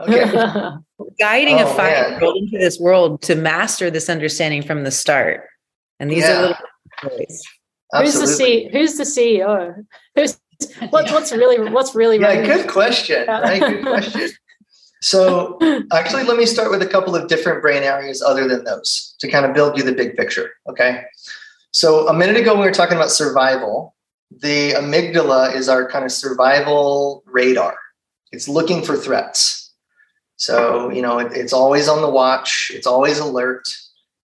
okay. 0.00 0.70
Guiding 1.18 1.56
oh, 1.60 1.70
a 1.70 1.74
five 1.74 2.10
year 2.10 2.20
old 2.22 2.36
into 2.36 2.58
this 2.58 2.78
world 2.78 3.22
to 3.22 3.34
master 3.34 3.90
this 3.90 4.08
understanding 4.08 4.62
from 4.62 4.84
the 4.84 4.90
start. 4.90 5.44
And 5.98 6.10
these 6.10 6.22
yeah. 6.22 6.38
are 6.38 6.40
little 6.42 6.56
stories. 6.98 7.42
Who's 7.92 8.14
the 8.14 8.26
C, 8.26 8.68
Who's 8.72 8.96
the 8.96 9.04
CEO? 9.04 9.84
Who's 10.14 10.38
what's 10.90 11.12
what's 11.12 11.32
really 11.32 11.70
what's 11.70 11.94
really 11.94 12.18
yeah? 12.18 12.44
Good 12.44 12.68
question. 12.68 13.26
Right, 13.26 13.60
good 13.60 13.82
question. 13.82 14.30
So 15.02 15.58
actually, 15.92 16.24
let 16.24 16.36
me 16.36 16.46
start 16.46 16.70
with 16.70 16.82
a 16.82 16.86
couple 16.86 17.14
of 17.14 17.28
different 17.28 17.62
brain 17.62 17.82
areas 17.82 18.22
other 18.22 18.48
than 18.48 18.64
those 18.64 19.14
to 19.20 19.28
kind 19.30 19.46
of 19.46 19.54
build 19.54 19.76
you 19.76 19.84
the 19.84 19.92
big 19.92 20.16
picture. 20.16 20.50
Okay. 20.68 21.02
So 21.76 22.08
a 22.08 22.14
minute 22.14 22.38
ago, 22.38 22.54
we 22.54 22.62
were 22.62 22.72
talking 22.72 22.96
about 22.96 23.10
survival 23.10 23.94
the 24.30 24.72
amygdala 24.72 25.54
is 25.54 25.68
our 25.68 25.86
kind 25.86 26.06
of 26.06 26.10
survival 26.10 27.22
radar. 27.26 27.76
It's 28.32 28.48
looking 28.48 28.82
for 28.82 28.96
threats. 28.96 29.74
So, 30.36 30.90
you 30.90 31.02
know, 31.02 31.18
it, 31.18 31.32
it's 31.32 31.52
always 31.52 31.86
on 31.86 32.00
the 32.00 32.08
watch, 32.08 32.70
it's 32.74 32.86
always 32.86 33.18
alert. 33.18 33.68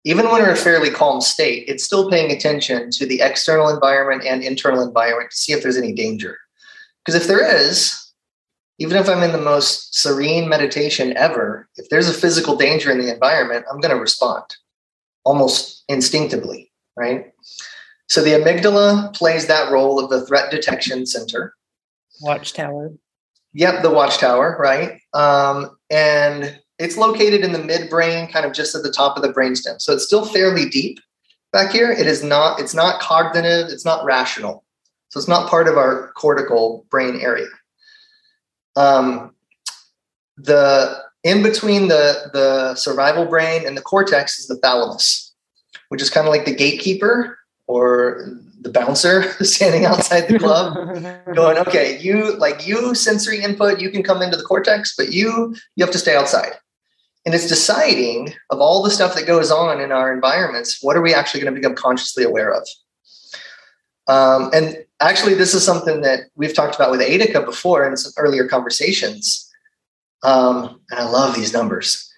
Even 0.05 0.25
when 0.31 0.43
we're 0.43 0.49
in 0.49 0.55
a 0.55 0.57
fairly 0.57 0.89
calm 0.89 1.21
state, 1.21 1.65
it's 1.69 1.85
still 1.85 2.09
paying 2.09 2.33
attention 2.33 2.91
to 2.93 3.05
the 3.05 3.21
external 3.21 3.69
environment 3.69 4.25
and 4.25 4.43
internal 4.43 4.83
environment 4.83 5.31
to 5.31 5.37
see 5.37 5.53
if 5.53 5.63
there's 5.63 5.77
any 5.77 5.93
danger. 5.93 6.39
Because 7.05 7.21
if 7.21 7.29
there 7.29 7.47
is, 7.55 8.13
even 8.79 8.97
if 8.97 9.11
I'm 9.11 9.23
in 9.23 9.33
the 9.33 9.39
most 9.39 9.95
serene 9.95 10.49
meditation 10.49 11.15
ever, 11.19 11.69
if 11.77 11.91
there's 11.91 12.09
a 12.09 12.15
physical 12.15 12.57
danger 12.57 12.91
in 12.91 12.99
the 12.99 13.13
environment, 13.13 13.67
I'm 13.71 13.81
going 13.81 13.95
to 13.95 14.01
respond 14.01 14.45
almost 15.25 15.85
instinctively, 15.89 16.73
right? 16.97 17.32
So 18.13 18.23
the 18.23 18.33
amygdala 18.33 19.15
plays 19.15 19.47
that 19.47 19.73
role 19.73 19.99
of 19.99 20.11
the 20.11 20.27
threat 20.27 20.51
detection 20.51 21.07
center. 21.07 21.55
Watchtower. 22.21 22.93
Yep, 23.55 23.81
the 23.81 23.89
watchtower, 23.89 24.59
right? 24.61 25.01
Um, 25.15 25.79
and 25.89 26.61
it's 26.79 26.99
located 26.99 27.41
in 27.41 27.53
the 27.53 27.59
midbrain, 27.59 28.31
kind 28.31 28.45
of 28.45 28.53
just 28.53 28.75
at 28.75 28.83
the 28.83 28.93
top 28.93 29.17
of 29.17 29.23
the 29.23 29.33
brainstem. 29.33 29.81
So 29.81 29.95
it's 29.95 30.05
still 30.05 30.27
fairly 30.27 30.69
deep 30.69 31.01
back 31.55 31.73
here. 31.73 31.91
It 31.91 32.07
is 32.07 32.23
not. 32.23 32.61
It's 32.61 32.75
not 32.75 33.01
cognitive. 33.01 33.69
It's 33.71 33.87
not 33.87 34.05
rational. 34.05 34.63
So 35.09 35.19
it's 35.19 35.29
not 35.29 35.49
part 35.49 35.67
of 35.67 35.79
our 35.79 36.13
cortical 36.13 36.85
brain 36.91 37.19
area. 37.19 37.49
Um, 38.77 39.35
the 40.37 41.03
in 41.25 41.43
between 41.43 41.89
the 41.89 42.29
the 42.35 42.75
survival 42.75 43.25
brain 43.25 43.67
and 43.67 43.75
the 43.75 43.81
cortex 43.81 44.39
is 44.39 44.49
the 44.49 44.59
thalamus, 44.59 45.33
which 45.89 46.03
is 46.03 46.11
kind 46.11 46.27
of 46.27 46.31
like 46.31 46.45
the 46.45 46.55
gatekeeper 46.55 47.39
or 47.67 48.29
the 48.61 48.71
bouncer 48.71 49.23
standing 49.45 49.85
outside 49.85 50.29
the 50.29 50.39
club 50.39 50.75
going 51.35 51.59
okay 51.59 51.99
you 52.01 52.37
like 52.37 52.67
you 52.67 52.95
sensory 52.95 53.43
input 53.43 53.81
you 53.81 53.91
can 53.91 54.03
come 54.03 54.23
into 54.23 54.37
the 54.37 54.43
cortex 54.43 54.95
but 54.97 55.13
you 55.13 55.55
you 55.77 55.85
have 55.85 55.93
to 55.93 55.99
stay 55.99 56.17
outside. 56.17 56.53
And 57.25 57.37
it's 57.37 57.47
deciding 57.47 58.35
of 58.51 58.61
all 58.61 58.83
the 58.83 58.91
stuff 58.91 59.15
that 59.15 59.29
goes 59.29 59.53
on 59.53 59.81
in 59.81 59.93
our 59.93 60.13
environments 60.13 60.83
what 60.83 60.97
are 60.97 61.03
we 61.03 61.15
actually 61.15 61.41
going 61.41 61.55
to 61.55 61.61
become 61.61 61.77
consciously 61.77 62.25
aware 62.25 62.53
of? 62.53 62.67
Um, 64.09 64.51
and 64.53 64.85
actually 65.01 65.35
this 65.35 65.55
is 65.55 65.65
something 65.65 66.01
that 66.03 66.23
we've 66.35 66.55
talked 66.55 66.75
about 66.75 66.91
with 66.91 67.01
Adhika 67.01 67.45
before 67.45 67.87
in 67.87 67.97
some 67.97 68.13
earlier 68.17 68.49
conversations. 68.49 69.49
Um, 70.25 70.81
and 70.91 71.01
i 71.01 71.05
love 71.05 71.35
these 71.35 71.53
numbers. 71.53 72.09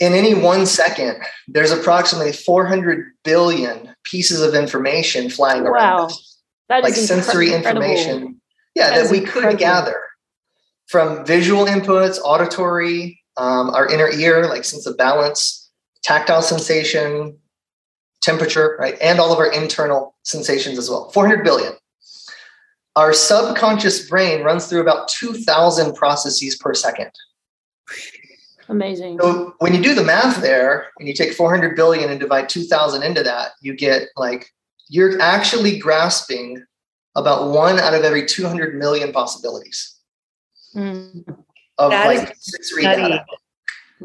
In 0.00 0.14
any 0.14 0.34
one 0.34 0.66
second, 0.66 1.22
there's 1.46 1.70
approximately 1.70 2.32
400 2.32 3.12
billion 3.22 3.91
pieces 4.04 4.40
of 4.40 4.54
information 4.54 5.30
flying 5.30 5.62
around 5.62 5.98
wow. 5.98 6.06
us. 6.06 6.40
That 6.68 6.82
like 6.82 6.94
sensory 6.94 7.52
incredible. 7.52 7.82
information. 7.82 8.40
Yeah, 8.74 8.90
that, 8.90 9.04
that 9.04 9.10
we 9.10 9.18
incredible. 9.18 9.50
could 9.52 9.58
gather 9.58 10.02
from 10.86 11.24
visual 11.24 11.66
inputs, 11.66 12.18
auditory, 12.22 13.20
um, 13.36 13.70
our 13.70 13.88
inner 13.88 14.10
ear, 14.10 14.46
like 14.46 14.64
sense 14.64 14.86
of 14.86 14.96
balance, 14.96 15.70
tactile 16.02 16.42
sensation, 16.42 17.38
temperature, 18.22 18.76
right? 18.78 18.96
And 19.00 19.18
all 19.18 19.32
of 19.32 19.38
our 19.38 19.50
internal 19.50 20.14
sensations 20.22 20.78
as 20.78 20.88
well. 20.88 21.10
400 21.10 21.44
billion. 21.44 21.72
Our 22.94 23.12
subconscious 23.12 24.08
brain 24.08 24.42
runs 24.42 24.66
through 24.66 24.82
about 24.82 25.08
2,000 25.08 25.94
processes 25.94 26.56
per 26.56 26.74
second. 26.74 27.10
Amazing. 28.72 29.18
So 29.20 29.54
when 29.58 29.74
you 29.74 29.82
do 29.82 29.94
the 29.94 30.02
math 30.02 30.40
there 30.40 30.86
and 30.98 31.06
you 31.06 31.12
take 31.14 31.34
400 31.34 31.76
billion 31.76 32.08
and 32.10 32.18
divide 32.18 32.48
2,000 32.48 33.02
into 33.02 33.22
that, 33.22 33.50
you 33.60 33.76
get 33.76 34.08
like, 34.16 34.48
you're 34.88 35.20
actually 35.20 35.78
grasping 35.78 36.62
about 37.14 37.50
one 37.52 37.78
out 37.78 37.92
of 37.92 38.02
every 38.02 38.24
200 38.26 38.74
million 38.76 39.12
possibilities 39.12 39.96
Mm. 40.74 41.22
of 41.76 41.90
That 41.90 42.06
like 42.06 42.34
sensory 42.38 42.84
data, 42.84 43.26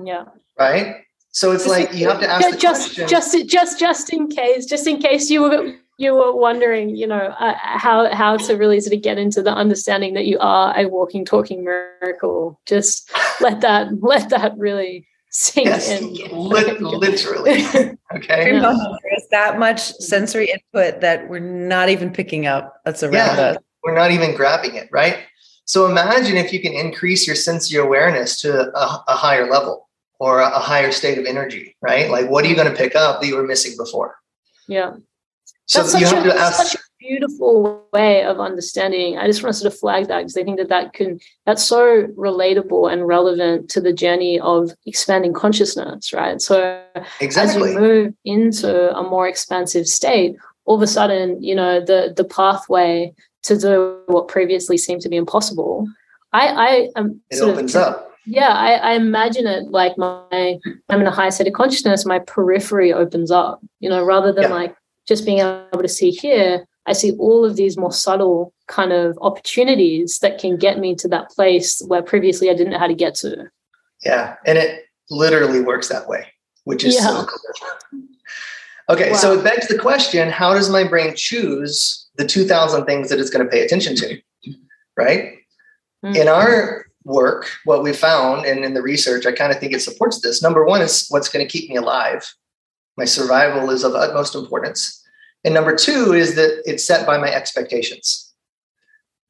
Yeah. 0.03 0.26
right? 0.59 0.97
So 1.32 1.53
it's 1.53 1.65
like 1.65 1.93
you 1.93 2.09
have 2.09 2.20
to 2.20 2.30
ask 2.30 2.49
the 2.49 2.57
just 2.57 2.95
question. 2.95 3.07
just 3.07 3.47
just 3.47 3.80
just 3.80 4.11
in 4.11 4.28
case 4.28 4.65
just 4.65 4.86
in 4.86 4.97
case 4.97 5.30
you 5.30 5.43
were 5.43 5.76
you 5.98 6.14
were 6.14 6.36
wondering 6.36 6.95
you 6.95 7.08
know 7.08 7.16
uh, 7.39 7.56
how 7.58 8.14
how 8.14 8.38
to 8.38 8.56
really 8.56 8.80
sort 8.80 8.95
of 8.95 9.02
get 9.02 9.18
into 9.18 9.41
the 9.41 9.52
understanding 9.52 10.14
that 10.14 10.26
you 10.26 10.38
are 10.39 10.78
a 10.78 10.86
walking 10.86 11.26
talking 11.26 11.64
miracle 11.64 12.60
just 12.66 13.12
let 13.41 13.62
that 13.62 13.88
let 14.02 14.30
that 14.30 14.58
really 14.58 15.06
sink 15.30 15.68
yes, 15.68 15.89
in 15.89 16.14
lit- 16.32 16.82
literally. 16.82 17.64
Okay. 18.16 18.54
Yeah. 18.54 18.74
There's 19.04 19.28
that 19.32 19.60
much 19.60 19.82
sensory 19.95 20.50
input 20.50 21.02
that 21.02 21.28
we're 21.28 21.39
not 21.39 21.89
even 21.89 22.10
picking 22.10 22.48
up 22.48 22.82
that's 22.86 23.04
around 23.04 23.14
Yeah. 23.14 23.41
us. 23.43 23.58
We're 23.84 23.93
not 23.93 24.12
even 24.12 24.34
grabbing 24.34 24.76
it, 24.76 24.88
right? 24.93 25.18
So 25.66 25.86
imagine 25.88 26.38
if 26.38 26.54
you 26.54 26.62
can 26.62 26.72
increase 26.72 27.28
your 27.28 27.36
sensory 27.36 27.80
awareness 27.80 28.39
to 28.41 28.72
a, 28.74 29.04
a 29.10 29.14
higher 29.16 29.52
level 29.52 29.89
or 30.20 30.39
a, 30.39 30.48
a 30.48 30.60
higher 30.60 30.93
state 30.93 31.18
of 31.18 31.26
energy, 31.26 31.76
right? 31.82 32.10
Like, 32.10 32.30
what 32.30 32.45
are 32.45 32.48
you 32.48 32.56
going 32.56 32.72
to 32.72 32.76
pick 32.76 32.95
up 32.95 33.20
that 33.20 33.28
you 33.28 33.36
were 33.36 33.45
missing 33.45 33.76
before? 33.78 34.16
yeah 34.68 34.93
So 35.68 35.82
that's 35.82 35.99
you 35.99 36.05
such, 36.07 36.15
have 36.15 36.26
a, 36.28 36.39
ask. 36.39 36.63
such 36.63 36.76
a 36.76 36.80
beautiful 36.99 37.86
way 37.93 38.24
of 38.24 38.39
understanding 38.39 39.18
i 39.18 39.28
just 39.28 39.41
want 39.43 39.53
to 39.53 39.59
sort 39.61 39.72
of 39.72 39.80
flag 39.80 40.07
that 40.07 40.18
because 40.20 40.36
i 40.36 40.43
think 40.43 40.57
that 40.57 40.68
that 40.68 40.93
can 40.93 41.20
that's 41.45 41.63
so 41.63 42.03
relatable 42.18 42.91
and 42.91 43.07
relevant 43.07 43.70
to 43.70 43.80
the 43.80 43.93
journey 43.93 44.39
of 44.41 44.72
expanding 44.86 45.32
consciousness 45.32 46.11
right 46.11 46.41
so 46.41 46.82
as 46.95 47.05
exactly. 47.22 47.72
you 47.74 47.80
move 47.80 48.13
into 48.26 48.93
a 48.97 49.03
more 49.03 49.28
expansive 49.28 49.86
state 49.88 50.36
all 50.65 50.76
of 50.76 50.82
a 50.82 50.88
sudden 50.88 51.41
you 51.41 51.55
know 51.55 51.80
the 51.80 52.13
the 52.18 52.24
pathway 52.26 53.13
to 53.43 53.57
do 53.57 54.01
what 54.07 54.28
previously 54.28 54.78
seemed 54.78 55.01
to 55.01 55.07
be 55.09 55.15
impossible 55.15 55.88
i 56.34 56.47
i 56.47 56.99
am 56.99 57.22
It 57.30 57.38
sort 57.38 57.51
opens 57.51 57.76
of, 57.76 57.84
up. 57.84 58.11
yeah 58.26 58.49
I, 58.49 58.72
I 58.74 58.91
imagine 58.93 59.47
it 59.47 59.65
like 59.72 59.97
my 59.97 60.59
i'm 60.89 61.01
in 61.01 61.07
a 61.07 61.11
higher 61.11 61.32
state 61.32 61.47
of 61.47 61.53
consciousness 61.53 62.05
my 62.05 62.20
periphery 62.20 62.91
opens 62.91 63.32
up 63.32 63.61
you 63.80 63.89
know 63.89 64.03
rather 64.03 64.34
than 64.34 64.43
Yeah. 64.49 64.49
like 64.61 64.76
just 65.08 65.26
being 65.26 65.39
able 65.39 65.82
to 65.82 65.88
see 65.88 66.12
here 66.12 66.66
i 66.86 66.93
see 66.93 67.12
all 67.18 67.45
of 67.45 67.55
these 67.55 67.78
more 67.78 67.91
subtle 67.91 68.53
kind 68.68 68.91
of 68.91 69.18
opportunities 69.22 70.20
that 70.20 70.39
can 70.39 70.58
get 70.58 70.80
me 70.80 70.95
to 70.95 71.08
that 71.08 71.30
place 71.30 71.82
where 71.88 72.01
previously 72.01 72.49
i 72.49 72.53
didn't 72.53 72.72
know 72.74 72.80
how 72.80 72.88
to 72.88 72.93
get 72.95 73.16
to 73.16 73.49
Yeah. 74.03 74.36
And 74.45 74.58
it 74.58 74.86
literally 75.10 75.62
works 75.62 75.89
that 75.89 76.08
way, 76.08 76.28
which 76.64 76.84
is 76.84 76.97
so 76.97 77.26
cool. 77.26 78.03
Okay. 78.89 79.14
So 79.16 79.38
it 79.38 79.43
begs 79.43 79.68
the 79.68 79.78
question 79.78 80.30
how 80.30 80.53
does 80.53 80.70
my 80.70 80.88
brain 80.88 81.14
choose 81.16 82.08
the 82.16 82.26
2,000 82.26 82.86
things 82.86 83.10
that 83.10 83.20
it's 83.20 83.30
going 83.30 83.45
to 83.45 83.51
pay 83.51 83.64
attention 83.64 83.95
to? 83.97 84.22
Right. 84.95 85.34
Mm. 86.05 86.16
In 86.16 86.28
our 86.28 86.86
work, 87.03 87.49
what 87.66 87.84
we 87.84 87.93
found, 87.93 88.45
and 88.45 88.64
in 88.64 88.74
the 88.74 88.82
research, 88.82 89.26
I 89.26 89.32
kind 89.32 89.51
of 89.51 89.60
think 89.60 89.74
it 89.74 89.82
supports 89.82 90.22
this. 90.22 90.41
Number 90.41 90.66
one 90.66 90.82
is 90.82 91.08
what's 91.10 91.30
going 91.30 91.45
to 91.45 91.51
keep 91.51 91.70
me 91.70 91.76
alive. 91.76 92.34
My 92.98 93.06
survival 93.06 93.70
is 93.70 93.84
of 93.84 93.93
utmost 93.93 94.36
importance. 94.36 95.04
And 95.43 95.54
number 95.54 95.76
two 95.76 96.14
is 96.14 96.36
that 96.36 96.62
it's 96.66 96.86
set 96.86 97.06
by 97.06 97.18
my 97.18 97.32
expectations. 97.32 98.34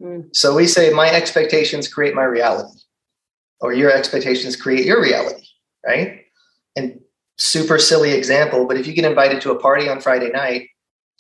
Mm. 0.02 0.36
So 0.36 0.56
we 0.56 0.68
say, 0.68 0.90
my 0.92 1.10
expectations 1.10 1.88
create 1.88 2.16
my 2.16 2.24
reality, 2.24 2.80
or 3.60 3.74
your 3.74 3.92
expectations 3.92 4.56
create 4.56 4.86
your 4.86 5.02
reality, 5.02 5.44
right? 5.86 6.22
And 6.76 7.02
super 7.38 7.78
silly 7.78 8.12
example, 8.12 8.66
but 8.66 8.78
if 8.78 8.88
you 8.88 8.94
get 8.94 9.06
invited 9.06 9.42
to 9.42 9.52
a 9.52 9.60
party 9.60 9.90
on 9.90 10.00
Friday 10.00 10.30
night 10.30 10.70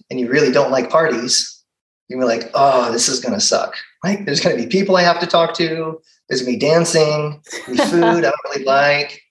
and 0.10 0.20
you 0.20 0.30
really 0.30 0.52
don't 0.52 0.72
like 0.72 0.90
parties, 0.90 1.64
you're 2.08 2.24
like, 2.24 2.50
oh, 2.54 2.92
this 2.92 3.10
is 3.10 3.20
going 3.20 3.34
to 3.34 3.42
suck. 3.42 3.76
Like, 4.04 4.26
there's 4.26 4.40
going 4.40 4.56
to 4.56 4.64
be 4.64 4.70
people 4.70 4.96
I 4.96 5.02
have 5.02 5.20
to 5.20 5.28
talk 5.28 5.54
to. 5.56 6.00
There's 6.30 6.42
going 6.42 6.54
to 6.54 6.60
be 6.60 6.66
dancing, 6.66 7.42
gonna 7.66 7.86
food 7.88 8.04
I 8.04 8.22
don't 8.22 8.36
really 8.46 8.64
like. 8.64 9.22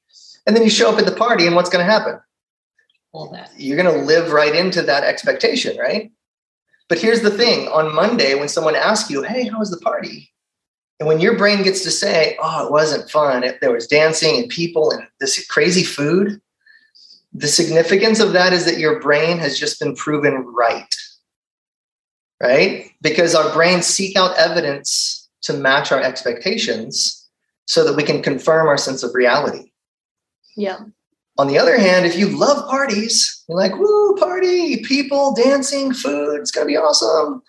And 0.47 0.55
then 0.55 0.63
you 0.63 0.71
show 0.71 0.93
up 0.93 0.99
at 0.99 1.07
the 1.07 1.15
party, 1.15 1.47
and 1.47 1.57
what's 1.57 1.71
going 1.71 1.85
to 1.85 1.91
happen? 1.91 2.21
All 3.17 3.31
that. 3.31 3.51
You're 3.57 3.83
going 3.83 3.99
to 3.99 4.05
live 4.05 4.31
right 4.31 4.55
into 4.55 4.83
that 4.83 5.03
expectation, 5.03 5.79
right? 5.79 6.13
But 6.91 6.99
here's 6.99 7.23
the 7.23 7.31
thing 7.31 7.67
on 7.69 7.95
Monday, 7.95 8.35
when 8.35 8.49
someone 8.49 8.77
asks 8.77 9.11
you, 9.11 9.23
hey, 9.23 9.49
how 9.49 9.59
was 9.59 9.71
the 9.71 9.79
party? 9.79 10.31
And 11.01 11.07
when 11.07 11.19
your 11.19 11.35
brain 11.39 11.63
gets 11.63 11.83
to 11.85 11.91
say, 11.91 12.37
oh, 12.43 12.67
it 12.67 12.71
wasn't 12.71 13.11
fun, 13.11 13.43
it, 13.43 13.63
there 13.63 13.73
was 13.73 13.87
dancing 13.87 14.37
and 14.37 14.51
people 14.51 14.91
and 14.91 15.07
this 15.19 15.47
crazy 15.47 15.83
food, 15.83 16.43
the 17.33 17.49
significance 17.49 18.21
of 18.21 18.35
that 18.35 18.53
is 18.53 18.67
that 18.67 18.79
your 18.79 19.01
brain 19.01 19.39
has 19.39 19.59
just 19.59 19.81
been 19.81 19.97
proven 19.97 20.35
right. 20.35 20.95
Right? 22.39 22.91
Because 23.01 23.35
our 23.35 23.51
brains 23.55 23.87
seek 23.87 24.15
out 24.15 24.37
evidence 24.37 25.31
to 25.43 25.55
match 25.55 25.91
our 25.91 26.03
expectations 26.03 27.27
so 27.67 27.83
that 27.83 27.97
we 27.97 28.03
can 28.03 28.23
confirm 28.23 28.69
our 28.69 28.77
sense 28.77 29.03
of 29.03 29.15
reality. 29.15 29.71
yeah 30.55 30.81
On 31.39 31.49
the 31.49 31.59
other 31.59 31.79
hand, 31.79 32.07
if 32.07 32.17
you 32.17 32.29
love 32.29 32.67
parties, 32.69 33.45
you're 33.49 33.59
like, 33.59 33.77
woo, 33.77 34.17
party, 34.17 34.83
people, 34.83 35.35
dancing, 35.35 35.93
food, 35.93 36.41
it's 36.41 36.51
going 36.51 36.67
to 36.67 36.71
be 36.71 36.77
awesome. 36.79 37.43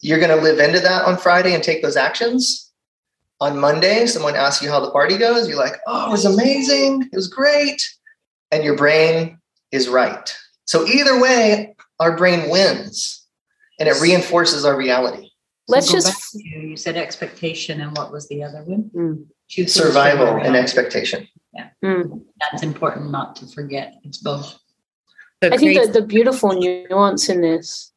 You're 0.00 0.18
going 0.18 0.36
to 0.36 0.42
live 0.42 0.58
into 0.58 0.80
that 0.80 1.04
on 1.06 1.16
Friday 1.16 1.54
and 1.54 1.62
take 1.62 1.82
those 1.82 1.96
actions. 1.96 2.70
On 3.40 3.58
Monday, 3.58 4.06
someone 4.06 4.36
asks 4.36 4.62
you 4.62 4.70
how 4.70 4.80
the 4.80 4.90
party 4.90 5.16
goes. 5.16 5.48
You're 5.48 5.56
like, 5.58 5.76
oh, 5.86 6.08
it 6.08 6.10
was 6.10 6.24
amazing. 6.26 7.08
It 7.12 7.16
was 7.16 7.28
great. 7.28 7.82
And 8.52 8.62
your 8.62 8.76
brain 8.76 9.38
is 9.72 9.88
right. 9.88 10.36
So 10.66 10.86
either 10.86 11.20
way, 11.20 11.74
our 12.00 12.16
brain 12.16 12.50
wins 12.50 13.26
and 13.80 13.88
it 13.88 14.00
reinforces 14.00 14.64
our 14.64 14.76
reality. 14.76 15.30
let's 15.66 15.88
go 15.88 15.94
just 15.94 16.06
back 16.08 16.42
to- 16.42 16.48
You 16.68 16.76
said 16.76 16.96
expectation, 16.96 17.80
and 17.80 17.96
what 17.96 18.12
was 18.12 18.28
the 18.28 18.42
other 18.44 18.62
one? 18.64 18.90
Mm. 18.94 19.26
Survival 19.68 20.26
and 20.26 20.36
reality. 20.36 20.58
Expectation. 21.56 22.10
Mm. 22.10 22.24
That's 22.40 22.62
important 22.62 23.10
not 23.10 23.36
to 23.36 23.46
forget. 23.46 23.94
It's 24.04 24.18
both. 24.18 24.58
So 25.42 25.50
I 25.52 25.56
think 25.56 25.76
that 25.76 25.92
the 25.92 26.02
beautiful 26.02 26.52
nuance 26.52 27.28
in 27.28 27.40
this. 27.42 27.92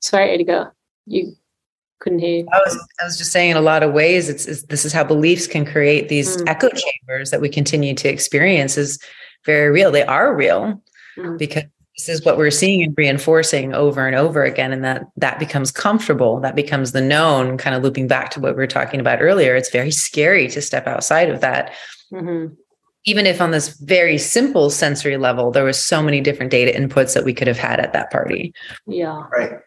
Sorry, 0.00 0.30
Edgar, 0.30 0.74
you 1.06 1.34
couldn't 2.00 2.18
hear. 2.18 2.44
I 2.52 2.58
was, 2.58 2.88
I 3.00 3.04
was 3.04 3.16
just 3.16 3.32
saying, 3.32 3.52
in 3.52 3.56
a 3.56 3.62
lot 3.62 3.82
of 3.82 3.92
ways, 3.94 4.28
it's, 4.28 4.44
it's 4.46 4.62
this 4.64 4.84
is 4.84 4.92
how 4.92 5.04
beliefs 5.04 5.46
can 5.46 5.64
create 5.64 6.08
these 6.08 6.36
Mm. 6.36 6.48
echo 6.48 6.68
chambers 6.68 7.30
that 7.30 7.40
we 7.40 7.48
continue 7.48 7.94
to 7.94 8.08
experience 8.08 8.76
is 8.76 8.98
very 9.46 9.70
real. 9.70 9.90
They 9.90 10.04
are 10.04 10.34
real 10.34 10.82
Mm. 11.16 11.38
because 11.38 11.64
this 11.96 12.08
is 12.08 12.24
what 12.24 12.36
we're 12.36 12.50
seeing 12.50 12.82
and 12.82 12.92
reinforcing 12.98 13.72
over 13.72 14.04
and 14.06 14.16
over 14.16 14.42
again, 14.44 14.72
and 14.72 14.84
that 14.84 15.06
that 15.16 15.38
becomes 15.38 15.70
comfortable. 15.70 16.40
That 16.40 16.56
becomes 16.56 16.90
the 16.92 17.00
known. 17.00 17.56
Kind 17.56 17.76
of 17.76 17.82
looping 17.84 18.08
back 18.08 18.30
to 18.32 18.40
what 18.40 18.54
we 18.54 18.60
were 18.60 18.66
talking 18.66 18.98
about 19.00 19.22
earlier. 19.22 19.54
It's 19.54 19.70
very 19.70 19.92
scary 19.92 20.48
to 20.48 20.60
step 20.60 20.86
outside 20.88 21.30
of 21.30 21.40
that. 21.40 21.72
Mhm. 22.14 22.56
Even 23.06 23.26
if 23.26 23.40
on 23.40 23.50
this 23.50 23.68
very 23.80 24.16
simple 24.16 24.70
sensory 24.70 25.18
level, 25.18 25.50
there 25.50 25.64
was 25.64 25.78
so 25.78 26.02
many 26.02 26.20
different 26.20 26.50
data 26.50 26.72
inputs 26.78 27.12
that 27.14 27.24
we 27.24 27.34
could 27.34 27.48
have 27.48 27.58
had 27.58 27.80
at 27.80 27.92
that 27.92 28.10
party. 28.10 28.54
Yeah. 28.86 29.24
Right. 29.30 29.58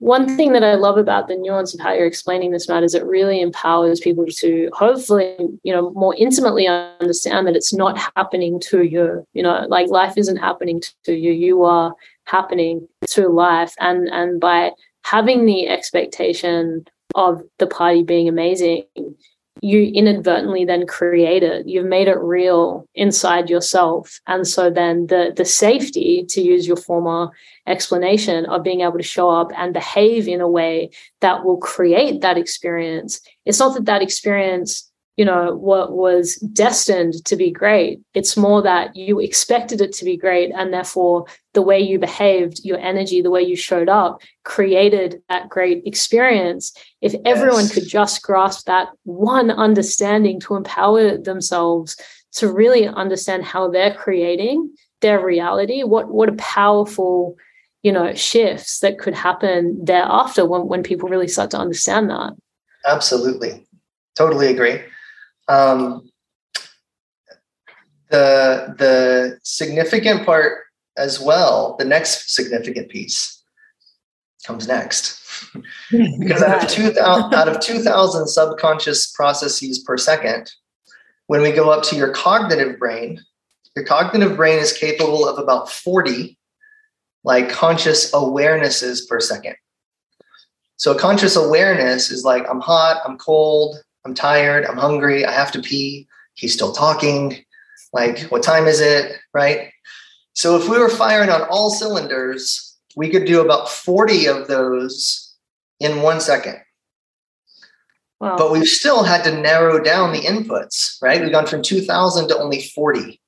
One 0.00 0.36
thing 0.36 0.52
that 0.52 0.62
I 0.62 0.74
love 0.74 0.96
about 0.96 1.26
the 1.26 1.34
nuance 1.34 1.74
of 1.74 1.80
how 1.80 1.92
you're 1.92 2.06
explaining 2.06 2.52
this, 2.52 2.68
Matt, 2.68 2.84
is 2.84 2.94
it 2.94 3.04
really 3.04 3.40
empowers 3.40 3.98
people 3.98 4.26
to 4.26 4.70
hopefully, 4.72 5.34
you 5.64 5.72
know, 5.72 5.90
more 5.90 6.14
intimately 6.16 6.68
understand 6.68 7.48
that 7.48 7.56
it's 7.56 7.74
not 7.74 7.98
happening 8.14 8.60
to 8.60 8.84
you. 8.84 9.26
You 9.32 9.42
know, 9.42 9.66
like 9.68 9.88
life 9.88 10.16
isn't 10.16 10.36
happening 10.36 10.80
to 11.02 11.14
you. 11.14 11.32
You 11.32 11.64
are 11.64 11.94
happening 12.26 12.86
to 13.08 13.28
life. 13.28 13.74
And 13.80 14.08
and 14.08 14.40
by 14.40 14.70
having 15.02 15.46
the 15.46 15.66
expectation 15.66 16.84
of 17.16 17.42
the 17.58 17.66
party 17.66 18.04
being 18.04 18.28
amazing, 18.28 18.84
you 19.62 19.90
inadvertently 19.94 20.64
then 20.64 20.86
create 20.86 21.42
it. 21.42 21.66
You've 21.66 21.86
made 21.86 22.08
it 22.08 22.18
real 22.18 22.86
inside 22.94 23.50
yourself. 23.50 24.20
And 24.26 24.46
so 24.46 24.70
then 24.70 25.06
the 25.06 25.32
the 25.36 25.44
safety, 25.44 26.24
to 26.28 26.40
use 26.40 26.66
your 26.66 26.76
former 26.76 27.30
explanation 27.66 28.46
of 28.46 28.62
being 28.62 28.80
able 28.80 28.98
to 28.98 29.02
show 29.02 29.28
up 29.28 29.50
and 29.56 29.72
behave 29.72 30.28
in 30.28 30.40
a 30.40 30.48
way 30.48 30.90
that 31.20 31.44
will 31.44 31.58
create 31.58 32.20
that 32.20 32.38
experience. 32.38 33.20
It's 33.44 33.58
not 33.58 33.74
that 33.74 33.84
that 33.86 34.02
experience, 34.02 34.90
you 35.16 35.24
know, 35.24 35.54
what 35.54 35.92
was 35.92 36.36
destined 36.36 37.24
to 37.24 37.36
be 37.36 37.50
great. 37.50 38.00
It's 38.14 38.36
more 38.36 38.62
that 38.62 38.96
you 38.96 39.20
expected 39.20 39.80
it 39.80 39.92
to 39.94 40.04
be 40.04 40.16
great. 40.16 40.52
And 40.54 40.72
therefore, 40.72 41.26
the 41.58 41.62
way 41.62 41.80
you 41.80 41.98
behaved, 41.98 42.64
your 42.64 42.78
energy, 42.78 43.20
the 43.20 43.32
way 43.32 43.42
you 43.42 43.56
showed 43.56 43.88
up 43.88 44.22
created 44.44 45.20
that 45.28 45.48
great 45.48 45.82
experience. 45.84 46.72
If 47.00 47.16
everyone 47.24 47.64
Yes. 47.64 47.74
could 47.74 47.88
just 47.88 48.22
grasp 48.22 48.66
that 48.66 48.90
one 49.02 49.50
understanding 49.50 50.38
to 50.42 50.54
empower 50.54 51.18
themselves 51.18 51.96
to 52.34 52.52
really 52.52 52.86
understand 52.86 53.42
how 53.44 53.66
they're 53.68 53.92
creating 53.92 54.70
their 55.00 55.18
reality, 55.24 55.82
what, 55.82 56.06
what 56.10 56.28
a 56.28 56.34
powerful 56.34 57.36
you 57.82 57.90
know 57.90 58.14
shifts 58.14 58.78
that 58.78 59.00
could 59.00 59.14
happen 59.14 59.84
thereafter 59.84 60.46
when, 60.46 60.62
when 60.68 60.82
people 60.84 61.08
really 61.08 61.28
start 61.28 61.50
to 61.50 61.56
understand 61.56 62.10
that 62.10 62.32
absolutely 62.84 63.64
totally 64.16 64.48
agree 64.48 64.80
um, 65.46 66.10
the 68.10 68.74
the 68.82 69.38
significant 69.44 70.26
part 70.26 70.67
as 70.98 71.20
well 71.20 71.76
the 71.78 71.84
next 71.84 72.34
significant 72.34 72.88
piece 72.88 73.42
comes 74.44 74.68
next 74.68 75.22
because 76.18 76.42
out 76.42 76.64
of 76.64 76.70
2000 76.70 77.34
out 77.34 77.48
of 77.48 77.60
2000 77.60 78.26
subconscious 78.26 79.10
processes 79.12 79.78
per 79.80 79.96
second 79.96 80.52
when 81.26 81.40
we 81.40 81.52
go 81.52 81.70
up 81.70 81.82
to 81.82 81.96
your 81.96 82.10
cognitive 82.10 82.78
brain 82.78 83.20
your 83.76 83.84
cognitive 83.84 84.36
brain 84.36 84.58
is 84.58 84.72
capable 84.72 85.26
of 85.26 85.38
about 85.38 85.70
40 85.70 86.38
like 87.24 87.50
conscious 87.50 88.10
awarenesses 88.12 89.06
per 89.08 89.20
second. 89.20 89.54
So 90.76 90.92
a 90.92 90.98
conscious 90.98 91.36
awareness 91.36 92.10
is 92.10 92.24
like 92.24 92.44
I'm 92.48 92.60
hot, 92.60 93.02
I'm 93.04 93.18
cold, 93.18 93.76
I'm 94.04 94.14
tired, 94.14 94.64
I'm 94.64 94.76
hungry, 94.76 95.24
I 95.24 95.32
have 95.32 95.52
to 95.52 95.60
pee. 95.60 96.08
He's 96.34 96.54
still 96.54 96.72
talking. 96.72 97.44
Like, 97.92 98.20
what 98.30 98.42
time 98.42 98.66
is 98.66 98.80
it? 98.80 99.18
Right. 99.34 99.72
So 100.38 100.54
if 100.54 100.68
we 100.68 100.78
were 100.78 100.88
firing 100.88 101.30
on 101.30 101.42
all 101.50 101.68
cylinders, 101.68 102.76
we 102.94 103.10
could 103.10 103.24
do 103.24 103.40
about 103.40 103.68
40 103.68 104.26
of 104.26 104.46
those 104.46 105.34
in 105.80 106.00
one 106.02 106.20
second. 106.20 106.58
Wow. 108.20 108.36
But 108.36 108.52
we've 108.52 108.68
still 108.68 109.02
had 109.02 109.24
to 109.24 109.36
narrow 109.36 109.82
down 109.82 110.12
the 110.12 110.20
inputs, 110.20 111.02
right? 111.02 111.20
We've 111.20 111.32
gone 111.32 111.48
from 111.48 111.62
2000 111.62 112.28
to 112.28 112.38
only 112.38 112.62
40. 112.62 113.20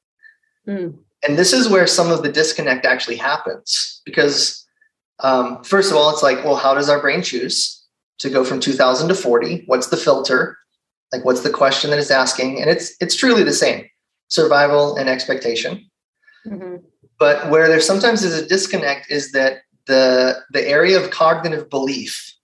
Mm. 0.68 0.98
And 1.26 1.36
this 1.36 1.52
is 1.52 1.68
where 1.68 1.88
some 1.88 2.12
of 2.12 2.22
the 2.22 2.30
disconnect 2.30 2.86
actually 2.86 3.16
happens 3.16 4.02
because, 4.04 4.64
um, 5.18 5.64
first 5.64 5.90
of 5.90 5.96
all, 5.96 6.10
it's 6.10 6.22
like, 6.22 6.44
well, 6.44 6.54
how 6.54 6.74
does 6.74 6.88
our 6.88 7.00
brain 7.00 7.22
choose 7.22 7.84
to 8.20 8.30
go 8.30 8.44
from 8.44 8.60
2000 8.60 9.08
to 9.08 9.16
40? 9.16 9.64
What's 9.66 9.88
the 9.88 9.96
filter? 9.96 10.56
Like, 11.12 11.24
what's 11.24 11.40
the 11.40 11.50
question 11.50 11.90
that 11.90 11.98
it's 11.98 12.12
asking? 12.12 12.60
And 12.60 12.70
it's 12.70 12.94
it's 13.00 13.16
truly 13.16 13.42
the 13.42 13.52
same: 13.52 13.84
survival 14.28 14.94
and 14.94 15.08
expectation. 15.08 15.90
Mm-hmm. 16.46 16.86
But 17.20 17.50
where 17.50 17.68
there 17.68 17.82
sometimes 17.82 18.24
is 18.24 18.36
a 18.36 18.48
disconnect 18.48 19.10
is 19.10 19.30
that 19.32 19.58
the 19.86 20.42
the 20.50 20.66
area 20.66 20.98
of 20.98 21.10
cognitive 21.10 21.68
belief, 21.68 22.34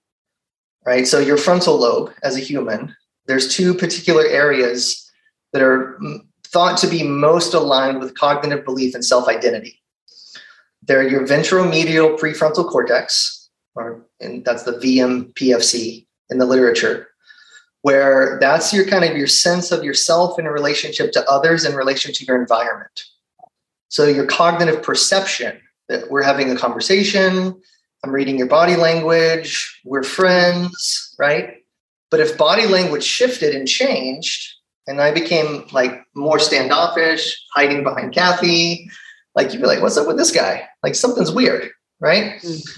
right? 0.85 1.07
So 1.07 1.19
your 1.19 1.37
frontal 1.37 1.77
lobe 1.77 2.13
as 2.23 2.37
a 2.37 2.39
human, 2.39 2.95
there's 3.25 3.53
two 3.53 3.73
particular 3.73 4.25
areas 4.25 5.11
that 5.51 5.63
are 5.63 5.99
thought 6.45 6.77
to 6.77 6.87
be 6.87 7.03
most 7.03 7.53
aligned 7.55 7.99
with 7.99 8.17
cognitive 8.17 8.63
belief 8.63 8.93
and 8.93 9.03
self 9.03 9.27
identity. 9.27 9.81
They're 10.83 11.07
your 11.07 11.27
ventromedial 11.27 12.17
prefrontal 12.19 12.69
cortex, 12.69 13.49
or 13.73 14.05
and 14.19 14.45
that's 14.45 14.63
the 14.63 14.73
VMPFC 14.73 16.05
in 16.29 16.37
the 16.37 16.45
literature, 16.45 17.07
where 17.81 18.37
that's 18.39 18.71
your 18.71 18.85
kind 18.85 19.03
of 19.03 19.17
your 19.17 19.27
sense 19.27 19.71
of 19.71 19.83
yourself 19.83 20.37
in 20.37 20.45
relationship 20.45 21.11
to 21.13 21.27
others 21.27 21.65
in 21.65 21.75
relation 21.75 22.13
to 22.13 22.25
your 22.25 22.39
environment. 22.39 23.01
So 23.89 24.05
your 24.05 24.25
cognitive 24.25 24.83
perception 24.83 25.59
that 25.89 26.09
we're 26.11 26.23
having 26.23 26.51
a 26.51 26.55
conversation, 26.55 27.59
I'm 28.03 28.11
reading 28.11 28.37
your 28.37 28.47
body 28.47 28.75
language, 28.75 29.81
we're 29.85 30.03
friends, 30.03 31.15
right? 31.17 31.55
But 32.11 32.19
if 32.19 32.37
body 32.37 32.67
language 32.67 33.03
shifted 33.03 33.55
and 33.55 33.67
changed, 33.67 34.57
and 34.87 35.01
I 35.01 35.11
became 35.11 35.65
like 35.71 36.05
more 36.15 36.39
standoffish, 36.39 37.37
hiding 37.53 37.83
behind 37.83 38.13
Kathy. 38.13 38.89
Like 39.35 39.53
you'd 39.53 39.61
be 39.61 39.67
like, 39.67 39.81
what's 39.81 39.97
up 39.97 40.07
with 40.07 40.17
this 40.17 40.31
guy? 40.31 40.67
Like 40.81 40.95
something's 40.95 41.31
weird, 41.31 41.69
right? 41.99 42.41
Mm. 42.41 42.69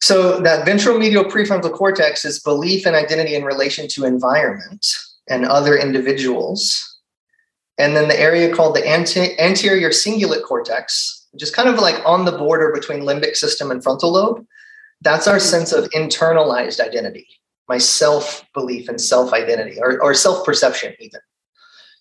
So 0.00 0.40
that 0.40 0.66
ventromedial 0.66 1.30
prefrontal 1.30 1.72
cortex 1.72 2.24
is 2.24 2.40
belief 2.40 2.86
and 2.86 2.96
identity 2.96 3.34
in 3.34 3.44
relation 3.44 3.86
to 3.88 4.06
environment 4.06 4.86
and 5.28 5.44
other 5.44 5.76
individuals. 5.76 6.89
And 7.80 7.96
then 7.96 8.08
the 8.08 8.20
area 8.20 8.54
called 8.54 8.76
the 8.76 8.86
ante- 8.86 9.38
anterior 9.38 9.90
cingulate 9.90 10.44
cortex, 10.44 11.26
which 11.32 11.42
is 11.42 11.50
kind 11.50 11.68
of 11.68 11.78
like 11.78 12.00
on 12.06 12.24
the 12.24 12.38
border 12.38 12.72
between 12.72 13.00
limbic 13.00 13.36
system 13.36 13.70
and 13.70 13.82
frontal 13.82 14.12
lobe. 14.12 14.46
That's 15.00 15.26
our 15.26 15.40
sense 15.40 15.72
of 15.72 15.88
internalized 15.90 16.78
identity 16.78 17.26
my 17.70 17.78
self 17.78 18.44
belief 18.52 18.88
and 18.88 19.00
self 19.00 19.32
identity 19.32 19.78
or, 19.80 20.02
or 20.02 20.12
self 20.12 20.44
perception, 20.44 20.92
even. 20.98 21.20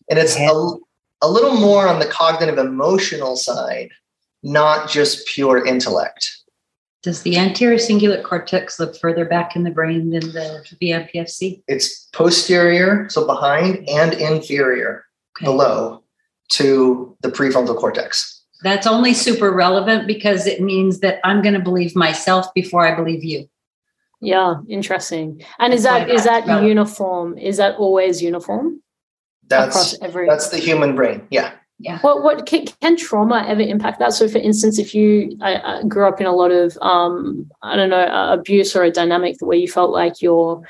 And 0.09 0.17
it's 0.17 0.35
a, 0.35 0.73
a 1.21 1.29
little 1.29 1.55
more 1.55 1.87
on 1.87 1.99
the 1.99 2.07
cognitive 2.07 2.57
emotional 2.57 3.37
side, 3.37 3.91
not 4.41 4.89
just 4.89 5.27
pure 5.27 5.63
intellect. 5.63 6.27
Does 7.03 7.21
the 7.21 7.37
anterior 7.37 7.77
cingulate 7.77 8.23
cortex 8.23 8.79
look 8.79 8.97
further 8.97 9.23
back 9.23 9.55
in 9.55 9.63
the 9.63 9.71
brain 9.71 10.09
than 10.09 10.31
the 10.31 10.65
VMPFC? 10.81 11.61
It's 11.67 12.09
posterior, 12.11 13.07
so 13.09 13.25
behind, 13.25 13.87
and 13.87 14.15
inferior, 14.15 15.05
okay. 15.39 15.45
below 15.45 16.03
to 16.49 17.15
the 17.21 17.29
prefrontal 17.29 17.77
cortex. 17.77 18.43
That's 18.61 18.87
only 18.87 19.13
super 19.13 19.51
relevant 19.51 20.05
because 20.07 20.45
it 20.45 20.61
means 20.61 20.99
that 20.99 21.19
I'm 21.23 21.41
going 21.41 21.53
to 21.53 21.61
believe 21.61 21.95
myself 21.95 22.53
before 22.53 22.85
I 22.85 22.95
believe 22.95 23.23
you. 23.23 23.49
Yeah, 24.21 24.55
interesting. 24.67 25.41
And 25.59 25.73
is 25.73 25.83
that 25.83 26.09
is 26.09 26.25
that 26.25 26.45
uniform? 26.63 27.37
Is 27.37 27.55
that 27.57 27.75
always 27.75 28.21
uniform? 28.21 28.81
That's 29.47 29.97
every. 30.01 30.27
That's 30.27 30.49
the 30.49 30.57
human 30.57 30.95
brain. 30.95 31.25
Yeah. 31.31 31.53
Yeah. 31.79 31.99
What 31.99 32.23
what 32.23 32.45
can, 32.45 32.65
can 32.81 32.97
trauma 32.97 33.45
ever 33.47 33.61
impact 33.61 33.99
that? 33.99 34.11
So, 34.11 34.27
for 34.27 34.39
instance, 34.39 34.77
if 34.77 34.93
you 34.93 35.37
I, 35.41 35.55
I 35.55 35.83
grew 35.83 36.05
up 36.05 36.19
in 36.19 36.27
a 36.27 36.33
lot 36.33 36.51
of 36.51 36.77
um, 36.81 37.49
I 37.63 37.77
don't 37.77 37.89
know 37.89 38.03
uh, 38.03 38.33
abuse 38.33 38.75
or 38.75 38.83
a 38.83 38.91
dynamic 38.91 39.37
where 39.39 39.57
you 39.57 39.69
felt 39.69 39.91
like 39.91 40.21
your 40.21 40.63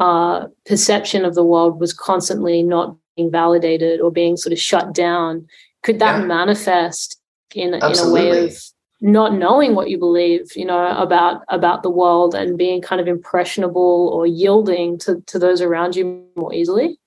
uh, 0.00 0.46
perception 0.64 1.26
of 1.26 1.34
the 1.34 1.44
world 1.44 1.78
was 1.78 1.92
constantly 1.92 2.62
not 2.62 2.96
being 2.96 3.03
validated 3.18 4.00
or 4.00 4.10
being 4.10 4.36
sort 4.36 4.52
of 4.52 4.58
shut 4.58 4.94
down, 4.94 5.46
could 5.82 5.98
that 5.98 6.20
yeah. 6.20 6.26
manifest 6.26 7.20
in 7.54 7.74
in 7.74 7.98
a 7.98 8.10
way 8.10 8.46
of 8.46 8.56
not 9.00 9.34
knowing 9.34 9.74
what 9.74 9.90
you 9.90 9.98
believe 9.98 10.56
you 10.56 10.64
know 10.64 10.96
about 10.96 11.42
about 11.48 11.82
the 11.82 11.90
world 11.90 12.34
and 12.34 12.56
being 12.56 12.80
kind 12.80 13.00
of 13.00 13.06
impressionable 13.06 14.10
or 14.12 14.26
yielding 14.26 14.98
to 14.98 15.20
to 15.26 15.38
those 15.38 15.60
around 15.60 15.94
you 15.94 16.26
more 16.36 16.52
easily 16.54 16.98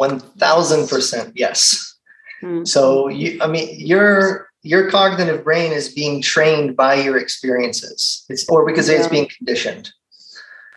1000% 0.00 1.32
yes 1.34 1.96
mm. 2.42 2.66
so 2.68 3.08
you 3.08 3.38
i 3.40 3.46
mean 3.46 3.68
your 3.78 4.50
your 4.62 4.90
cognitive 4.90 5.44
brain 5.44 5.72
is 5.72 5.88
being 5.88 6.20
trained 6.20 6.76
by 6.76 6.94
your 6.94 7.16
experiences 7.16 8.24
it's 8.28 8.46
or 8.48 8.66
because 8.66 8.88
yeah. 8.88 8.96
it's 8.96 9.08
being 9.08 9.28
conditioned 9.38 9.90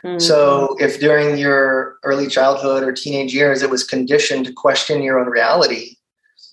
mm. 0.04 0.22
so 0.22 0.76
if 0.80 1.00
during 1.00 1.38
your 1.38 1.98
early 2.04 2.28
childhood 2.28 2.84
or 2.84 2.92
teenage 2.92 3.34
years 3.34 3.62
it 3.62 3.70
was 3.70 3.84
conditioned 3.84 4.46
to 4.46 4.54
question 4.54 5.02
your 5.02 5.20
own 5.20 5.28
reality 5.28 5.96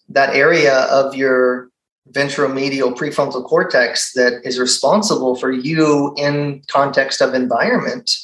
that 0.09 0.35
area 0.35 0.83
of 0.85 1.15
your 1.15 1.69
ventromedial 2.13 2.95
prefrontal 2.95 3.45
cortex 3.45 4.13
that 4.13 4.41
is 4.45 4.59
responsible 4.59 5.35
for 5.35 5.51
you 5.51 6.15
in 6.17 6.63
context 6.69 7.21
of 7.21 7.35
environment 7.35 8.17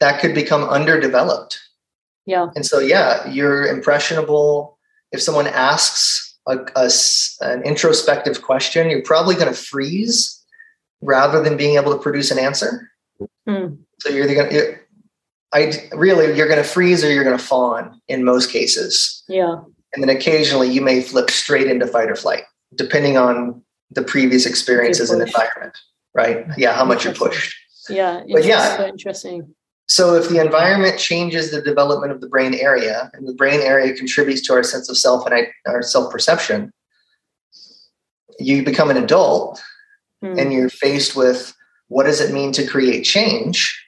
that 0.00 0.20
could 0.20 0.34
become 0.34 0.64
underdeveloped 0.64 1.58
yeah 2.26 2.48
and 2.54 2.66
so 2.66 2.78
yeah 2.78 3.26
you're 3.28 3.66
impressionable 3.66 4.78
if 5.12 5.22
someone 5.22 5.46
asks 5.46 6.36
a, 6.46 6.58
a, 6.76 6.90
an 7.40 7.62
introspective 7.62 8.42
question 8.42 8.90
you're 8.90 9.02
probably 9.02 9.34
going 9.34 9.48
to 9.48 9.58
freeze 9.58 10.42
rather 11.00 11.42
than 11.42 11.56
being 11.56 11.76
able 11.76 11.92
to 11.92 12.02
produce 12.02 12.30
an 12.30 12.38
answer 12.38 12.90
mm. 13.48 13.78
So 14.04 14.10
you're 14.10 14.26
going 14.26 14.50
to 14.50 14.76
I 15.52 15.88
really 15.92 16.36
you're 16.36 16.48
going 16.48 16.62
to 16.62 16.68
freeze 16.68 17.02
or 17.02 17.10
you're 17.10 17.24
going 17.24 17.38
to 17.38 17.42
fawn 17.42 18.00
in 18.08 18.24
most 18.24 18.50
cases. 18.50 19.22
Yeah. 19.28 19.60
And 19.94 20.02
then 20.02 20.14
occasionally 20.14 20.70
you 20.70 20.82
may 20.82 21.00
flip 21.00 21.30
straight 21.30 21.68
into 21.68 21.86
fight 21.86 22.10
or 22.10 22.16
flight 22.16 22.42
depending 22.74 23.16
on 23.16 23.62
the 23.90 24.02
previous 24.02 24.44
experiences 24.44 25.10
and 25.10 25.22
environment, 25.22 25.78
right? 26.12 26.44
Yeah, 26.56 26.74
how 26.74 26.84
much 26.84 27.04
you're 27.04 27.14
pushed. 27.14 27.56
Yeah, 27.88 28.22
but 28.32 28.44
yeah, 28.44 28.76
so 28.76 28.86
interesting. 28.86 29.54
So 29.86 30.14
if 30.14 30.28
the 30.28 30.40
environment 30.40 30.98
changes 30.98 31.50
the 31.50 31.62
development 31.62 32.10
of 32.10 32.20
the 32.20 32.26
brain 32.26 32.54
area, 32.54 33.10
and 33.12 33.28
the 33.28 33.34
brain 33.34 33.60
area 33.60 33.94
contributes 33.94 34.40
to 34.42 34.54
our 34.54 34.62
sense 34.62 34.88
of 34.88 34.96
self 34.96 35.26
and 35.26 35.46
our 35.66 35.82
self 35.82 36.10
perception, 36.10 36.72
you 38.40 38.64
become 38.64 38.90
an 38.90 38.96
adult, 38.96 39.62
hmm. 40.20 40.36
and 40.38 40.52
you're 40.52 40.70
faced 40.70 41.14
with 41.14 41.54
what 41.88 42.04
does 42.04 42.20
it 42.20 42.32
mean 42.32 42.52
to 42.52 42.66
create 42.66 43.02
change. 43.02 43.80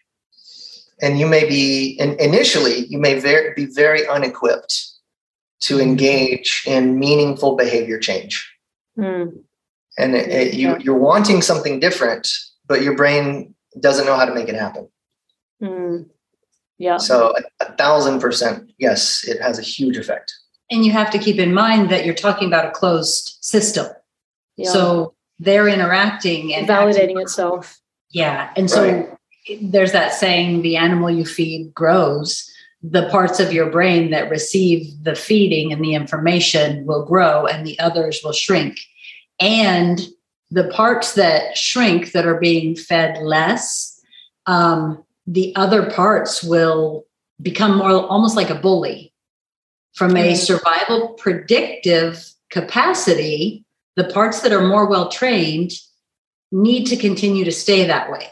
And 1.02 1.18
you 1.18 1.26
may 1.26 1.46
be, 1.46 1.98
initially, 2.00 2.86
you 2.86 2.98
may 2.98 3.18
very, 3.18 3.52
be 3.54 3.66
very 3.66 4.06
unequipped 4.06 4.82
to 5.60 5.76
hmm. 5.76 5.82
engage 5.82 6.64
in 6.66 6.98
meaningful 6.98 7.56
behavior 7.56 7.98
change. 7.98 8.50
Mm. 8.98 9.42
And 9.98 10.14
it, 10.14 10.28
it, 10.28 10.54
you, 10.54 10.76
you're 10.78 10.98
wanting 10.98 11.42
something 11.42 11.80
different, 11.80 12.28
but 12.66 12.82
your 12.82 12.94
brain 12.94 13.54
doesn't 13.80 14.06
know 14.06 14.16
how 14.16 14.24
to 14.24 14.34
make 14.34 14.48
it 14.48 14.54
happen. 14.54 14.88
Mm. 15.62 16.08
Yeah. 16.78 16.98
So 16.98 17.34
a, 17.36 17.64
a 17.64 17.72
thousand 17.72 18.20
percent, 18.20 18.70
yes, 18.78 19.26
it 19.26 19.40
has 19.40 19.58
a 19.58 19.62
huge 19.62 19.96
effect. 19.96 20.34
And 20.70 20.84
you 20.84 20.92
have 20.92 21.10
to 21.10 21.18
keep 21.18 21.38
in 21.38 21.54
mind 21.54 21.90
that 21.90 22.04
you're 22.04 22.14
talking 22.14 22.48
about 22.48 22.66
a 22.66 22.70
closed 22.70 23.38
system. 23.40 23.86
Yeah. 24.56 24.70
So 24.70 25.14
they're 25.38 25.68
interacting 25.68 26.54
and 26.54 26.66
validating 26.66 27.02
acting. 27.02 27.20
itself. 27.20 27.78
Yeah. 28.10 28.50
And 28.56 28.70
so 28.70 28.82
right. 28.82 29.15
There's 29.60 29.92
that 29.92 30.12
saying 30.12 30.62
the 30.62 30.76
animal 30.76 31.10
you 31.10 31.24
feed 31.24 31.72
grows. 31.74 32.50
The 32.82 33.08
parts 33.08 33.40
of 33.40 33.52
your 33.52 33.70
brain 33.70 34.10
that 34.10 34.30
receive 34.30 34.92
the 35.02 35.14
feeding 35.14 35.72
and 35.72 35.82
the 35.82 35.94
information 35.94 36.84
will 36.86 37.04
grow, 37.04 37.46
and 37.46 37.66
the 37.66 37.78
others 37.78 38.20
will 38.22 38.32
shrink. 38.32 38.78
And 39.40 40.00
the 40.50 40.68
parts 40.68 41.14
that 41.14 41.56
shrink 41.56 42.12
that 42.12 42.26
are 42.26 42.38
being 42.38 42.76
fed 42.76 43.18
less, 43.22 44.00
um, 44.46 45.04
the 45.26 45.54
other 45.56 45.90
parts 45.90 46.42
will 46.42 47.04
become 47.42 47.78
more 47.78 47.90
almost 47.90 48.36
like 48.36 48.50
a 48.50 48.54
bully. 48.54 49.12
From 49.94 50.16
a 50.16 50.34
survival 50.34 51.14
predictive 51.14 52.30
capacity, 52.50 53.64
the 53.96 54.04
parts 54.04 54.42
that 54.42 54.52
are 54.52 54.66
more 54.66 54.86
well 54.86 55.08
trained 55.08 55.72
need 56.52 56.84
to 56.86 56.96
continue 56.96 57.44
to 57.44 57.52
stay 57.52 57.86
that 57.86 58.10
way. 58.10 58.28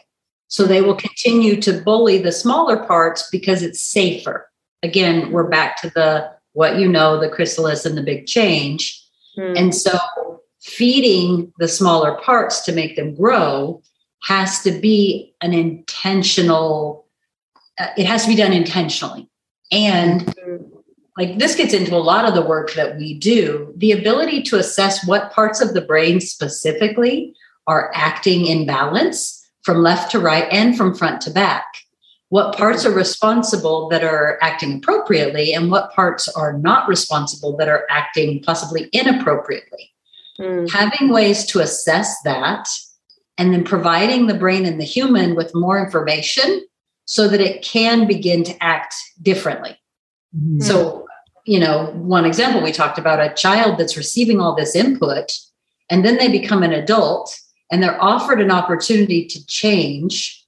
So 0.49 0.65
they 0.65 0.81
will 0.81 0.95
continue 0.95 1.61
to 1.63 1.81
bully 1.81 2.19
the 2.19 2.33
smaller 2.33 2.85
parts 2.85 3.29
because 3.31 3.63
it's 3.63 3.81
safer. 3.81 4.49
Again, 4.83 5.33
we're 5.33 5.49
back 5.49 5.81
to 5.83 5.91
the 5.91 6.31
what 6.53 6.79
you 6.79 6.89
know, 6.89 7.19
the 7.19 7.29
chrysalis 7.29 7.85
and 7.85 7.99
the 7.99 8.03
big 8.03 8.27
change. 8.27 9.03
Hmm. 9.37 9.55
And 9.57 9.75
so 9.75 9.99
feeding 10.65 11.53
the 11.59 11.69
smaller 11.69 12.15
parts 12.23 12.63
to 12.63 12.73
make 12.73 12.97
them 12.97 13.15
grow 13.15 13.83
has 14.23 14.63
to 14.63 14.73
be 14.73 15.35
an 15.43 15.53
intentional 15.53 17.07
uh, 17.79 17.89
it 17.99 18.07
has 18.07 18.23
to 18.23 18.29
be 18.29 18.37
done 18.37 18.53
intentionally 18.53 19.29
and 19.71 20.23
mm-hmm. 20.23 20.65
like 21.19 21.39
this 21.39 21.55
gets 21.55 21.75
into 21.75 21.95
a 21.95 21.99
lot 21.99 22.25
of 22.25 22.35
the 22.35 22.41
work 22.41 22.73
that 22.73 22.97
we 22.97 23.13
do 23.19 23.75
the 23.77 23.93
ability 23.93 24.43
to 24.43 24.57
assess 24.57 25.07
what 25.07 25.31
parts 25.33 25.61
of 25.61 25.75
the 25.75 25.83
brain 25.83 26.19
specifically 26.19 27.35
are 27.67 27.93
acting 27.95 28.47
in 28.47 28.65
balance 28.65 29.44
from 29.65 29.83
left 29.83 30.11
to 30.13 30.21
right 30.21 30.47
and 30.53 30.77
from 30.77 30.95
front 30.95 31.21
to 31.23 31.31
back 31.31 31.65
what 32.31 32.57
parts 32.57 32.85
are 32.85 32.93
responsible 32.93 33.89
that 33.89 34.03
are 34.03 34.39
acting 34.41 34.79
appropriately 34.79 35.53
and 35.53 35.71
what 35.71 35.93
parts 35.93 36.27
are 36.29 36.59
not 36.59 36.89
responsible 36.89 37.57
that 37.57 37.69
are 37.69 37.87
acting 37.91 38.43
possibly 38.43 38.89
inappropriately 38.93 39.95
Mm. 40.39 40.71
Having 40.71 41.11
ways 41.11 41.45
to 41.47 41.61
assess 41.61 42.21
that 42.23 42.69
and 43.39 43.53
then 43.53 43.65
providing 43.65 44.27
the 44.27 44.35
brain 44.35 44.67
and 44.67 44.81
the 44.81 44.85
human 44.85 45.35
with 45.35 45.55
more 45.55 45.83
information 45.83 46.67
so 47.05 47.29
that 47.29 47.41
it 47.41 47.63
can 47.63 48.07
begin 48.07 48.43
to 48.45 48.63
act 48.63 48.95
differently. 49.23 49.79
Mm. 50.37 50.63
So, 50.63 51.07
you 51.47 51.61
know, 51.61 51.93
one 51.95 52.25
example 52.25 52.63
we 52.63 52.73
talked 52.73 52.99
about 52.99 53.21
a 53.21 53.35
child 53.35 53.79
that's 53.79 53.97
receiving 53.97 54.41
all 54.41 54.57
this 54.57 54.75
input 54.75 55.33
and 55.91 56.05
then 56.05 56.17
they 56.17 56.29
become 56.29 56.63
an 56.63 56.73
adult 56.73 57.39
and 57.75 57.83
they're 57.83 58.01
offered 58.01 58.41
an 58.41 58.53
opportunity 58.53 59.27
to 59.27 59.45
change. 59.47 60.47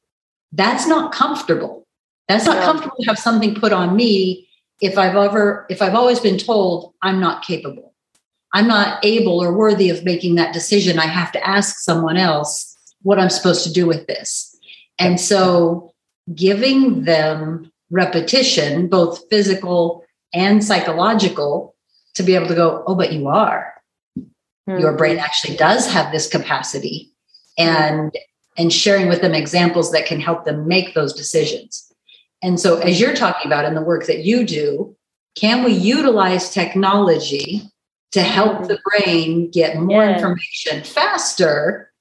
That's 0.53 0.87
not 0.87 1.11
comfortable. 1.11 1.85
That's 2.29 2.47
not 2.47 2.59
yeah. 2.59 2.65
comfortable 2.67 2.95
to 3.01 3.09
have 3.09 3.19
something 3.19 3.57
put 3.57 3.73
on 3.73 3.97
me 3.97 4.49
if 4.81 4.97
I've 4.97 5.17
ever, 5.17 5.67
if 5.69 5.83
I've 5.83 5.97
always 5.97 6.21
been 6.21 6.39
told 6.39 6.95
I'm 7.03 7.19
not 7.19 7.43
capable. 7.43 7.95
I'm 8.55 8.69
not 8.69 9.05
able 9.05 9.43
or 9.43 9.53
worthy 9.53 9.91
of 9.91 10.05
making 10.05 10.37
that 10.37 10.55
decision. 10.55 11.01
I 11.01 11.07
have 11.07 11.33
to 11.33 11.45
ask 11.45 11.81
someone 11.81 12.17
else 12.17 12.77
what 13.03 13.19
I'm 13.19 13.29
supposed 13.29 13.65
to 13.65 13.73
do 13.73 13.89
with 13.89 14.07
this. 14.07 14.57
And 15.01 15.21
so 15.21 15.93
giving 16.33 17.07
them 17.07 17.73
repetition, 17.91 18.87
both 18.87 19.29
physical 19.31 20.05
and 20.33 20.63
psychological, 20.63 21.75
to 22.15 22.23
be 22.23 22.37
able 22.37 22.47
to 22.47 22.55
go, 22.55 22.85
oh, 22.87 22.95
but 22.95 23.13
you 23.13 23.27
are. 23.27 23.75
Mm-hmm. 24.17 24.79
Your 24.79 24.97
brain 24.97 25.19
actually 25.19 25.57
does 25.57 25.91
have 25.91 26.13
this 26.13 26.29
capacity. 26.29 27.13
And 27.59 28.13
and 28.59 28.73
sharing 28.73 29.09
with 29.09 29.21
them 29.21 29.35
examples 29.35 29.93
that 29.93 30.07
can 30.07 30.21
help 30.21 30.45
them 30.45 30.67
make 30.67 30.95
those 30.95 31.13
decisions. 31.13 31.93
And 32.43 32.59
so, 32.59 32.79
as 32.79 33.01
you're 33.01 33.15
talking 33.15 33.51
about 33.51 33.65
in 33.65 33.75
the 33.75 33.83
work 33.83 34.07
that 34.07 34.25
you 34.25 34.47
do, 34.47 34.97
can 35.35 35.65
we 35.65 35.73
utilize 35.73 36.51
technology 36.51 37.63
to 38.13 38.23
help 38.23 38.67
the 38.67 38.79
brain 38.85 39.51
get 39.51 39.79
more 39.79 40.05
yeah. 40.05 40.15
information 40.15 40.83
faster 40.85 41.93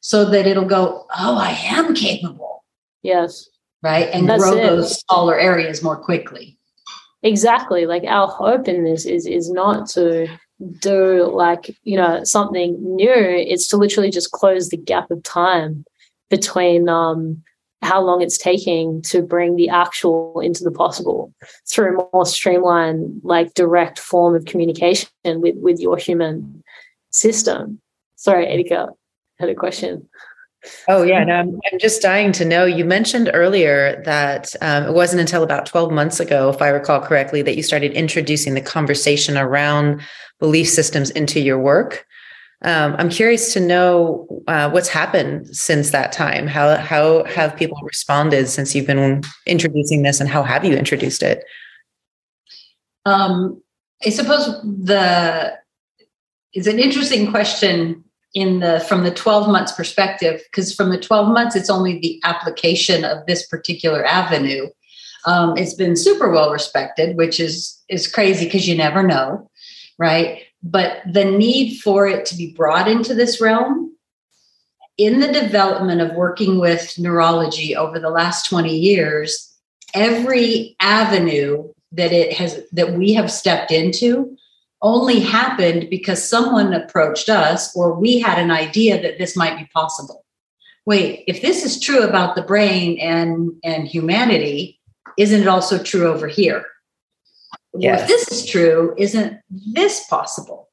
so 0.00 0.24
that 0.26 0.46
it'll 0.46 0.64
go, 0.64 1.06
oh, 1.16 1.36
I 1.36 1.50
am 1.64 1.94
capable. 1.94 2.64
Yes. 3.02 3.48
Right. 3.82 4.08
And 4.12 4.28
That's 4.28 4.42
grow 4.42 4.56
it. 4.58 4.62
those 4.62 5.00
smaller 5.00 5.38
areas 5.38 5.82
more 5.82 5.96
quickly. 5.96 6.58
Exactly. 7.22 7.86
Like 7.86 8.04
our 8.04 8.28
hope 8.28 8.68
in 8.68 8.84
this 8.84 9.06
is 9.06 9.26
is 9.26 9.50
not 9.50 9.88
to 9.90 10.26
do 10.78 11.30
like, 11.32 11.76
you 11.84 11.96
know, 11.96 12.24
something 12.24 12.76
new. 12.80 13.12
It's 13.12 13.68
to 13.68 13.76
literally 13.76 14.10
just 14.10 14.32
close 14.32 14.68
the 14.68 14.76
gap 14.76 15.10
of 15.10 15.22
time 15.22 15.84
between 16.30 16.88
um 16.88 17.42
how 17.82 18.00
long 18.00 18.22
it's 18.22 18.38
taking 18.38 19.02
to 19.02 19.22
bring 19.22 19.56
the 19.56 19.68
actual 19.68 20.40
into 20.40 20.62
the 20.62 20.70
possible 20.70 21.34
through 21.68 21.98
a 22.00 22.08
more 22.14 22.24
streamlined, 22.24 23.20
like 23.24 23.54
direct 23.54 23.98
form 23.98 24.36
of 24.36 24.44
communication 24.44 25.08
with, 25.24 25.56
with 25.56 25.80
your 25.80 25.96
human 25.96 26.62
system. 27.10 27.80
Sorry, 28.14 28.46
Edika 28.46 28.90
had 29.40 29.48
a 29.48 29.54
question. 29.54 30.08
Oh 30.88 31.02
yeah, 31.02 31.24
no, 31.24 31.34
I'm, 31.34 31.60
I'm 31.72 31.78
just 31.78 32.02
dying 32.02 32.32
to 32.32 32.44
know. 32.44 32.64
You 32.64 32.84
mentioned 32.84 33.30
earlier 33.34 34.00
that 34.04 34.54
um, 34.60 34.84
it 34.84 34.92
wasn't 34.92 35.20
until 35.20 35.42
about 35.42 35.66
12 35.66 35.90
months 35.90 36.20
ago, 36.20 36.50
if 36.50 36.62
I 36.62 36.68
recall 36.68 37.00
correctly, 37.00 37.42
that 37.42 37.56
you 37.56 37.62
started 37.62 37.92
introducing 37.92 38.54
the 38.54 38.60
conversation 38.60 39.36
around 39.36 40.00
belief 40.38 40.68
systems 40.68 41.10
into 41.10 41.40
your 41.40 41.58
work. 41.58 42.06
Um, 42.64 42.94
I'm 42.96 43.08
curious 43.08 43.52
to 43.54 43.60
know 43.60 44.28
uh, 44.46 44.70
what's 44.70 44.88
happened 44.88 45.48
since 45.48 45.90
that 45.90 46.12
time. 46.12 46.46
How 46.46 46.76
how 46.76 47.24
have 47.24 47.56
people 47.56 47.78
responded 47.82 48.48
since 48.48 48.74
you've 48.74 48.86
been 48.86 49.22
introducing 49.46 50.02
this, 50.02 50.20
and 50.20 50.28
how 50.28 50.44
have 50.44 50.64
you 50.64 50.76
introduced 50.76 51.24
it? 51.24 51.44
Um, 53.04 53.60
I 54.04 54.10
suppose 54.10 54.46
the 54.62 55.58
is 56.54 56.66
an 56.68 56.78
interesting 56.78 57.30
question 57.30 58.01
in 58.34 58.60
the 58.60 58.80
from 58.88 59.04
the 59.04 59.10
12 59.10 59.48
months 59.48 59.72
perspective 59.72 60.40
because 60.50 60.74
from 60.74 60.90
the 60.90 60.98
12 60.98 61.28
months 61.28 61.54
it's 61.54 61.70
only 61.70 61.98
the 61.98 62.20
application 62.24 63.04
of 63.04 63.26
this 63.26 63.46
particular 63.46 64.04
avenue. 64.04 64.68
Um, 65.24 65.56
it's 65.56 65.74
been 65.74 65.96
super 65.96 66.30
well 66.30 66.50
respected 66.50 67.16
which 67.16 67.38
is 67.38 67.80
is 67.88 68.08
crazy 68.08 68.46
because 68.46 68.66
you 68.66 68.76
never 68.76 69.02
know 69.02 69.48
right? 69.98 70.42
But 70.62 71.02
the 71.10 71.24
need 71.24 71.78
for 71.78 72.08
it 72.08 72.26
to 72.26 72.36
be 72.36 72.52
brought 72.52 72.88
into 72.88 73.14
this 73.14 73.40
realm 73.40 73.94
in 74.98 75.20
the 75.20 75.32
development 75.32 76.00
of 76.00 76.14
working 76.14 76.58
with 76.58 76.98
neurology 76.98 77.76
over 77.76 77.98
the 77.98 78.10
last 78.10 78.48
20 78.48 78.76
years 78.76 79.48
every 79.94 80.76
avenue 80.80 81.70
that 81.92 82.12
it 82.12 82.32
has 82.32 82.62
that 82.72 82.94
we 82.94 83.12
have 83.12 83.30
stepped 83.30 83.70
into 83.70 84.36
only 84.82 85.20
happened 85.20 85.88
because 85.88 86.22
someone 86.22 86.74
approached 86.74 87.28
us 87.28 87.74
or 87.76 87.94
we 87.94 88.18
had 88.18 88.38
an 88.38 88.50
idea 88.50 89.00
that 89.00 89.18
this 89.18 89.36
might 89.36 89.56
be 89.58 89.68
possible 89.72 90.24
wait 90.86 91.24
if 91.26 91.40
this 91.40 91.64
is 91.64 91.80
true 91.80 92.02
about 92.02 92.34
the 92.34 92.42
brain 92.42 92.98
and 92.98 93.52
and 93.62 93.86
humanity 93.86 94.78
isn't 95.16 95.42
it 95.42 95.48
also 95.48 95.82
true 95.82 96.06
over 96.06 96.26
here 96.26 96.66
yes. 97.78 98.02
if 98.02 98.08
this 98.08 98.32
is 98.32 98.46
true, 98.46 98.94
isn't 98.96 99.40
this 99.50 100.06
possible? 100.06 100.68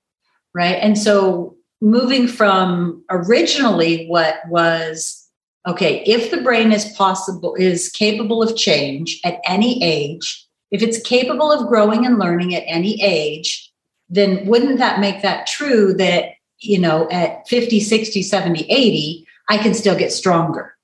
Right. 0.54 0.76
And 0.76 0.98
so 0.98 1.56
moving 1.82 2.28
from 2.28 3.04
originally 3.10 4.08
what 4.08 4.40
was 4.48 5.28
okay, 5.68 6.04
if 6.06 6.32
the 6.32 6.42
brain 6.42 6.72
is 6.72 6.86
possible, 6.94 7.56
is 7.56 7.90
capable 7.90 8.42
of 8.42 8.56
change 8.56 9.20
at 9.24 9.40
any 9.46 9.84
age, 9.84 10.46
if 10.72 10.82
it's 10.82 11.02
capable 11.02 11.52
of 11.52 11.68
growing 11.68 12.06
and 12.06 12.18
learning 12.18 12.56
at 12.56 12.64
any 12.66 13.02
age, 13.04 13.69
then 14.10 14.46
wouldn't 14.46 14.80
that 14.80 15.00
make 15.00 15.22
that 15.22 15.48
true 15.48 15.94
that, 15.96 16.34
you 16.60 16.80
know, 16.80 17.10
at 17.10 17.48
50, 17.48 17.80
60, 17.80 18.22
70, 18.22 18.66
80, 18.70 19.28
I 19.50 19.58
can 19.58 19.74
still 19.74 19.98
get 19.98 20.12
stronger? 20.12 20.76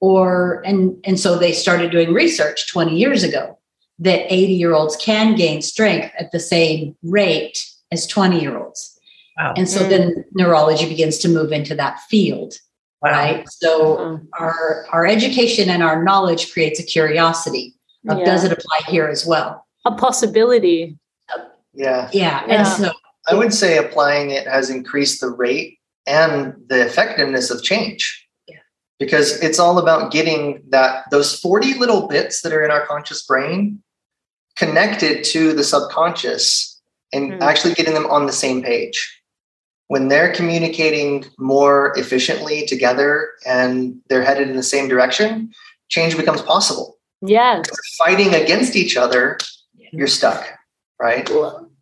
Or, 0.00 0.62
and, 0.66 0.96
and 1.04 1.18
so 1.18 1.38
they 1.38 1.52
started 1.52 1.90
doing 1.90 2.12
research 2.12 2.70
20 2.70 2.96
years 2.96 3.22
ago 3.22 3.58
that 3.98 4.32
80 4.32 4.52
year 4.52 4.74
olds 4.74 4.96
can 4.96 5.34
gain 5.34 5.62
strength 5.62 6.14
at 6.18 6.32
the 6.32 6.40
same 6.40 6.94
rate 7.02 7.64
as 7.90 8.06
20 8.06 8.40
year 8.40 8.58
olds. 8.58 8.98
Wow. 9.38 9.54
And 9.56 9.68
so 9.68 9.80
mm. 9.80 9.88
then 9.88 10.24
neurology 10.32 10.88
begins 10.88 11.18
to 11.18 11.28
move 11.28 11.52
into 11.52 11.74
that 11.74 12.00
field. 12.08 12.54
Wow. 13.02 13.10
Right. 13.10 13.48
So 13.48 13.96
mm-hmm. 13.96 14.26
our 14.38 14.86
our 14.90 15.06
education 15.06 15.68
and 15.68 15.82
our 15.82 16.02
knowledge 16.02 16.52
creates 16.52 16.80
a 16.80 16.82
curiosity 16.82 17.74
of 18.08 18.18
yeah. 18.18 18.24
does 18.24 18.44
it 18.44 18.52
apply 18.52 18.80
here 18.88 19.06
as 19.06 19.26
well? 19.26 19.66
A 19.84 19.92
possibility. 19.92 20.96
Yeah. 21.76 22.10
Yeah. 22.12 22.44
yeah. 22.46 22.58
And 22.58 22.66
so 22.66 22.92
I 23.28 23.34
would 23.34 23.54
say 23.54 23.78
applying 23.78 24.30
it 24.30 24.46
has 24.46 24.70
increased 24.70 25.20
the 25.20 25.30
rate 25.30 25.78
and 26.06 26.54
the 26.68 26.84
effectiveness 26.84 27.50
of 27.50 27.62
change 27.62 28.26
because 28.98 29.40
it's 29.42 29.58
all 29.58 29.78
about 29.78 30.10
getting 30.10 30.62
that 30.70 31.04
those 31.10 31.38
40 31.38 31.74
little 31.74 32.08
bits 32.08 32.42
that 32.42 32.52
are 32.52 32.64
in 32.64 32.70
our 32.70 32.86
conscious 32.86 33.24
brain 33.24 33.82
connected 34.56 35.22
to 35.22 35.52
the 35.52 35.64
subconscious 35.64 36.80
and 37.12 37.32
mm. 37.32 37.40
actually 37.42 37.74
getting 37.74 37.94
them 37.94 38.06
on 38.06 38.26
the 38.26 38.32
same 38.32 38.62
page. 38.62 39.12
when 39.88 40.08
they're 40.08 40.32
communicating 40.32 41.24
more 41.38 41.92
efficiently 41.96 42.66
together 42.66 43.30
and 43.46 44.00
they're 44.08 44.24
headed 44.24 44.48
in 44.50 44.56
the 44.56 44.62
same 44.62 44.88
direction, 44.88 45.52
change 45.88 46.16
becomes 46.16 46.42
possible. 46.42 46.98
Yes. 47.22 47.64
Fighting 47.96 48.34
against 48.34 48.74
each 48.74 48.96
other, 48.96 49.38
you're 49.92 50.08
stuck, 50.08 50.44
right? 50.98 51.30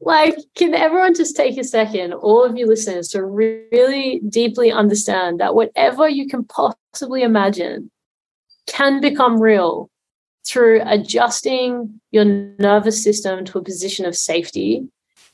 Like, 0.05 0.36
can 0.55 0.74
everyone 0.74 1.14
just 1.14 1.34
take 1.34 1.57
a 1.57 1.64
second, 1.64 2.12
all 2.12 2.44
of 2.44 2.59
you 2.59 2.66
listeners, 2.66 3.09
to 3.09 3.24
really 3.24 4.20
deeply 4.28 4.70
understand 4.70 5.40
that 5.40 5.55
whatever 5.55 6.07
you 6.07 6.28
can 6.28 6.44
possibly 6.44 7.22
imagine 7.22 7.90
can 8.66 9.00
become 9.00 9.40
real 9.40 9.88
through 10.46 10.82
adjusting 10.84 12.00
your 12.11 12.26
nervous 12.26 13.02
system 13.02 13.46
to 13.46 13.59
a 13.59 13.64
position 13.64 14.05
of 14.05 14.14
safety 14.14 14.86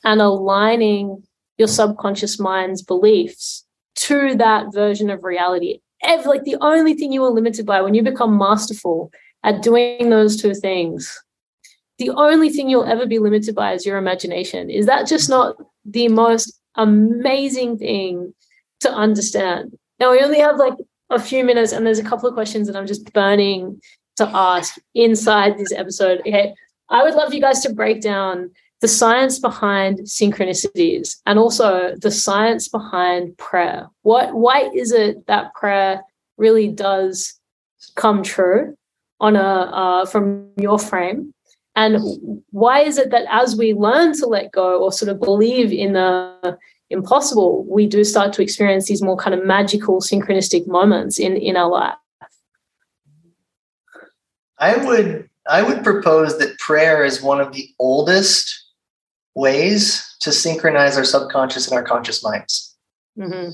and 0.05 0.21
aligning 0.21 1.21
your 1.57 1.67
subconscious 1.67 2.39
mind's 2.39 2.81
beliefs 2.81 3.65
to 3.95 4.35
that 4.35 4.73
version 4.73 5.09
of 5.09 5.25
reality. 5.25 5.79
Every, 6.01 6.25
like 6.25 6.43
the 6.43 6.55
only 6.61 6.93
thing 6.93 7.11
you 7.11 7.25
are 7.25 7.29
limited 7.29 7.65
by 7.65 7.81
when 7.81 7.93
you 7.93 8.03
become 8.03 8.37
masterful 8.37 9.11
at 9.43 9.61
doing 9.61 10.09
those 10.09 10.41
two 10.41 10.53
things, 10.53 11.21
the 12.01 12.09
only 12.09 12.49
thing 12.49 12.67
you'll 12.67 12.83
ever 12.83 13.05
be 13.05 13.19
limited 13.19 13.53
by 13.53 13.73
is 13.73 13.85
your 13.85 13.99
imagination. 13.99 14.71
Is 14.71 14.87
that 14.87 15.07
just 15.07 15.29
not 15.29 15.55
the 15.85 16.07
most 16.07 16.59
amazing 16.73 17.77
thing 17.77 18.33
to 18.79 18.91
understand? 18.91 19.77
Now, 19.99 20.11
we 20.11 20.19
only 20.19 20.39
have 20.39 20.57
like 20.57 20.73
a 21.11 21.19
few 21.19 21.43
minutes, 21.43 21.71
and 21.71 21.85
there's 21.85 21.99
a 21.99 22.03
couple 22.03 22.27
of 22.27 22.33
questions 22.33 22.65
that 22.65 22.75
I'm 22.75 22.87
just 22.87 23.13
burning 23.13 23.79
to 24.15 24.27
ask 24.33 24.79
inside 24.95 25.59
this 25.59 25.71
episode. 25.71 26.21
Okay. 26.21 26.55
I 26.89 27.03
would 27.03 27.13
love 27.13 27.35
you 27.35 27.39
guys 27.39 27.61
to 27.61 27.71
break 27.71 28.01
down 28.01 28.49
the 28.79 28.87
science 28.87 29.37
behind 29.37 29.99
synchronicities 29.99 31.17
and 31.27 31.37
also 31.37 31.93
the 32.01 32.09
science 32.09 32.67
behind 32.67 33.37
prayer. 33.37 33.87
What 34.01 34.33
why 34.33 34.71
is 34.73 34.91
it 34.91 35.27
that 35.27 35.53
prayer 35.53 36.01
really 36.37 36.67
does 36.67 37.39
come 37.95 38.23
true 38.23 38.75
on 39.19 39.35
a 39.35 39.49
uh, 39.81 40.05
from 40.07 40.49
your 40.57 40.79
frame? 40.79 41.31
And 41.75 42.43
why 42.49 42.81
is 42.81 42.97
it 42.97 43.11
that 43.11 43.25
as 43.29 43.55
we 43.55 43.73
learn 43.73 44.13
to 44.17 44.27
let 44.27 44.51
go 44.51 44.83
or 44.83 44.91
sort 44.91 45.09
of 45.09 45.19
believe 45.19 45.71
in 45.71 45.93
the 45.93 46.57
impossible, 46.89 47.65
we 47.65 47.87
do 47.87 48.03
start 48.03 48.33
to 48.33 48.41
experience 48.41 48.87
these 48.87 49.01
more 49.01 49.15
kind 49.15 49.33
of 49.33 49.45
magical 49.45 50.01
synchronistic 50.01 50.67
moments 50.67 51.17
in, 51.17 51.37
in 51.37 51.55
our 51.55 51.69
life? 51.69 51.95
I 54.59 54.77
would 54.77 55.29
I 55.49 55.63
would 55.63 55.83
propose 55.83 56.37
that 56.37 56.59
prayer 56.59 57.03
is 57.03 57.21
one 57.21 57.41
of 57.41 57.53
the 57.53 57.67
oldest 57.79 58.63
ways 59.33 60.15
to 60.19 60.31
synchronize 60.31 60.97
our 60.97 61.03
subconscious 61.03 61.67
and 61.67 61.75
our 61.75 61.83
conscious 61.83 62.23
minds. 62.23 62.77
Mm-hmm. 63.17 63.51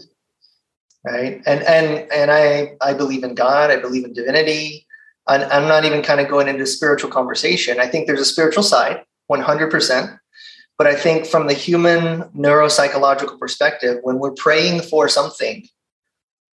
Right. 1.05 1.41
And 1.45 1.63
and 1.63 2.11
and 2.11 2.32
I 2.32 2.76
I 2.82 2.93
believe 2.93 3.24
in 3.24 3.36
God. 3.36 3.70
I 3.72 3.78
believe 3.78 4.03
in 4.03 4.13
divinity. 4.13 4.87
And 5.28 5.44
I'm 5.46 5.68
not 5.68 5.86
even 5.86 6.02
kind 6.02 6.22
of 6.22 6.30
going 6.30 6.48
into 6.48 6.66
spiritual 6.66 7.10
conversation. 7.10 7.80
I 7.80 7.88
think 7.88 8.08
there's 8.08 8.22
a 8.22 8.26
spiritual 8.26 8.64
side, 8.64 9.04
100%. 9.32 10.20
But 10.78 10.88
I 10.88 10.96
think 10.96 11.26
from 11.26 11.48
the 11.48 11.54
human 11.54 12.24
neuropsychological 12.36 13.40
perspective, 13.40 14.00
when 14.04 14.20
we're 14.20 14.34
praying 14.34 14.82
for 14.82 15.10
something, 15.10 15.68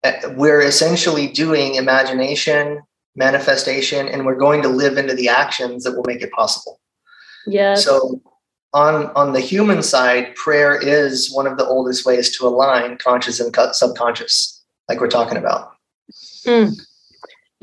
eh, 0.03 0.21
we're 0.35 0.61
essentially 0.61 1.27
doing 1.27 1.75
imagination, 1.75 2.81
manifestation, 3.15 4.07
and 4.07 4.25
we're 4.25 4.35
going 4.35 4.61
to 4.61 4.69
live 4.69 4.97
into 4.97 5.13
the 5.13 5.27
actions 5.27 5.83
that 5.83 5.95
will 5.95 6.05
make 6.07 6.21
it 6.21 6.31
possible. 6.31 6.79
Yeah. 7.45 7.75
So 7.75 8.21
on 8.73 9.07
on 9.15 9.33
the 9.33 9.41
human 9.41 9.83
side, 9.83 10.35
prayer 10.35 10.75
is 10.75 11.31
one 11.31 11.45
of 11.45 11.57
the 11.57 11.65
oldest 11.65 12.05
ways 12.05 12.35
to 12.37 12.47
align 12.47 12.97
conscious 12.97 13.39
and 13.39 13.53
subconscious, 13.73 14.63
like 14.87 14.99
we're 14.99 15.09
talking 15.09 15.37
about. 15.37 15.73
Mm. 16.45 16.79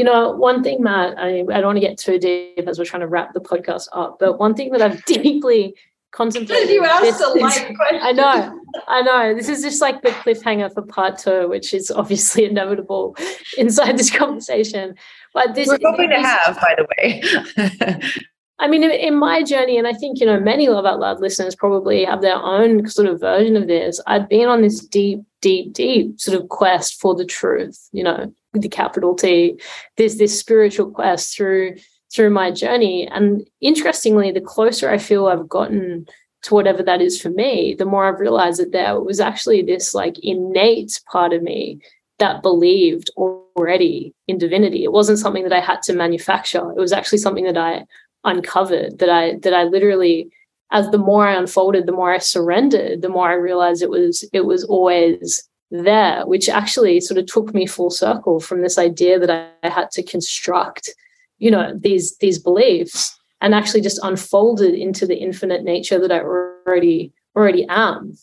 You 0.01 0.05
know, 0.05 0.31
one 0.31 0.63
thing, 0.63 0.83
Matt, 0.83 1.19
I, 1.19 1.41
I 1.41 1.61
don't 1.61 1.67
want 1.67 1.77
to 1.77 1.87
get 1.87 1.99
too 1.99 2.19
deep 2.19 2.67
as 2.67 2.79
we're 2.79 2.87
trying 2.87 3.03
to 3.03 3.07
wrap 3.07 3.35
the 3.35 3.41
podcast 3.41 3.87
up, 3.93 4.17
but 4.19 4.39
one 4.39 4.55
thing 4.55 4.71
that 4.71 4.81
I've 4.81 5.05
deeply 5.05 5.75
contemplated. 6.11 6.71
You 6.71 6.83
asked 6.87 7.21
a 7.21 7.29
light 7.39 7.77
question. 7.77 8.01
I 8.01 8.13
know, 8.13 8.59
I 8.89 9.03
know. 9.03 9.35
This 9.35 9.51
is 9.51 9.63
just 9.63 9.83
like 9.83 10.01
the 10.01 10.09
cliffhanger 10.09 10.73
for 10.73 10.81
part 10.81 11.19
two, 11.19 11.51
which 11.51 11.75
is 11.75 11.91
obviously 11.91 12.45
inevitable 12.51 13.15
inside 13.59 13.99
this 13.99 14.11
conversation. 14.11 14.95
But 15.35 15.55
this 15.55 15.69
we're 15.69 15.79
hoping 15.85 16.09
this, 16.09 16.23
to 16.23 16.27
have, 16.27 16.57
by 16.57 16.77
the 16.79 16.87
way. 16.97 18.11
I 18.59 18.69
mean, 18.69 18.83
in 18.83 19.19
my 19.19 19.43
journey, 19.43 19.77
and 19.77 19.87
I 19.87 19.93
think, 19.93 20.19
you 20.19 20.25
know, 20.25 20.41
many 20.41 20.71
Love 20.71 20.87
Out 20.87 21.01
Loud 21.01 21.21
listeners 21.21 21.55
probably 21.55 22.07
have 22.07 22.23
their 22.23 22.37
own 22.37 22.89
sort 22.89 23.07
of 23.07 23.21
version 23.21 23.55
of 23.55 23.67
this. 23.67 24.01
I've 24.07 24.31
been 24.31 24.49
on 24.49 24.63
this 24.63 24.81
deep, 24.81 25.21
deep, 25.43 25.75
deep 25.75 26.19
sort 26.19 26.41
of 26.41 26.49
quest 26.49 26.99
for 26.99 27.15
the 27.15 27.27
truth, 27.27 27.91
you 27.93 28.03
know, 28.03 28.33
with 28.53 28.63
the 28.63 28.69
capital 28.69 29.15
T. 29.15 29.61
There's 29.97 30.17
this 30.17 30.39
spiritual 30.39 30.91
quest 30.91 31.37
through 31.37 31.77
through 32.13 32.31
my 32.31 32.51
journey. 32.51 33.07
And 33.09 33.49
interestingly, 33.61 34.33
the 34.33 34.41
closer 34.41 34.91
I 34.91 34.99
feel 34.99 35.27
I've 35.27 35.49
gotten 35.49 36.07
to 36.43 36.55
whatever 36.55 36.83
that 36.83 37.01
is 37.01 37.21
for 37.21 37.31
me, 37.31 37.75
the 37.79 37.85
more 37.85 38.07
I've 38.07 38.21
realized 38.21 38.61
that 38.61 38.73
there 38.73 38.99
was 39.01 39.21
actually 39.21 39.63
this 39.63 39.95
like 39.95 40.19
innate 40.23 41.01
part 41.11 41.33
of 41.33 41.43
me 41.43 41.81
that 42.19 42.43
believed 42.43 43.11
already 43.17 44.15
in 44.27 44.39
divinity. 44.39 44.85
It 44.85 44.93
wasn't 44.93 45.19
something 45.19 45.45
that 45.45 45.53
I 45.53 45.61
had 45.61 45.83
to 45.83 45.93
manufacture. 45.93 46.73
It 46.73 46.81
was 46.81 46.93
actually 46.93 47.19
something 47.19 47.45
that 47.45 47.57
I 47.57 47.85
uncovered 48.25 48.99
that 48.99 49.09
I 49.09 49.37
that 49.39 49.55
I 49.55 49.65
literally 49.65 50.31
as 50.73 50.89
the 50.91 50.99
more 50.99 51.27
I 51.27 51.35
unfolded, 51.35 51.87
the 51.87 51.93
more 51.93 52.13
I 52.13 52.19
surrendered, 52.19 53.03
the 53.03 53.09
more 53.09 53.29
I 53.29 53.35
realized 53.35 53.83
it 53.83 53.91
was 53.91 54.25
it 54.33 54.45
was 54.45 54.65
always 54.65 55.49
there, 55.71 56.27
which 56.27 56.49
actually 56.49 57.01
sort 57.01 57.19
of 57.19 57.27
took 57.27 57.55
me 57.55 57.67
full 57.67 57.91
circle 57.91 58.41
from 58.41 58.63
this 58.63 58.79
idea 58.79 59.19
that 59.19 59.31
I, 59.31 59.49
I 59.67 59.71
had 59.71 59.91
to 59.93 60.03
construct, 60.03 60.91
you 61.39 61.51
know, 61.51 61.73
these 61.79 62.17
these 62.19 62.39
beliefs 62.39 63.17
and 63.41 63.55
actually 63.55 63.81
just 63.81 64.01
unfolded 64.03 64.75
into 64.75 65.07
the 65.07 65.17
infinite 65.17 65.63
nature 65.63 65.99
that 65.99 66.13
I 66.13 66.21
already 66.21 67.13
already 67.37 67.67
am. 67.69 68.17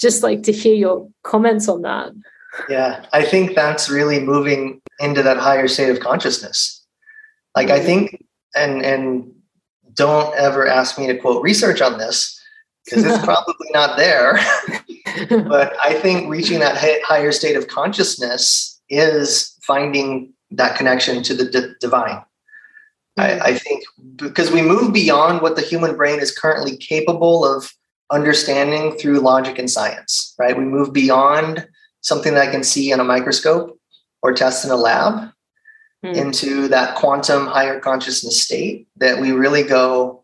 Just 0.00 0.22
like 0.22 0.42
to 0.44 0.52
hear 0.52 0.74
your 0.74 1.08
comments 1.24 1.68
on 1.68 1.82
that. 1.82 2.12
Yeah, 2.68 3.04
I 3.12 3.24
think 3.24 3.54
that's 3.54 3.90
really 3.90 4.20
moving 4.20 4.80
into 5.00 5.22
that 5.22 5.36
higher 5.36 5.68
state 5.68 5.90
of 5.90 6.00
consciousness. 6.00 6.84
Like 7.54 7.70
I 7.70 7.78
mm-hmm. 7.78 7.86
think 7.86 8.24
and 8.54 8.82
and 8.82 9.32
don't 9.94 10.34
ever 10.36 10.66
ask 10.66 10.98
me 10.98 11.06
to 11.08 11.18
quote 11.18 11.42
research 11.42 11.80
on 11.80 11.98
this 11.98 12.40
because 12.84 13.04
it's 13.04 13.24
probably 13.24 13.68
not 13.72 13.96
there. 13.96 14.38
but 15.28 15.74
I 15.82 15.94
think 15.94 16.28
reaching 16.28 16.60
that 16.60 16.78
higher 17.04 17.32
state 17.32 17.56
of 17.56 17.68
consciousness 17.68 18.80
is 18.88 19.56
finding 19.62 20.32
that 20.50 20.76
connection 20.76 21.22
to 21.24 21.34
the 21.34 21.50
d- 21.50 21.74
divine. 21.80 22.22
I, 23.16 23.28
mm. 23.28 23.42
I 23.42 23.58
think 23.58 23.84
because 24.16 24.50
we 24.50 24.62
move 24.62 24.92
beyond 24.92 25.42
what 25.42 25.56
the 25.56 25.62
human 25.62 25.96
brain 25.96 26.20
is 26.20 26.36
currently 26.36 26.76
capable 26.76 27.44
of 27.44 27.72
understanding 28.10 28.92
through 28.92 29.20
logic 29.20 29.58
and 29.58 29.70
science, 29.70 30.34
right? 30.38 30.56
We 30.56 30.64
move 30.64 30.92
beyond 30.92 31.66
something 32.00 32.34
that 32.34 32.48
I 32.48 32.50
can 32.50 32.62
see 32.62 32.90
in 32.90 33.00
a 33.00 33.04
microscope 33.04 33.78
or 34.22 34.32
test 34.32 34.64
in 34.64 34.70
a 34.70 34.76
lab 34.76 35.30
mm. 36.04 36.16
into 36.16 36.68
that 36.68 36.96
quantum 36.96 37.46
higher 37.46 37.80
consciousness 37.80 38.42
state 38.42 38.88
that 38.96 39.20
we 39.20 39.32
really 39.32 39.62
go, 39.62 40.22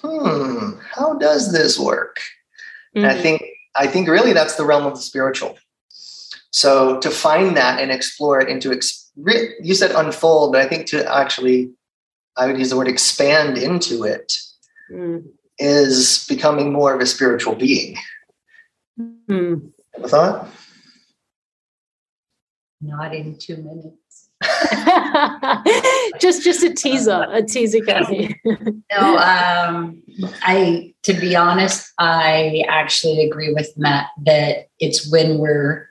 hmm, 0.00 0.72
how 0.92 1.14
does 1.14 1.52
this 1.52 1.78
work? 1.78 2.20
Mm-hmm. 2.96 2.98
And 2.98 3.06
I 3.06 3.14
hmm. 3.16 3.22
think 3.22 3.42
I 3.78 3.86
think 3.86 4.08
really 4.08 4.32
that's 4.32 4.56
the 4.56 4.64
realm 4.64 4.86
of 4.86 4.94
the 4.94 5.00
spiritual. 5.00 5.56
So 6.50 6.98
to 7.00 7.10
find 7.10 7.56
that 7.56 7.80
and 7.80 7.90
explore 7.90 8.40
it 8.40 8.48
into 8.48 8.72
ex- 8.72 9.10
you 9.62 9.74
said 9.74 9.92
unfold, 9.92 10.52
but 10.52 10.60
I 10.60 10.68
think 10.68 10.86
to 10.88 11.12
actually 11.12 11.72
I 12.36 12.46
would 12.46 12.58
use 12.58 12.70
the 12.70 12.76
word 12.76 12.88
expand 12.88 13.58
into 13.58 14.04
it 14.04 14.38
mm. 14.90 15.24
is 15.58 16.24
becoming 16.28 16.72
more 16.72 16.94
of 16.94 17.00
a 17.00 17.06
spiritual 17.06 17.54
being. 17.54 17.96
Mm. 18.98 19.72
A 20.02 20.08
thought? 20.08 20.48
Not 22.80 23.14
in 23.14 23.36
two 23.38 23.56
minutes. 23.56 24.07
just 26.20 26.44
just 26.44 26.62
a 26.62 26.72
teaser, 26.72 27.26
a 27.30 27.42
teaser, 27.42 27.80
Kathy. 27.80 28.40
no, 28.44 29.18
um, 29.18 30.00
I 30.42 30.94
to 31.02 31.14
be 31.14 31.34
honest, 31.34 31.92
I 31.98 32.64
actually 32.68 33.24
agree 33.26 33.52
with 33.52 33.76
Matt 33.76 34.06
that 34.24 34.68
it's 34.78 35.10
when 35.10 35.38
we're 35.38 35.88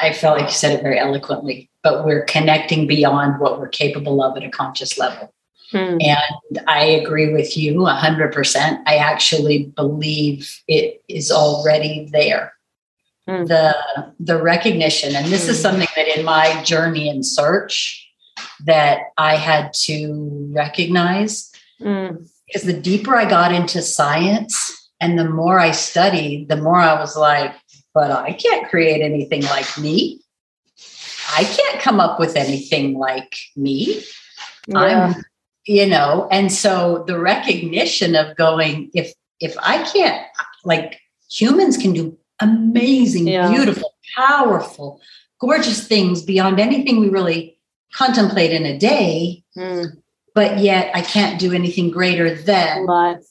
I 0.00 0.12
felt 0.12 0.38
like 0.38 0.48
you 0.48 0.54
said 0.54 0.72
it 0.72 0.82
very 0.82 0.98
eloquently, 0.98 1.70
but 1.82 2.04
we're 2.04 2.24
connecting 2.24 2.86
beyond 2.86 3.40
what 3.40 3.58
we're 3.58 3.68
capable 3.68 4.22
of 4.22 4.36
at 4.36 4.44
a 4.44 4.50
conscious 4.50 4.98
level. 4.98 5.32
Hmm. 5.70 5.98
And 6.00 6.60
I 6.68 6.84
agree 6.84 7.32
with 7.32 7.56
you 7.56 7.74
100%. 7.74 8.82
I 8.86 8.96
actually 8.96 9.72
believe 9.76 10.60
it 10.68 11.02
is 11.08 11.30
already 11.32 12.08
there 12.12 12.52
mm. 13.28 13.46
the 13.46 13.76
the 14.20 14.40
recognition 14.42 15.14
and 15.16 15.26
this 15.26 15.46
mm. 15.46 15.50
is 15.50 15.60
something 15.60 15.88
that 15.96 16.18
in 16.18 16.24
my 16.24 16.62
journey 16.62 17.08
in 17.08 17.22
search 17.22 18.06
that 18.64 18.98
i 19.18 19.36
had 19.36 19.72
to 19.72 20.50
recognize 20.54 21.50
mm. 21.80 22.28
because 22.46 22.62
the 22.62 22.80
deeper 22.80 23.16
i 23.16 23.28
got 23.28 23.52
into 23.52 23.82
science 23.82 24.84
And 25.04 25.18
the 25.18 25.28
more 25.28 25.60
I 25.60 25.72
studied, 25.72 26.48
the 26.48 26.56
more 26.56 26.78
I 26.78 26.98
was 26.98 27.14
like, 27.14 27.52
but 27.92 28.10
I 28.10 28.32
can't 28.32 28.70
create 28.70 29.02
anything 29.02 29.42
like 29.42 29.76
me. 29.78 30.22
I 31.36 31.44
can't 31.44 31.78
come 31.82 32.00
up 32.00 32.18
with 32.18 32.36
anything 32.36 32.96
like 32.98 33.36
me. 33.54 34.02
Yeah. 34.66 34.78
I'm, 34.78 35.24
you 35.66 35.86
know, 35.86 36.26
and 36.30 36.50
so 36.50 37.04
the 37.06 37.18
recognition 37.18 38.16
of 38.16 38.34
going, 38.36 38.90
if 38.94 39.12
if 39.40 39.56
I 39.58 39.82
can't, 39.84 40.24
like 40.64 41.00
humans 41.30 41.76
can 41.76 41.92
do 41.92 42.16
amazing, 42.44 43.26
yeah. 43.26 43.50
beautiful, 43.50 43.94
powerful, 44.16 45.00
gorgeous 45.40 45.86
things 45.86 46.22
beyond 46.22 46.60
anything 46.60 47.00
we 47.00 47.08
really 47.08 47.58
contemplate 47.92 48.52
in 48.52 48.64
a 48.64 48.78
day. 48.78 49.42
Mm. 49.56 50.00
But 50.34 50.58
yet 50.58 50.90
I 50.94 51.02
can't 51.02 51.38
do 51.38 51.52
anything 51.52 51.90
greater 51.90 52.34
than 52.34 52.86
life. 52.86 53.24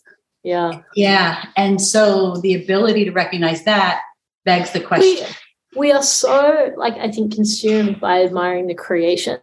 Yeah. 0.43 0.81
Yeah. 0.95 1.45
And 1.55 1.81
so 1.81 2.37
the 2.37 2.53
ability 2.55 3.05
to 3.05 3.11
recognize 3.11 3.63
that 3.63 4.01
begs 4.45 4.71
the 4.71 4.79
question. 4.79 5.27
We, 5.73 5.79
we 5.87 5.91
are 5.91 6.03
so 6.03 6.71
like 6.77 6.93
I 6.95 7.11
think 7.11 7.33
consumed 7.33 7.99
by 7.99 8.23
admiring 8.23 8.67
the 8.67 8.75
creation 8.75 9.39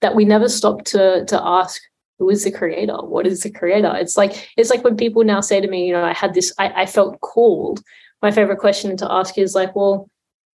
that 0.00 0.14
we 0.14 0.24
never 0.24 0.48
stop 0.48 0.84
to 0.84 1.24
to 1.26 1.40
ask 1.42 1.80
who 2.18 2.30
is 2.30 2.44
the 2.44 2.50
creator 2.50 2.96
what 2.96 3.26
is 3.26 3.42
the 3.42 3.50
creator 3.50 3.92
it's 3.96 4.16
like 4.16 4.48
it's 4.56 4.70
like 4.70 4.84
when 4.84 4.96
people 4.96 5.24
now 5.24 5.40
say 5.40 5.60
to 5.60 5.68
me 5.68 5.86
you 5.86 5.92
know 5.92 6.04
i 6.04 6.12
had 6.12 6.34
this 6.34 6.52
i, 6.58 6.82
I 6.82 6.86
felt 6.86 7.20
called 7.20 7.82
my 8.22 8.30
favorite 8.30 8.58
question 8.58 8.96
to 8.96 9.10
ask 9.10 9.38
is 9.38 9.54
like 9.54 9.74
well 9.74 10.08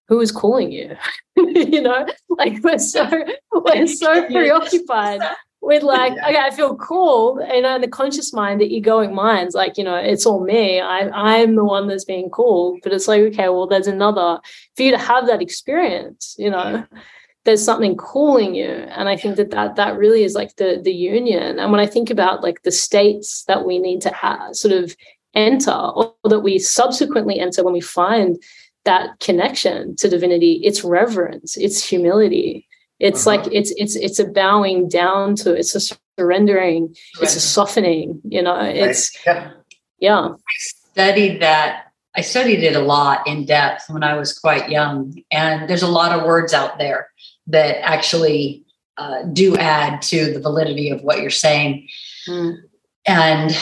who 0.09 0.21
is 0.21 0.33
calling 0.33 0.73
you? 0.73 0.97
You 1.37 1.81
know 1.81 2.07
like 2.29 2.63
we're 2.63 2.79
so 2.79 3.09
we're 3.51 3.87
so 3.87 4.27
preoccupied 4.27 5.23
with 5.63 5.83
like 5.83 6.13
okay 6.13 6.37
i 6.39 6.51
feel 6.51 6.77
called 6.77 7.41
and 7.41 7.65
in 7.65 7.81
the 7.81 7.89
conscious 7.89 8.33
mind 8.33 8.61
the 8.61 8.69
egoic 8.69 9.13
mind's 9.13 9.55
like 9.55 9.79
you 9.79 9.85
know 9.85 9.97
it's 9.97 10.27
all 10.27 10.45
me. 10.45 10.81
I 10.81 11.09
i'm 11.11 11.55
the 11.55 11.65
one 11.65 11.87
that's 11.87 12.05
being 12.05 12.29
called 12.29 12.81
but 12.83 12.93
it's 12.93 13.09
like 13.09 13.23
okay 13.23 13.49
well 13.49 13.67
there's 13.67 13.87
another 13.87 14.41
for 14.77 14.83
you 14.83 14.91
to 14.91 14.99
have 14.99 15.27
that 15.27 15.41
experience 15.41 16.35
you 16.39 16.51
know 16.51 16.85
there's 17.45 17.65
something 17.65 17.97
calling 17.97 18.55
you 18.55 18.69
and 18.69 19.09
i 19.09 19.17
think 19.17 19.37
that 19.37 19.51
that, 19.51 19.77
that 19.77 19.97
really 19.97 20.25
is 20.25 20.35
like 20.35 20.57
the 20.57 20.81
the 20.83 20.93
union. 20.93 21.59
And 21.59 21.73
when 21.73 21.81
i 21.81 21.87
think 21.87 22.11
about 22.11 22.43
like 22.43 22.63
the 22.63 22.73
states 22.73 23.45
that 23.45 23.65
we 23.65 23.79
need 23.79 24.03
to 24.03 24.13
have, 24.13 24.55
sort 24.57 24.75
of 24.75 24.95
enter 25.35 25.71
or 25.71 26.15
that 26.25 26.41
we 26.41 26.59
subsequently 26.59 27.39
enter 27.39 27.63
when 27.63 27.75
we 27.75 27.81
find 27.81 28.43
that 28.85 29.19
connection 29.21 29.95
to 29.97 30.09
divinity 30.09 30.61
it's 30.65 30.83
reverence 30.83 31.57
it's 31.57 31.85
humility 31.85 32.67
it's 32.99 33.27
uh-huh. 33.27 33.37
like 33.37 33.53
it's 33.53 33.73
it's 33.77 33.97
it's 33.97 34.19
a 34.19 34.25
bowing 34.25 34.89
down 34.89 35.35
to 35.35 35.55
it's 35.55 35.75
a 35.75 35.97
surrendering 36.19 36.85
right. 36.87 37.23
it's 37.23 37.37
a 37.37 37.41
softening 37.41 38.21
you 38.25 38.43
know 38.43 38.59
it's 38.61 39.17
right. 39.27 39.37
yeah. 39.37 39.51
yeah 39.99 40.29
i 40.29 40.55
studied 40.57 41.41
that 41.41 41.87
i 42.17 42.21
studied 42.21 42.63
it 42.63 42.75
a 42.75 42.81
lot 42.81 43.27
in 43.27 43.45
depth 43.45 43.85
when 43.89 44.03
i 44.03 44.15
was 44.15 44.37
quite 44.39 44.71
young 44.71 45.15
and 45.31 45.69
there's 45.69 45.83
a 45.83 45.89
lot 45.89 46.17
of 46.17 46.25
words 46.25 46.53
out 46.53 46.79
there 46.79 47.09
that 47.47 47.83
actually 47.85 48.65
uh, 48.97 49.23
do 49.33 49.57
add 49.57 50.03
to 50.03 50.33
the 50.33 50.41
validity 50.41 50.91
of 50.91 51.03
what 51.03 51.21
you're 51.21 51.31
saying 51.31 51.89
mm. 52.29 52.55
And 53.07 53.57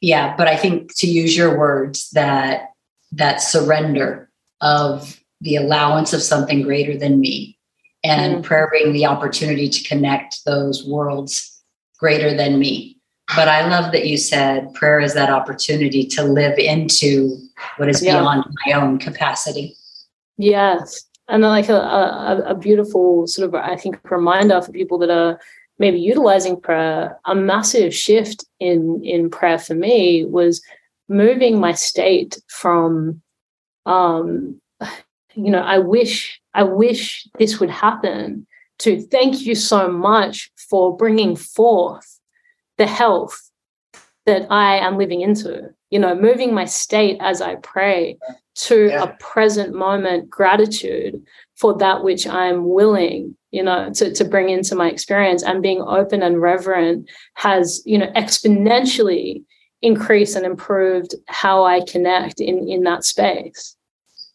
yeah 0.00 0.34
but 0.36 0.48
i 0.48 0.56
think 0.56 0.94
to 0.96 1.06
use 1.06 1.36
your 1.36 1.58
words 1.58 2.10
that 2.10 2.70
that 3.12 3.36
surrender 3.40 4.30
of 4.60 5.20
the 5.40 5.56
allowance 5.56 6.12
of 6.12 6.22
something 6.22 6.62
greater 6.62 6.96
than 6.96 7.20
me 7.20 7.56
and 8.04 8.34
mm-hmm. 8.34 8.42
prayer 8.42 8.68
being 8.72 8.92
the 8.92 9.06
opportunity 9.06 9.68
to 9.68 9.88
connect 9.88 10.44
those 10.44 10.84
worlds 10.84 11.62
greater 11.98 12.36
than 12.36 12.58
me. 12.58 12.96
But 13.34 13.48
I 13.48 13.66
love 13.68 13.92
that 13.92 14.06
you 14.06 14.16
said 14.16 14.72
prayer 14.74 15.00
is 15.00 15.14
that 15.14 15.30
opportunity 15.30 16.06
to 16.08 16.22
live 16.22 16.58
into 16.58 17.36
what 17.76 17.88
is 17.88 18.02
yeah. 18.02 18.20
beyond 18.20 18.44
my 18.66 18.72
own 18.72 18.98
capacity. 18.98 19.74
Yes. 20.38 21.04
And 21.28 21.42
like 21.42 21.68
a, 21.68 21.74
a, 21.74 22.42
a 22.50 22.54
beautiful 22.54 23.26
sort 23.26 23.48
of, 23.48 23.54
I 23.56 23.76
think, 23.76 23.98
reminder 24.08 24.62
for 24.62 24.70
people 24.70 24.98
that 24.98 25.10
are 25.10 25.40
maybe 25.78 26.00
utilizing 26.00 26.60
prayer, 26.60 27.18
a 27.26 27.34
massive 27.34 27.94
shift 27.94 28.44
in 28.60 29.02
in 29.04 29.30
prayer 29.30 29.58
for 29.58 29.74
me 29.74 30.24
was 30.24 30.62
moving 31.08 31.60
my 31.60 31.72
state 31.72 32.40
from 32.48 33.22
um 33.84 34.60
you 35.36 35.50
know, 35.50 35.60
I 35.60 35.78
wish, 35.78 36.40
I 36.54 36.62
wish 36.62 37.28
this 37.38 37.60
would 37.60 37.70
happen 37.70 38.46
to 38.78 39.00
thank 39.00 39.42
you 39.42 39.54
so 39.54 39.88
much 39.88 40.50
for 40.56 40.96
bringing 40.96 41.36
forth 41.36 42.20
the 42.78 42.86
health 42.86 43.50
that 44.24 44.50
I 44.50 44.78
am 44.78 44.98
living 44.98 45.20
into, 45.20 45.70
you 45.90 45.98
know, 45.98 46.14
moving 46.14 46.52
my 46.52 46.64
state 46.64 47.18
as 47.20 47.40
I 47.40 47.56
pray 47.56 48.18
to 48.56 48.88
yeah. 48.88 49.04
a 49.04 49.16
present 49.20 49.74
moment 49.74 50.28
gratitude 50.28 51.22
for 51.54 51.76
that 51.78 52.02
which 52.02 52.26
I'm 52.26 52.68
willing, 52.68 53.36
you 53.56 53.62
know, 53.62 53.90
to, 53.94 54.12
to 54.12 54.22
bring 54.22 54.50
into 54.50 54.74
my 54.74 54.90
experience 54.90 55.42
and 55.42 55.62
being 55.62 55.80
open 55.80 56.22
and 56.22 56.42
reverent 56.42 57.08
has, 57.34 57.80
you 57.86 57.96
know, 57.96 58.08
exponentially 58.08 59.42
increased 59.80 60.36
and 60.36 60.44
improved 60.44 61.14
how 61.28 61.64
I 61.64 61.80
connect 61.86 62.38
in, 62.38 62.68
in 62.68 62.82
that 62.82 63.02
space. 63.04 63.74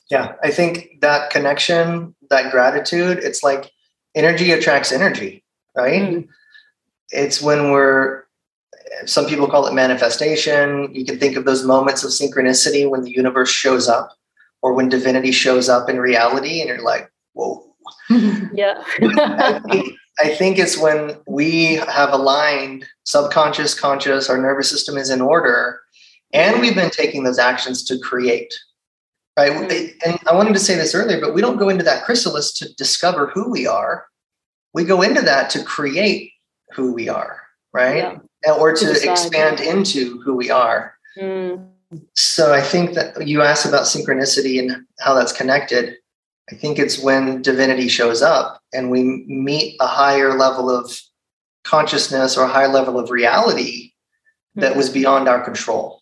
Yeah, 0.10 0.34
I 0.44 0.50
think 0.50 1.02
that 1.02 1.30
connection, 1.30 2.16
that 2.32 2.52
gratitude, 2.52 3.20
it's 3.20 3.44
like 3.44 3.70
energy 4.16 4.52
attracts 4.52 4.92
energy, 4.92 5.44
right? 5.78 6.02
Mm. 6.02 6.28
It's 7.12 7.44
when 7.44 7.70
we're, 7.72 8.24
some 9.06 9.28
people 9.28 9.48
call 9.48 9.68
it 9.68 9.74
manifestation. 9.76 10.90
You 10.96 11.06
can 11.06 11.20
think 11.20 11.38
of 11.38 11.46
those 11.46 11.64
moments 11.64 12.04
of 12.04 12.10
synchronicity 12.10 12.90
when 12.90 13.04
the 13.04 13.12
universe 13.12 13.52
shows 13.52 13.88
up 13.88 14.18
or 14.64 14.74
when 14.74 14.90
divinity 14.90 15.32
shows 15.32 15.70
up 15.70 15.90
in 15.90 16.00
reality 16.00 16.60
and 16.60 16.70
you're 16.70 16.82
like, 16.82 17.12
whoa. 17.34 17.68
yeah. 18.54 18.84
I, 19.02 19.62
think, 19.70 19.96
I 20.20 20.30
think 20.30 20.60
it's 20.60 20.78
when 20.78 21.18
we 21.28 21.76
have 21.76 22.12
aligned 22.12 22.86
subconscious, 23.04 23.78
conscious, 23.80 24.30
our 24.30 24.38
nervous 24.38 24.70
system 24.70 24.98
is 24.98 25.10
in 25.10 25.22
order, 25.22 25.80
and 26.34 26.62
we've 26.62 26.76
been 26.76 26.90
taking 26.90 27.24
those 27.24 27.40
actions 27.40 27.84
to 27.86 28.00
create 28.00 28.54
right? 29.38 29.52
Mm-hmm. 29.52 30.10
And 30.10 30.20
I 30.30 30.36
wanted 30.36 30.54
to 30.54 30.60
say 30.60 30.76
this 30.76 30.96
earlier, 30.96 31.20
but 31.20 31.34
we 31.34 31.42
don't 31.42 31.58
go 31.58 31.70
into 31.70 31.84
that 31.84 32.04
chrysalis 32.04 32.54
to 32.54 32.74
discover 32.76 33.28
who 33.28 33.50
we 33.50 33.68
are. 33.68 34.06
We 34.74 34.84
go 34.84 35.02
into 35.02 35.22
that 35.22 35.50
to 35.52 35.64
create 35.64 36.32
who 36.72 36.94
we 36.94 37.10
are, 37.10 37.42
right? 37.74 38.20
Yeah. 38.46 38.54
Or 38.54 38.74
to, 38.74 38.94
to 38.94 39.12
expand 39.12 39.60
into 39.60 40.20
who 40.22 40.36
we 40.36 40.50
are. 40.50 40.96
Mm. 41.20 41.68
So 42.16 42.54
I 42.54 42.62
think 42.62 42.94
that 42.94 43.28
you 43.28 43.42
asked 43.42 43.66
about 43.66 43.84
synchronicity 43.84 44.60
and 44.60 44.86
how 45.00 45.14
that's 45.14 45.34
connected. 45.34 45.98
I 46.52 46.56
think 46.56 46.80
it's 46.80 47.00
when 47.00 47.42
divinity 47.42 47.88
shows 47.88 48.22
up 48.22 48.62
and 48.74 48.92
we 48.92 49.04
meet 49.28 49.78
a 49.80 49.88
higher 49.88 50.38
level 50.38 50.70
of 50.70 51.00
consciousness 51.64 52.38
or 52.38 52.44
a 52.44 52.50
higher 52.50 52.68
level 52.68 53.00
of 53.00 53.10
reality 53.10 53.94
that 54.56 54.76
was 54.76 54.88
mm-hmm. 54.88 54.96
beyond 54.96 55.30
our 55.30 55.42
control. 55.44 56.02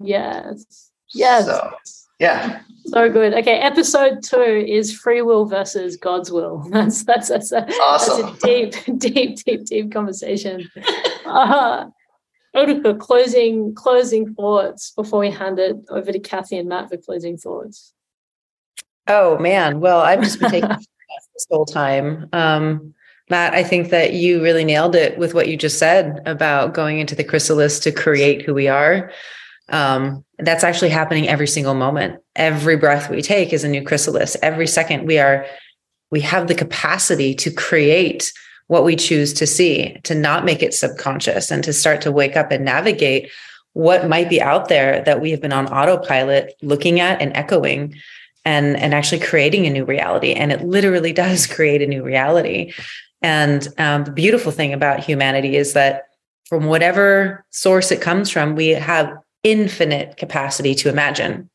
Yes. 0.00 0.90
Yes. 1.14 1.46
So, 1.46 1.70
yeah. 2.18 2.60
So 2.86 3.08
good. 3.08 3.34
Okay, 3.34 3.58
episode 3.58 4.22
two 4.22 4.40
is 4.40 4.92
free 4.92 5.22
will 5.22 5.46
versus 5.46 5.96
God's 5.96 6.30
will. 6.30 6.66
That's 6.70 7.04
that's 7.04 7.28
that's 7.28 7.52
a, 7.52 7.64
awesome. 7.80 8.22
that's 8.22 8.44
a 8.44 8.46
deep, 8.46 8.98
deep, 8.98 9.44
deep, 9.44 9.64
deep 9.64 9.92
conversation. 9.92 10.68
Uh, 11.24 11.86
Ulrika, 12.54 12.94
closing 12.94 13.74
closing 13.74 14.34
thoughts 14.34 14.90
before 14.90 15.20
we 15.20 15.30
hand 15.30 15.58
it 15.58 15.76
over 15.88 16.12
to 16.12 16.18
Kathy 16.18 16.58
and 16.58 16.68
Matt 16.68 16.90
for 16.90 16.96
closing 16.96 17.36
thoughts. 17.38 17.94
Oh 19.06 19.38
man, 19.38 19.80
well, 19.80 20.00
I've 20.00 20.22
just 20.22 20.40
been 20.40 20.50
taking 20.50 20.68
this 21.34 21.46
whole 21.50 21.66
time. 21.66 22.28
Um, 22.32 22.94
Matt, 23.30 23.54
I 23.54 23.62
think 23.62 23.90
that 23.90 24.12
you 24.12 24.42
really 24.42 24.64
nailed 24.64 24.94
it 24.94 25.18
with 25.18 25.34
what 25.34 25.48
you 25.48 25.56
just 25.56 25.78
said 25.78 26.20
about 26.26 26.74
going 26.74 26.98
into 26.98 27.14
the 27.14 27.24
chrysalis 27.24 27.78
to 27.80 27.92
create 27.92 28.42
who 28.42 28.52
we 28.52 28.68
are. 28.68 29.10
Um, 29.70 30.24
that's 30.38 30.64
actually 30.64 30.90
happening 30.90 31.26
every 31.26 31.46
single 31.46 31.74
moment. 31.74 32.20
Every 32.36 32.76
breath 32.76 33.08
we 33.08 33.22
take 33.22 33.52
is 33.52 33.64
a 33.64 33.68
new 33.68 33.82
chrysalis. 33.82 34.36
Every 34.42 34.66
second 34.66 35.06
we 35.06 35.18
are 35.18 35.46
we 36.10 36.20
have 36.20 36.48
the 36.48 36.54
capacity 36.54 37.34
to 37.34 37.50
create 37.50 38.32
what 38.68 38.84
we 38.84 38.94
choose 38.94 39.32
to 39.34 39.46
see 39.46 39.96
to 40.04 40.14
not 40.14 40.44
make 40.44 40.62
it 40.62 40.74
subconscious 40.74 41.50
and 41.50 41.64
to 41.64 41.72
start 41.72 42.00
to 42.02 42.12
wake 42.12 42.36
up 42.36 42.50
and 42.50 42.64
navigate 42.64 43.30
what 43.72 44.08
might 44.08 44.30
be 44.30 44.40
out 44.40 44.68
there 44.68 45.02
that 45.04 45.20
we 45.20 45.30
have 45.30 45.40
been 45.40 45.52
on 45.52 45.66
autopilot 45.66 46.54
looking 46.62 47.00
at 47.00 47.20
and 47.20 47.36
echoing 47.36 47.94
and 48.44 48.76
and 48.76 48.94
actually 48.94 49.20
creating 49.20 49.66
a 49.66 49.70
new 49.70 49.84
reality 49.84 50.32
and 50.32 50.52
it 50.52 50.62
literally 50.62 51.12
does 51.24 51.46
create 51.46 51.82
a 51.82 51.86
new 51.86 52.02
reality 52.02 52.72
and 53.22 53.68
um, 53.78 54.04
the 54.04 54.10
beautiful 54.10 54.52
thing 54.52 54.74
about 54.74 55.00
humanity 55.00 55.56
is 55.56 55.72
that 55.72 56.08
from 56.46 56.66
whatever 56.66 57.44
source 57.50 57.90
it 57.90 58.02
comes 58.02 58.28
from 58.30 58.54
we 58.54 58.68
have 58.68 59.16
infinite 59.44 60.16
capacity 60.16 60.74
to 60.74 60.88
imagine. 60.88 61.48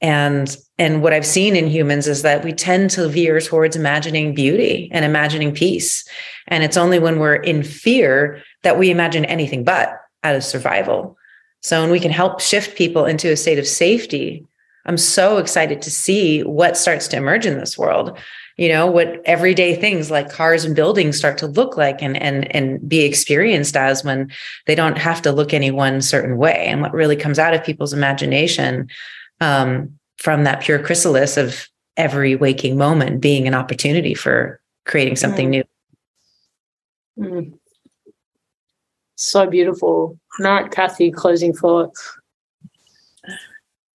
And 0.00 0.56
and 0.78 1.00
what 1.00 1.12
I've 1.12 1.26
seen 1.26 1.54
in 1.54 1.68
humans 1.68 2.08
is 2.08 2.22
that 2.22 2.42
we 2.42 2.52
tend 2.52 2.90
to 2.90 3.08
veer 3.08 3.40
towards 3.40 3.76
imagining 3.76 4.34
beauty 4.34 4.90
and 4.92 5.04
imagining 5.04 5.54
peace. 5.54 6.04
And 6.48 6.64
it's 6.64 6.76
only 6.76 6.98
when 6.98 7.20
we're 7.20 7.36
in 7.36 7.62
fear 7.62 8.42
that 8.62 8.78
we 8.78 8.90
imagine 8.90 9.24
anything 9.26 9.62
but 9.62 9.96
out 10.24 10.34
of 10.34 10.42
survival. 10.42 11.16
So 11.60 11.80
when 11.80 11.90
we 11.90 12.00
can 12.00 12.10
help 12.10 12.40
shift 12.40 12.76
people 12.76 13.06
into 13.06 13.30
a 13.30 13.36
state 13.36 13.60
of 13.60 13.66
safety, 13.66 14.44
I'm 14.86 14.98
so 14.98 15.38
excited 15.38 15.80
to 15.82 15.90
see 15.90 16.40
what 16.42 16.76
starts 16.76 17.08
to 17.08 17.16
emerge 17.16 17.46
in 17.46 17.58
this 17.58 17.78
world. 17.78 18.18
You 18.58 18.68
know, 18.68 18.86
what 18.86 19.22
everyday 19.24 19.74
things 19.74 20.10
like 20.10 20.30
cars 20.30 20.64
and 20.64 20.76
buildings 20.76 21.16
start 21.16 21.38
to 21.38 21.46
look 21.46 21.76
like 21.76 22.02
and 22.02 22.20
and 22.20 22.54
and 22.54 22.86
be 22.86 23.00
experienced 23.00 23.76
as 23.76 24.04
when 24.04 24.30
they 24.66 24.74
don't 24.74 24.98
have 24.98 25.22
to 25.22 25.32
look 25.32 25.54
any 25.54 25.70
one 25.70 26.02
certain 26.02 26.36
way. 26.36 26.66
And 26.66 26.82
what 26.82 26.92
really 26.92 27.16
comes 27.16 27.38
out 27.38 27.54
of 27.54 27.64
people's 27.64 27.94
imagination 27.94 28.88
um, 29.40 29.98
from 30.18 30.44
that 30.44 30.60
pure 30.60 30.78
chrysalis 30.78 31.36
of 31.36 31.68
every 31.96 32.36
waking 32.36 32.76
moment 32.76 33.20
being 33.20 33.46
an 33.46 33.54
opportunity 33.54 34.14
for 34.14 34.60
creating 34.84 35.16
something 35.16 35.48
mm. 35.48 35.50
new. 35.50 35.64
Mm. 37.18 37.58
So 39.16 39.46
beautiful. 39.46 40.18
Not 40.40 40.70
Kathy, 40.70 41.10
closing 41.10 41.52
thoughts. 41.52 42.18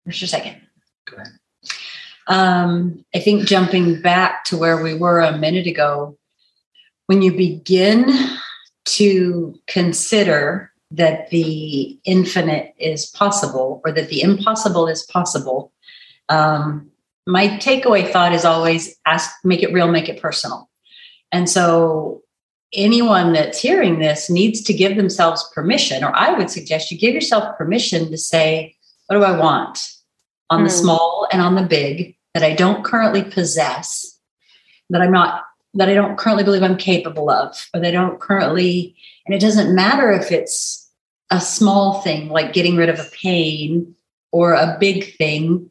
Just 0.08 0.22
a 0.22 0.26
second. 0.26 0.60
Um, 2.26 3.04
I 3.14 3.20
think 3.20 3.46
jumping 3.46 4.00
back 4.00 4.44
to 4.44 4.56
where 4.56 4.82
we 4.82 4.94
were 4.94 5.20
a 5.20 5.36
minute 5.36 5.66
ago, 5.66 6.16
when 7.06 7.22
you 7.22 7.32
begin 7.32 8.06
to 8.86 9.58
consider 9.66 10.72
that 10.90 11.28
the 11.30 11.98
infinite 12.04 12.74
is 12.78 13.06
possible 13.06 13.82
or 13.84 13.92
that 13.92 14.08
the 14.08 14.22
impossible 14.22 14.86
is 14.86 15.02
possible, 15.02 15.72
um, 16.28 16.90
my 17.26 17.48
takeaway 17.58 18.10
thought 18.10 18.32
is 18.32 18.44
always 18.44 18.94
ask, 19.06 19.30
make 19.44 19.62
it 19.62 19.72
real, 19.72 19.88
make 19.88 20.08
it 20.08 20.20
personal. 20.20 20.70
And 21.32 21.48
so 21.48 22.22
anyone 22.72 23.32
that's 23.32 23.60
hearing 23.60 23.98
this 23.98 24.30
needs 24.30 24.62
to 24.62 24.74
give 24.74 24.96
themselves 24.96 25.48
permission, 25.54 26.04
or 26.04 26.14
I 26.14 26.32
would 26.36 26.50
suggest 26.50 26.90
you 26.90 26.98
give 26.98 27.14
yourself 27.14 27.56
permission 27.56 28.10
to 28.10 28.18
say, 28.18 28.76
what 29.06 29.16
do 29.16 29.24
I 29.24 29.36
want 29.36 29.93
on 30.50 30.60
mm. 30.60 30.68
the 30.68 30.74
hmm. 30.74 30.80
small 30.80 31.28
and 31.32 31.40
on 31.40 31.54
the 31.54 31.62
big 31.62 32.16
that 32.34 32.42
I 32.42 32.54
don't 32.54 32.84
currently 32.84 33.22
possess, 33.22 34.18
that 34.90 35.00
I'm 35.00 35.12
not, 35.12 35.44
that 35.74 35.88
I 35.88 35.94
don't 35.94 36.18
currently 36.18 36.44
believe 36.44 36.62
I'm 36.62 36.76
capable 36.76 37.30
of, 37.30 37.68
or 37.72 37.80
that 37.80 37.88
I 37.88 37.90
don't 37.92 38.20
currently, 38.20 38.96
and 39.26 39.34
it 39.34 39.40
doesn't 39.40 39.74
matter 39.74 40.10
if 40.10 40.30
it's 40.30 40.90
a 41.30 41.40
small 41.40 42.00
thing 42.02 42.28
like 42.28 42.52
getting 42.52 42.76
rid 42.76 42.88
of 42.88 42.98
a 42.98 43.08
pain 43.12 43.94
or 44.32 44.52
a 44.52 44.76
big 44.78 45.16
thing, 45.16 45.70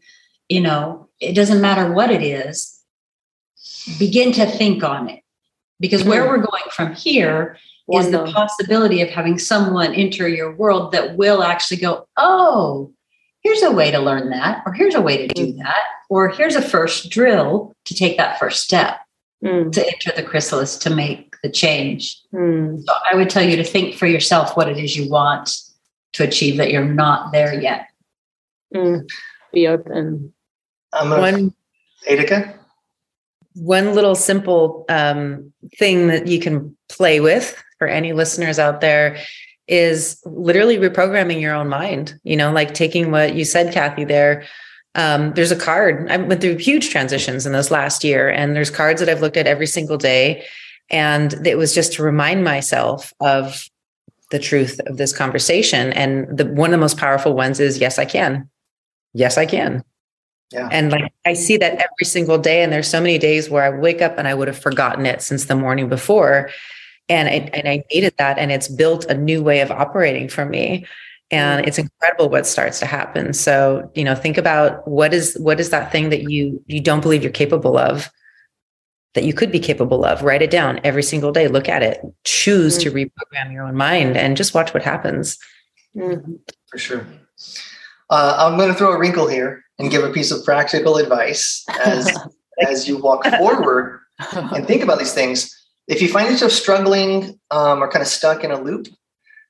you 0.50 0.62
know, 0.62 1.08
it 1.20 1.34
doesn't 1.34 1.62
matter 1.62 1.92
what 1.92 2.12
it 2.12 2.22
is, 2.22 2.82
begin 4.00 4.32
to 4.34 4.46
think 4.46 4.84
on 4.84 5.10
it. 5.10 5.22
Because 5.80 6.04
where 6.04 6.24
hmm. 6.24 6.30
we're 6.30 6.46
going 6.46 6.64
from 6.72 6.94
here 6.94 7.58
is 7.92 8.12
the 8.12 8.26
possibility 8.32 9.02
of 9.02 9.10
having 9.10 9.38
someone 9.38 9.94
enter 9.94 10.28
your 10.28 10.56
world 10.56 10.94
that 10.94 11.18
will 11.18 11.44
actually 11.44 11.78
go, 11.78 12.08
oh, 12.16 12.94
here's 13.44 13.62
a 13.62 13.72
way 13.72 13.92
to 13.92 14.00
learn 14.00 14.30
that, 14.30 14.64
or 14.66 14.74
here's 14.74 14.96
a 14.96 15.02
way 15.02 15.28
to 15.28 15.34
do 15.34 15.52
hmm. 15.52 15.58
that, 15.60 15.84
or 16.10 16.30
here's 16.30 16.56
a 16.56 16.62
first 16.62 17.10
drill 17.10 17.76
to 17.86 17.94
take 17.94 18.18
that 18.18 18.40
first 18.40 18.64
step 18.64 19.00
mm. 19.44 19.72
to 19.72 19.86
enter 19.86 20.12
the 20.16 20.24
chrysalis 20.24 20.78
to 20.78 20.90
make 20.90 21.36
the 21.44 21.50
change. 21.50 22.20
Mm. 22.34 22.84
So 22.86 22.94
I 23.12 23.16
would 23.16 23.30
tell 23.30 23.44
you 23.44 23.56
to 23.58 23.64
think 23.64 23.96
for 23.96 24.08
yourself 24.08 24.56
what 24.56 24.70
it 24.70 24.78
is 24.78 24.96
you 24.96 25.10
want 25.10 25.56
to 26.14 26.24
achieve 26.24 26.58
that 26.58 26.72
you're 26.72 26.86
not 26.86 27.32
there 27.32 27.60
yet. 27.60 27.88
Mm. 28.74 29.10
Be 29.52 29.68
open. 29.68 30.34
Um, 30.94 31.10
one, 31.10 31.54
Adika? 32.08 32.56
One 33.56 33.94
little 33.94 34.16
simple 34.16 34.86
um, 34.90 35.52
thing 35.78 36.08
that 36.08 36.28
you 36.28 36.40
can 36.40 36.76
play 36.90 37.20
with 37.20 37.62
for 37.78 37.88
any 37.88 38.14
listeners 38.14 38.60
out 38.60 38.82
there 38.82 39.18
is 39.68 40.22
literally 40.26 40.78
reprogramming 40.78 41.42
your 41.42 41.54
own 41.54 41.70
mind. 41.70 42.20
You 42.24 42.36
know, 42.36 42.52
like 42.52 42.74
taking 42.74 43.12
what 43.12 43.36
you 43.36 43.46
said, 43.46 43.74
Kathy, 43.74 44.04
there. 44.06 44.44
Um, 44.96 45.34
there's 45.34 45.52
a 45.52 45.56
card. 45.56 46.12
I 46.12 46.18
went 46.18 46.42
through 46.42 46.58
huge 46.58 46.90
transitions 46.90 47.46
in 47.46 47.54
this 47.54 47.72
last 47.72 48.04
year, 48.04 48.30
and 48.30 48.56
there's 48.56 48.70
cards 48.70 49.00
that 49.00 49.10
I've 49.10 49.22
looked 49.22 49.38
at 49.38 49.48
every 49.48 49.68
single 49.68 49.98
day. 49.98 50.46
And 50.90 51.48
it 51.48 51.58
was 51.58 51.74
just 51.74 51.94
to 51.94 52.04
remind 52.04 52.44
myself 52.44 53.14
of 53.20 53.68
the 54.30 54.40
truth 54.40 54.80
of 54.86 54.98
this 54.98 55.16
conversation. 55.16 55.94
And 55.94 56.38
the 56.38 56.46
one 56.46 56.70
of 56.70 56.72
the 56.72 56.78
most 56.78 56.98
powerful 56.98 57.34
ones 57.34 57.60
is 57.60 57.80
yes, 57.80 57.98
I 57.98 58.06
can. 58.06 58.50
Yes, 59.14 59.38
I 59.38 59.46
can. 59.46 59.84
Yeah. 60.52 60.70
And 60.72 60.92
like 60.92 61.12
I 61.26 61.34
see 61.34 61.58
that 61.58 61.74
every 61.74 62.06
single 62.06 62.38
day. 62.38 62.64
And 62.64 62.72
there's 62.72 62.88
so 62.88 63.02
many 63.02 63.18
days 63.18 63.50
where 63.50 63.64
I 63.64 63.70
wake 63.70 64.02
up 64.02 64.18
and 64.18 64.28
I 64.28 64.34
would 64.34 64.48
have 64.48 64.58
forgotten 64.58 65.06
it 65.06 65.22
since 65.22 65.46
the 65.46 65.56
morning 65.56 65.90
before. 65.90 66.50
And 67.10 67.28
I, 67.28 67.50
and 67.54 67.68
I 67.68 67.84
needed 67.94 68.16
that. 68.18 68.40
And 68.40 68.52
it's 68.52 68.68
built 68.68 69.06
a 69.06 69.14
new 69.14 69.44
way 69.44 69.62
of 69.62 69.72
operating 69.72 70.30
for 70.30 70.46
me. 70.46 70.86
And 71.32 71.66
it's 71.66 71.80
incredible 71.80 72.30
what 72.30 72.46
starts 72.46 72.80
to 72.80 72.86
happen. 72.86 73.34
So, 73.34 73.92
you 73.96 74.04
know, 74.04 74.14
think 74.14 74.38
about 74.38 74.88
what 74.88 75.14
is 75.14 75.36
what 75.40 75.60
is 75.60 75.72
that 75.72 75.92
thing 75.92 76.10
that 76.10 76.30
you 76.30 76.64
you 76.68 76.80
don't 76.80 77.02
believe 77.02 77.24
you're 77.24 77.32
capable 77.32 77.78
of 77.78 78.12
that 79.14 79.24
you 79.24 79.34
could 79.34 79.52
be 79.52 79.60
capable 79.60 80.06
of. 80.06 80.22
Write 80.22 80.42
it 80.42 80.52
down 80.52 80.80
every 80.84 81.04
single 81.04 81.32
day. 81.32 81.48
Look 81.48 81.70
at 81.70 81.84
it. 81.84 82.02
Choose 82.24 82.78
mm-hmm. 82.78 82.96
to 82.96 83.06
reprogram 83.06 83.52
your 83.52 83.64
own 83.64 83.76
mind 83.76 84.18
and 84.18 84.38
just 84.38 84.54
watch 84.54 84.74
what 84.74 84.84
happens. 84.84 85.38
Mm-hmm. 85.96 86.34
For 86.70 86.78
sure. 86.78 87.08
Uh, 88.10 88.36
I'm 88.38 88.58
going 88.58 88.70
to 88.70 88.76
throw 88.76 88.92
a 88.92 89.00
wrinkle 89.00 89.28
here 89.28 89.64
and 89.80 89.90
give 89.90 90.04
a 90.04 90.12
piece 90.12 90.32
of 90.32 90.44
practical 90.44 90.98
advice 90.98 91.64
as 91.84 92.16
as 92.68 92.88
you 92.88 92.98
walk 92.98 93.26
forward 93.26 94.00
and 94.34 94.68
think 94.68 94.84
about 94.84 95.00
these 95.00 95.14
things. 95.14 95.60
If 95.88 96.02
you 96.02 96.10
find 96.10 96.30
yourself 96.30 96.52
struggling 96.52 97.40
um, 97.52 97.84
or 97.84 97.90
kind 97.90 98.02
of 98.02 98.08
stuck 98.08 98.44
in 98.44 98.52
a 98.52 98.62
loop, 98.62 98.88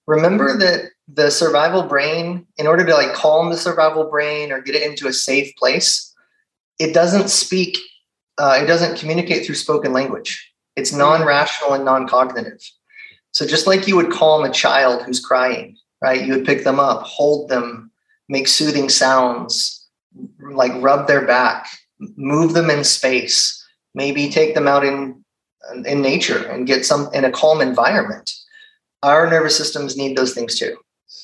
remember 0.08 0.58
that 0.58 0.92
the 1.08 1.30
survival 1.30 1.84
brain, 1.84 2.48
in 2.58 2.68
order 2.68 2.86
to 2.86 2.94
like 2.94 3.14
calm 3.14 3.50
the 3.50 3.58
survival 3.58 4.10
brain 4.10 4.52
or 4.52 4.62
get 4.62 4.76
it 4.76 4.90
into 4.90 5.08
a 5.08 5.14
safe 5.14 5.56
place, 5.56 6.14
it 6.80 6.94
doesn't 6.94 7.30
speak. 7.30 7.78
Uh, 8.38 8.60
it 8.62 8.66
doesn't 8.66 8.98
communicate 8.98 9.46
through 9.46 9.56
spoken 9.56 9.94
language. 9.94 10.52
It's 10.76 10.92
non-rational 10.92 11.74
and 11.74 11.86
non-cognitive. 11.86 12.60
So 13.32 13.46
just 13.46 13.68
like 13.68 13.88
you 13.88 13.96
would 13.96 14.12
calm 14.12 14.44
a 14.44 14.52
child 14.52 15.04
who's 15.04 15.20
crying, 15.20 15.78
right? 16.02 16.26
You 16.26 16.34
would 16.34 16.46
pick 16.46 16.64
them 16.64 16.80
up, 16.80 17.04
hold 17.04 17.50
them, 17.50 17.92
make 18.28 18.48
soothing 18.48 18.90
sounds, 18.90 19.88
like 20.40 20.72
rub 20.82 21.08
their 21.08 21.26
back, 21.26 21.68
move 22.16 22.54
them 22.54 22.70
in 22.70 22.84
space, 22.84 23.64
maybe 23.94 24.30
take 24.30 24.56
them 24.56 24.68
out 24.68 24.84
in 24.84 25.23
in 25.86 26.02
nature 26.02 26.46
and 26.50 26.68
get 26.68 26.86
some 26.86 27.10
in 27.14 27.26
a 27.26 27.32
calm 27.32 27.62
environment. 27.62 28.32
Our 29.02 29.30
nervous 29.30 29.58
systems 29.58 29.98
need 29.98 30.18
those 30.18 30.34
things 30.34 30.58
too. 30.58 30.76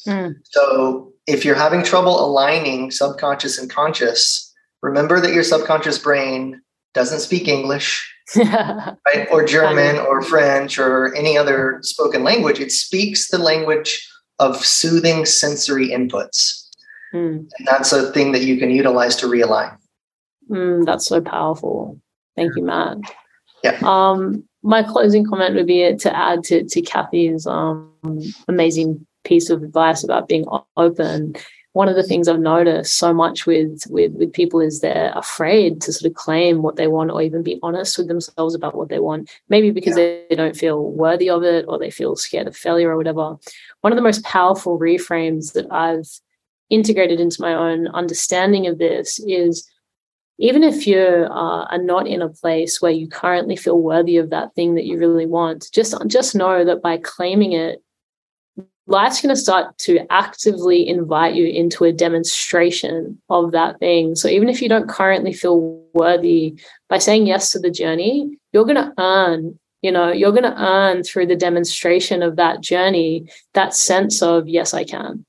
Mm. 0.07 0.35
So 0.45 1.13
if 1.27 1.45
you're 1.45 1.55
having 1.55 1.83
trouble 1.83 2.23
aligning 2.23 2.91
subconscious 2.91 3.57
and 3.57 3.69
conscious, 3.69 4.53
remember 4.81 5.19
that 5.19 5.33
your 5.33 5.43
subconscious 5.43 5.97
brain 5.97 6.61
doesn't 6.93 7.19
speak 7.19 7.47
English, 7.47 8.13
right? 8.35 9.27
Or 9.31 9.45
German 9.45 9.97
or 9.97 10.21
French 10.21 10.77
or 10.77 11.13
any 11.15 11.37
other 11.37 11.79
spoken 11.81 12.23
language. 12.23 12.59
It 12.59 12.71
speaks 12.71 13.29
the 13.29 13.37
language 13.37 14.07
of 14.39 14.57
soothing 14.65 15.25
sensory 15.25 15.89
inputs. 15.89 16.65
Mm. 17.13 17.47
And 17.57 17.67
that's 17.67 17.91
a 17.91 18.11
thing 18.11 18.31
that 18.31 18.43
you 18.43 18.57
can 18.57 18.71
utilize 18.71 19.15
to 19.17 19.27
realign. 19.27 19.75
Mm, 20.49 20.85
that's 20.85 21.05
so 21.05 21.21
powerful. 21.21 21.99
Thank 22.35 22.55
you, 22.55 22.63
Matt. 22.63 22.97
Yeah. 23.63 23.79
Um, 23.83 24.43
my 24.61 24.83
closing 24.83 25.25
comment 25.25 25.55
would 25.55 25.67
be 25.67 25.95
to 25.95 26.15
add 26.15 26.43
to, 26.45 26.63
to 26.63 26.81
Kathy's 26.81 27.47
um, 27.47 27.91
amazing 28.47 29.05
piece 29.23 29.49
of 29.49 29.63
advice 29.63 30.03
about 30.03 30.27
being 30.27 30.45
open. 30.75 31.35
One 31.73 31.87
of 31.87 31.95
the 31.95 32.03
things 32.03 32.27
I've 32.27 32.39
noticed 32.39 32.97
so 32.97 33.13
much 33.13 33.45
with, 33.45 33.83
with 33.89 34.13
with 34.13 34.33
people 34.33 34.59
is 34.59 34.79
they're 34.79 35.13
afraid 35.15 35.81
to 35.81 35.93
sort 35.93 36.09
of 36.09 36.15
claim 36.15 36.61
what 36.61 36.77
they 36.77 36.87
want 36.87 37.11
or 37.11 37.21
even 37.21 37.43
be 37.43 37.59
honest 37.61 37.97
with 37.97 38.07
themselves 38.07 38.55
about 38.55 38.75
what 38.75 38.89
they 38.89 38.99
want. 38.99 39.29
Maybe 39.49 39.69
because 39.69 39.97
yeah. 39.97 40.17
they 40.29 40.35
don't 40.35 40.57
feel 40.57 40.91
worthy 40.91 41.29
of 41.29 41.43
it 41.43 41.65
or 41.67 41.77
they 41.77 41.91
feel 41.91 42.15
scared 42.15 42.47
of 42.47 42.57
failure 42.57 42.89
or 42.89 42.97
whatever. 42.97 43.37
One 43.81 43.93
of 43.93 43.97
the 43.97 44.03
most 44.03 44.23
powerful 44.23 44.79
reframes 44.79 45.53
that 45.53 45.71
I've 45.71 46.09
integrated 46.69 47.19
into 47.19 47.41
my 47.41 47.53
own 47.53 47.87
understanding 47.89 48.67
of 48.67 48.77
this 48.77 49.19
is 49.19 49.69
even 50.39 50.63
if 50.63 50.87
you 50.87 50.97
uh, 50.99 51.65
are 51.65 51.77
not 51.77 52.07
in 52.07 52.21
a 52.21 52.29
place 52.29 52.81
where 52.81 52.91
you 52.91 53.07
currently 53.07 53.57
feel 53.57 53.81
worthy 53.81 54.17
of 54.17 54.29
that 54.29 54.55
thing 54.55 54.75
that 54.75 54.85
you 54.85 54.97
really 54.97 55.25
want, 55.25 55.67
just 55.73 55.93
just 56.07 56.33
know 56.33 56.63
that 56.63 56.81
by 56.81 56.97
claiming 56.97 57.51
it, 57.51 57.83
life's 58.87 59.21
going 59.21 59.35
to 59.35 59.39
start 59.39 59.77
to 59.79 59.99
actively 60.09 60.87
invite 60.87 61.35
you 61.35 61.45
into 61.45 61.83
a 61.83 61.91
demonstration 61.91 63.21
of 63.29 63.51
that 63.51 63.79
thing. 63.79 64.15
So 64.15 64.29
even 64.29 64.47
if 64.47 64.61
you 64.61 64.69
don't 64.69 64.89
currently 64.89 65.33
feel 65.33 65.83
worthy, 65.93 66.57
by 66.87 66.99
saying 66.99 67.27
yes 67.27 67.51
to 67.51 67.59
the 67.59 67.69
journey, 67.69 68.37
you're 68.53 68.65
going 68.65 68.75
to 68.75 68.93
earn. 68.97 69.59
You 69.81 69.91
know, 69.91 70.11
you're 70.11 70.31
going 70.31 70.43
to 70.43 70.61
earn 70.61 71.03
through 71.03 71.27
the 71.27 71.37
demonstration 71.37 72.21
of 72.21 72.35
that 72.35 72.61
journey 72.61 73.29
that 73.53 73.73
sense 73.73 74.21
of 74.21 74.47
yes, 74.47 74.73
I 74.73 74.83
can. 74.83 75.25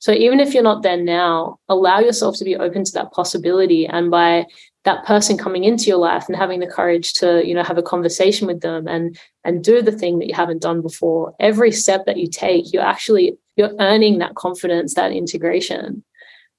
So 0.00 0.12
even 0.12 0.38
if 0.40 0.54
you're 0.54 0.62
not 0.62 0.82
there 0.82 0.96
now, 0.96 1.58
allow 1.68 1.98
yourself 1.98 2.36
to 2.38 2.44
be 2.44 2.56
open 2.56 2.84
to 2.84 2.92
that 2.92 3.12
possibility. 3.12 3.86
And 3.86 4.10
by 4.10 4.46
that 4.84 5.04
person 5.04 5.36
coming 5.36 5.64
into 5.64 5.86
your 5.86 5.98
life 5.98 6.26
and 6.28 6.36
having 6.36 6.60
the 6.60 6.66
courage 6.66 7.14
to, 7.14 7.46
you 7.46 7.52
know, 7.52 7.64
have 7.64 7.78
a 7.78 7.82
conversation 7.82 8.46
with 8.46 8.60
them 8.60 8.86
and 8.86 9.18
and 9.44 9.64
do 9.64 9.82
the 9.82 9.92
thing 9.92 10.18
that 10.18 10.28
you 10.28 10.34
haven't 10.34 10.62
done 10.62 10.82
before, 10.82 11.34
every 11.40 11.72
step 11.72 12.06
that 12.06 12.18
you 12.18 12.28
take, 12.28 12.72
you're 12.72 12.82
actually 12.82 13.36
you're 13.56 13.74
earning 13.80 14.18
that 14.18 14.36
confidence, 14.36 14.94
that 14.94 15.12
integration. 15.12 16.04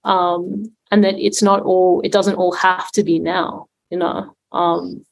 Um, 0.04 0.72
and 0.92 1.04
that 1.04 1.18
it's 1.18 1.42
not 1.42 1.62
all, 1.62 2.02
it 2.02 2.12
doesn't 2.12 2.36
all 2.36 2.52
have 2.54 2.92
to 2.92 3.04
be 3.04 3.20
now, 3.20 3.68
you 3.90 3.98
know. 3.98 4.36
Um, 4.52 5.06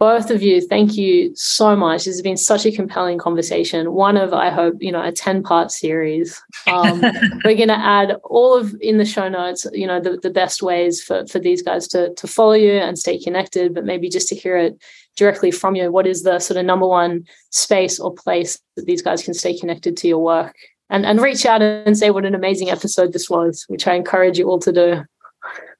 both 0.00 0.30
of 0.30 0.42
you, 0.42 0.62
thank 0.62 0.96
you 0.96 1.30
so 1.36 1.76
much. 1.76 2.06
This 2.06 2.14
has 2.14 2.22
been 2.22 2.38
such 2.38 2.64
a 2.64 2.72
compelling 2.72 3.18
conversation. 3.18 3.92
One 3.92 4.16
of, 4.16 4.32
I 4.32 4.48
hope, 4.48 4.76
you 4.80 4.90
know, 4.90 5.04
a 5.04 5.12
10 5.12 5.42
part 5.42 5.70
series. 5.70 6.42
Um, 6.66 7.02
we're 7.44 7.54
going 7.54 7.68
to 7.68 7.78
add 7.78 8.16
all 8.24 8.56
of 8.56 8.74
in 8.80 8.96
the 8.96 9.04
show 9.04 9.28
notes, 9.28 9.66
you 9.74 9.86
know, 9.86 10.00
the, 10.00 10.16
the 10.16 10.30
best 10.30 10.62
ways 10.62 11.02
for, 11.02 11.26
for 11.26 11.38
these 11.38 11.60
guys 11.60 11.86
to, 11.88 12.14
to 12.14 12.26
follow 12.26 12.54
you 12.54 12.72
and 12.72 12.98
stay 12.98 13.18
connected, 13.18 13.74
but 13.74 13.84
maybe 13.84 14.08
just 14.08 14.26
to 14.28 14.34
hear 14.34 14.56
it 14.56 14.82
directly 15.16 15.50
from 15.50 15.76
you. 15.76 15.92
What 15.92 16.06
is 16.06 16.22
the 16.22 16.38
sort 16.38 16.56
of 16.56 16.64
number 16.64 16.88
one 16.88 17.26
space 17.50 18.00
or 18.00 18.14
place 18.14 18.58
that 18.76 18.86
these 18.86 19.02
guys 19.02 19.22
can 19.22 19.34
stay 19.34 19.54
connected 19.54 19.98
to 19.98 20.08
your 20.08 20.24
work 20.24 20.56
and, 20.88 21.04
and 21.04 21.20
reach 21.20 21.44
out 21.44 21.60
and 21.60 21.98
say 21.98 22.08
what 22.08 22.24
an 22.24 22.34
amazing 22.34 22.70
episode 22.70 23.12
this 23.12 23.28
was, 23.28 23.66
which 23.68 23.86
I 23.86 23.96
encourage 23.96 24.38
you 24.38 24.48
all 24.48 24.60
to 24.60 24.72
do. 24.72 25.02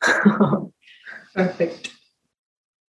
Perfect. 1.34 1.90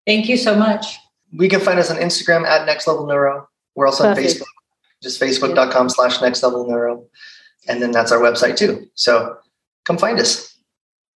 Thank 0.08 0.28
you 0.28 0.36
so 0.36 0.56
much 0.56 0.98
we 1.34 1.48
can 1.48 1.60
find 1.60 1.80
us 1.80 1.92
on 1.92 1.98
Instagram 1.98 2.46
at 2.46 2.66
Next 2.66 2.88
Level 2.88 3.06
Neuro. 3.06 3.48
We're 3.76 3.88
also 3.88 4.04
Perfect. 4.04 4.28
on 4.28 4.34
Facebook, 4.34 4.46
just 5.02 5.22
facebook.com 5.22 5.90
slash 5.90 6.22
Next 6.22 6.44
Level 6.44 6.68
Neuro. 6.68 7.06
And 7.68 7.82
then 7.82 7.92
that's 7.92 8.12
our 8.12 8.20
website 8.20 8.58
too. 8.58 8.88
So 8.96 9.38
come 9.86 9.98
find 9.98 10.20
us. 10.20 10.58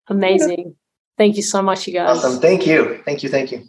Amazing. 0.08 0.76
Thank 1.16 1.36
you 1.36 1.42
so 1.42 1.62
much, 1.62 1.86
you 1.86 1.94
guys. 1.94 2.18
Awesome. 2.18 2.40
Thank 2.40 2.66
you. 2.66 3.00
Thank 3.04 3.22
you. 3.22 3.28
Thank 3.28 3.52
you. 3.52 3.68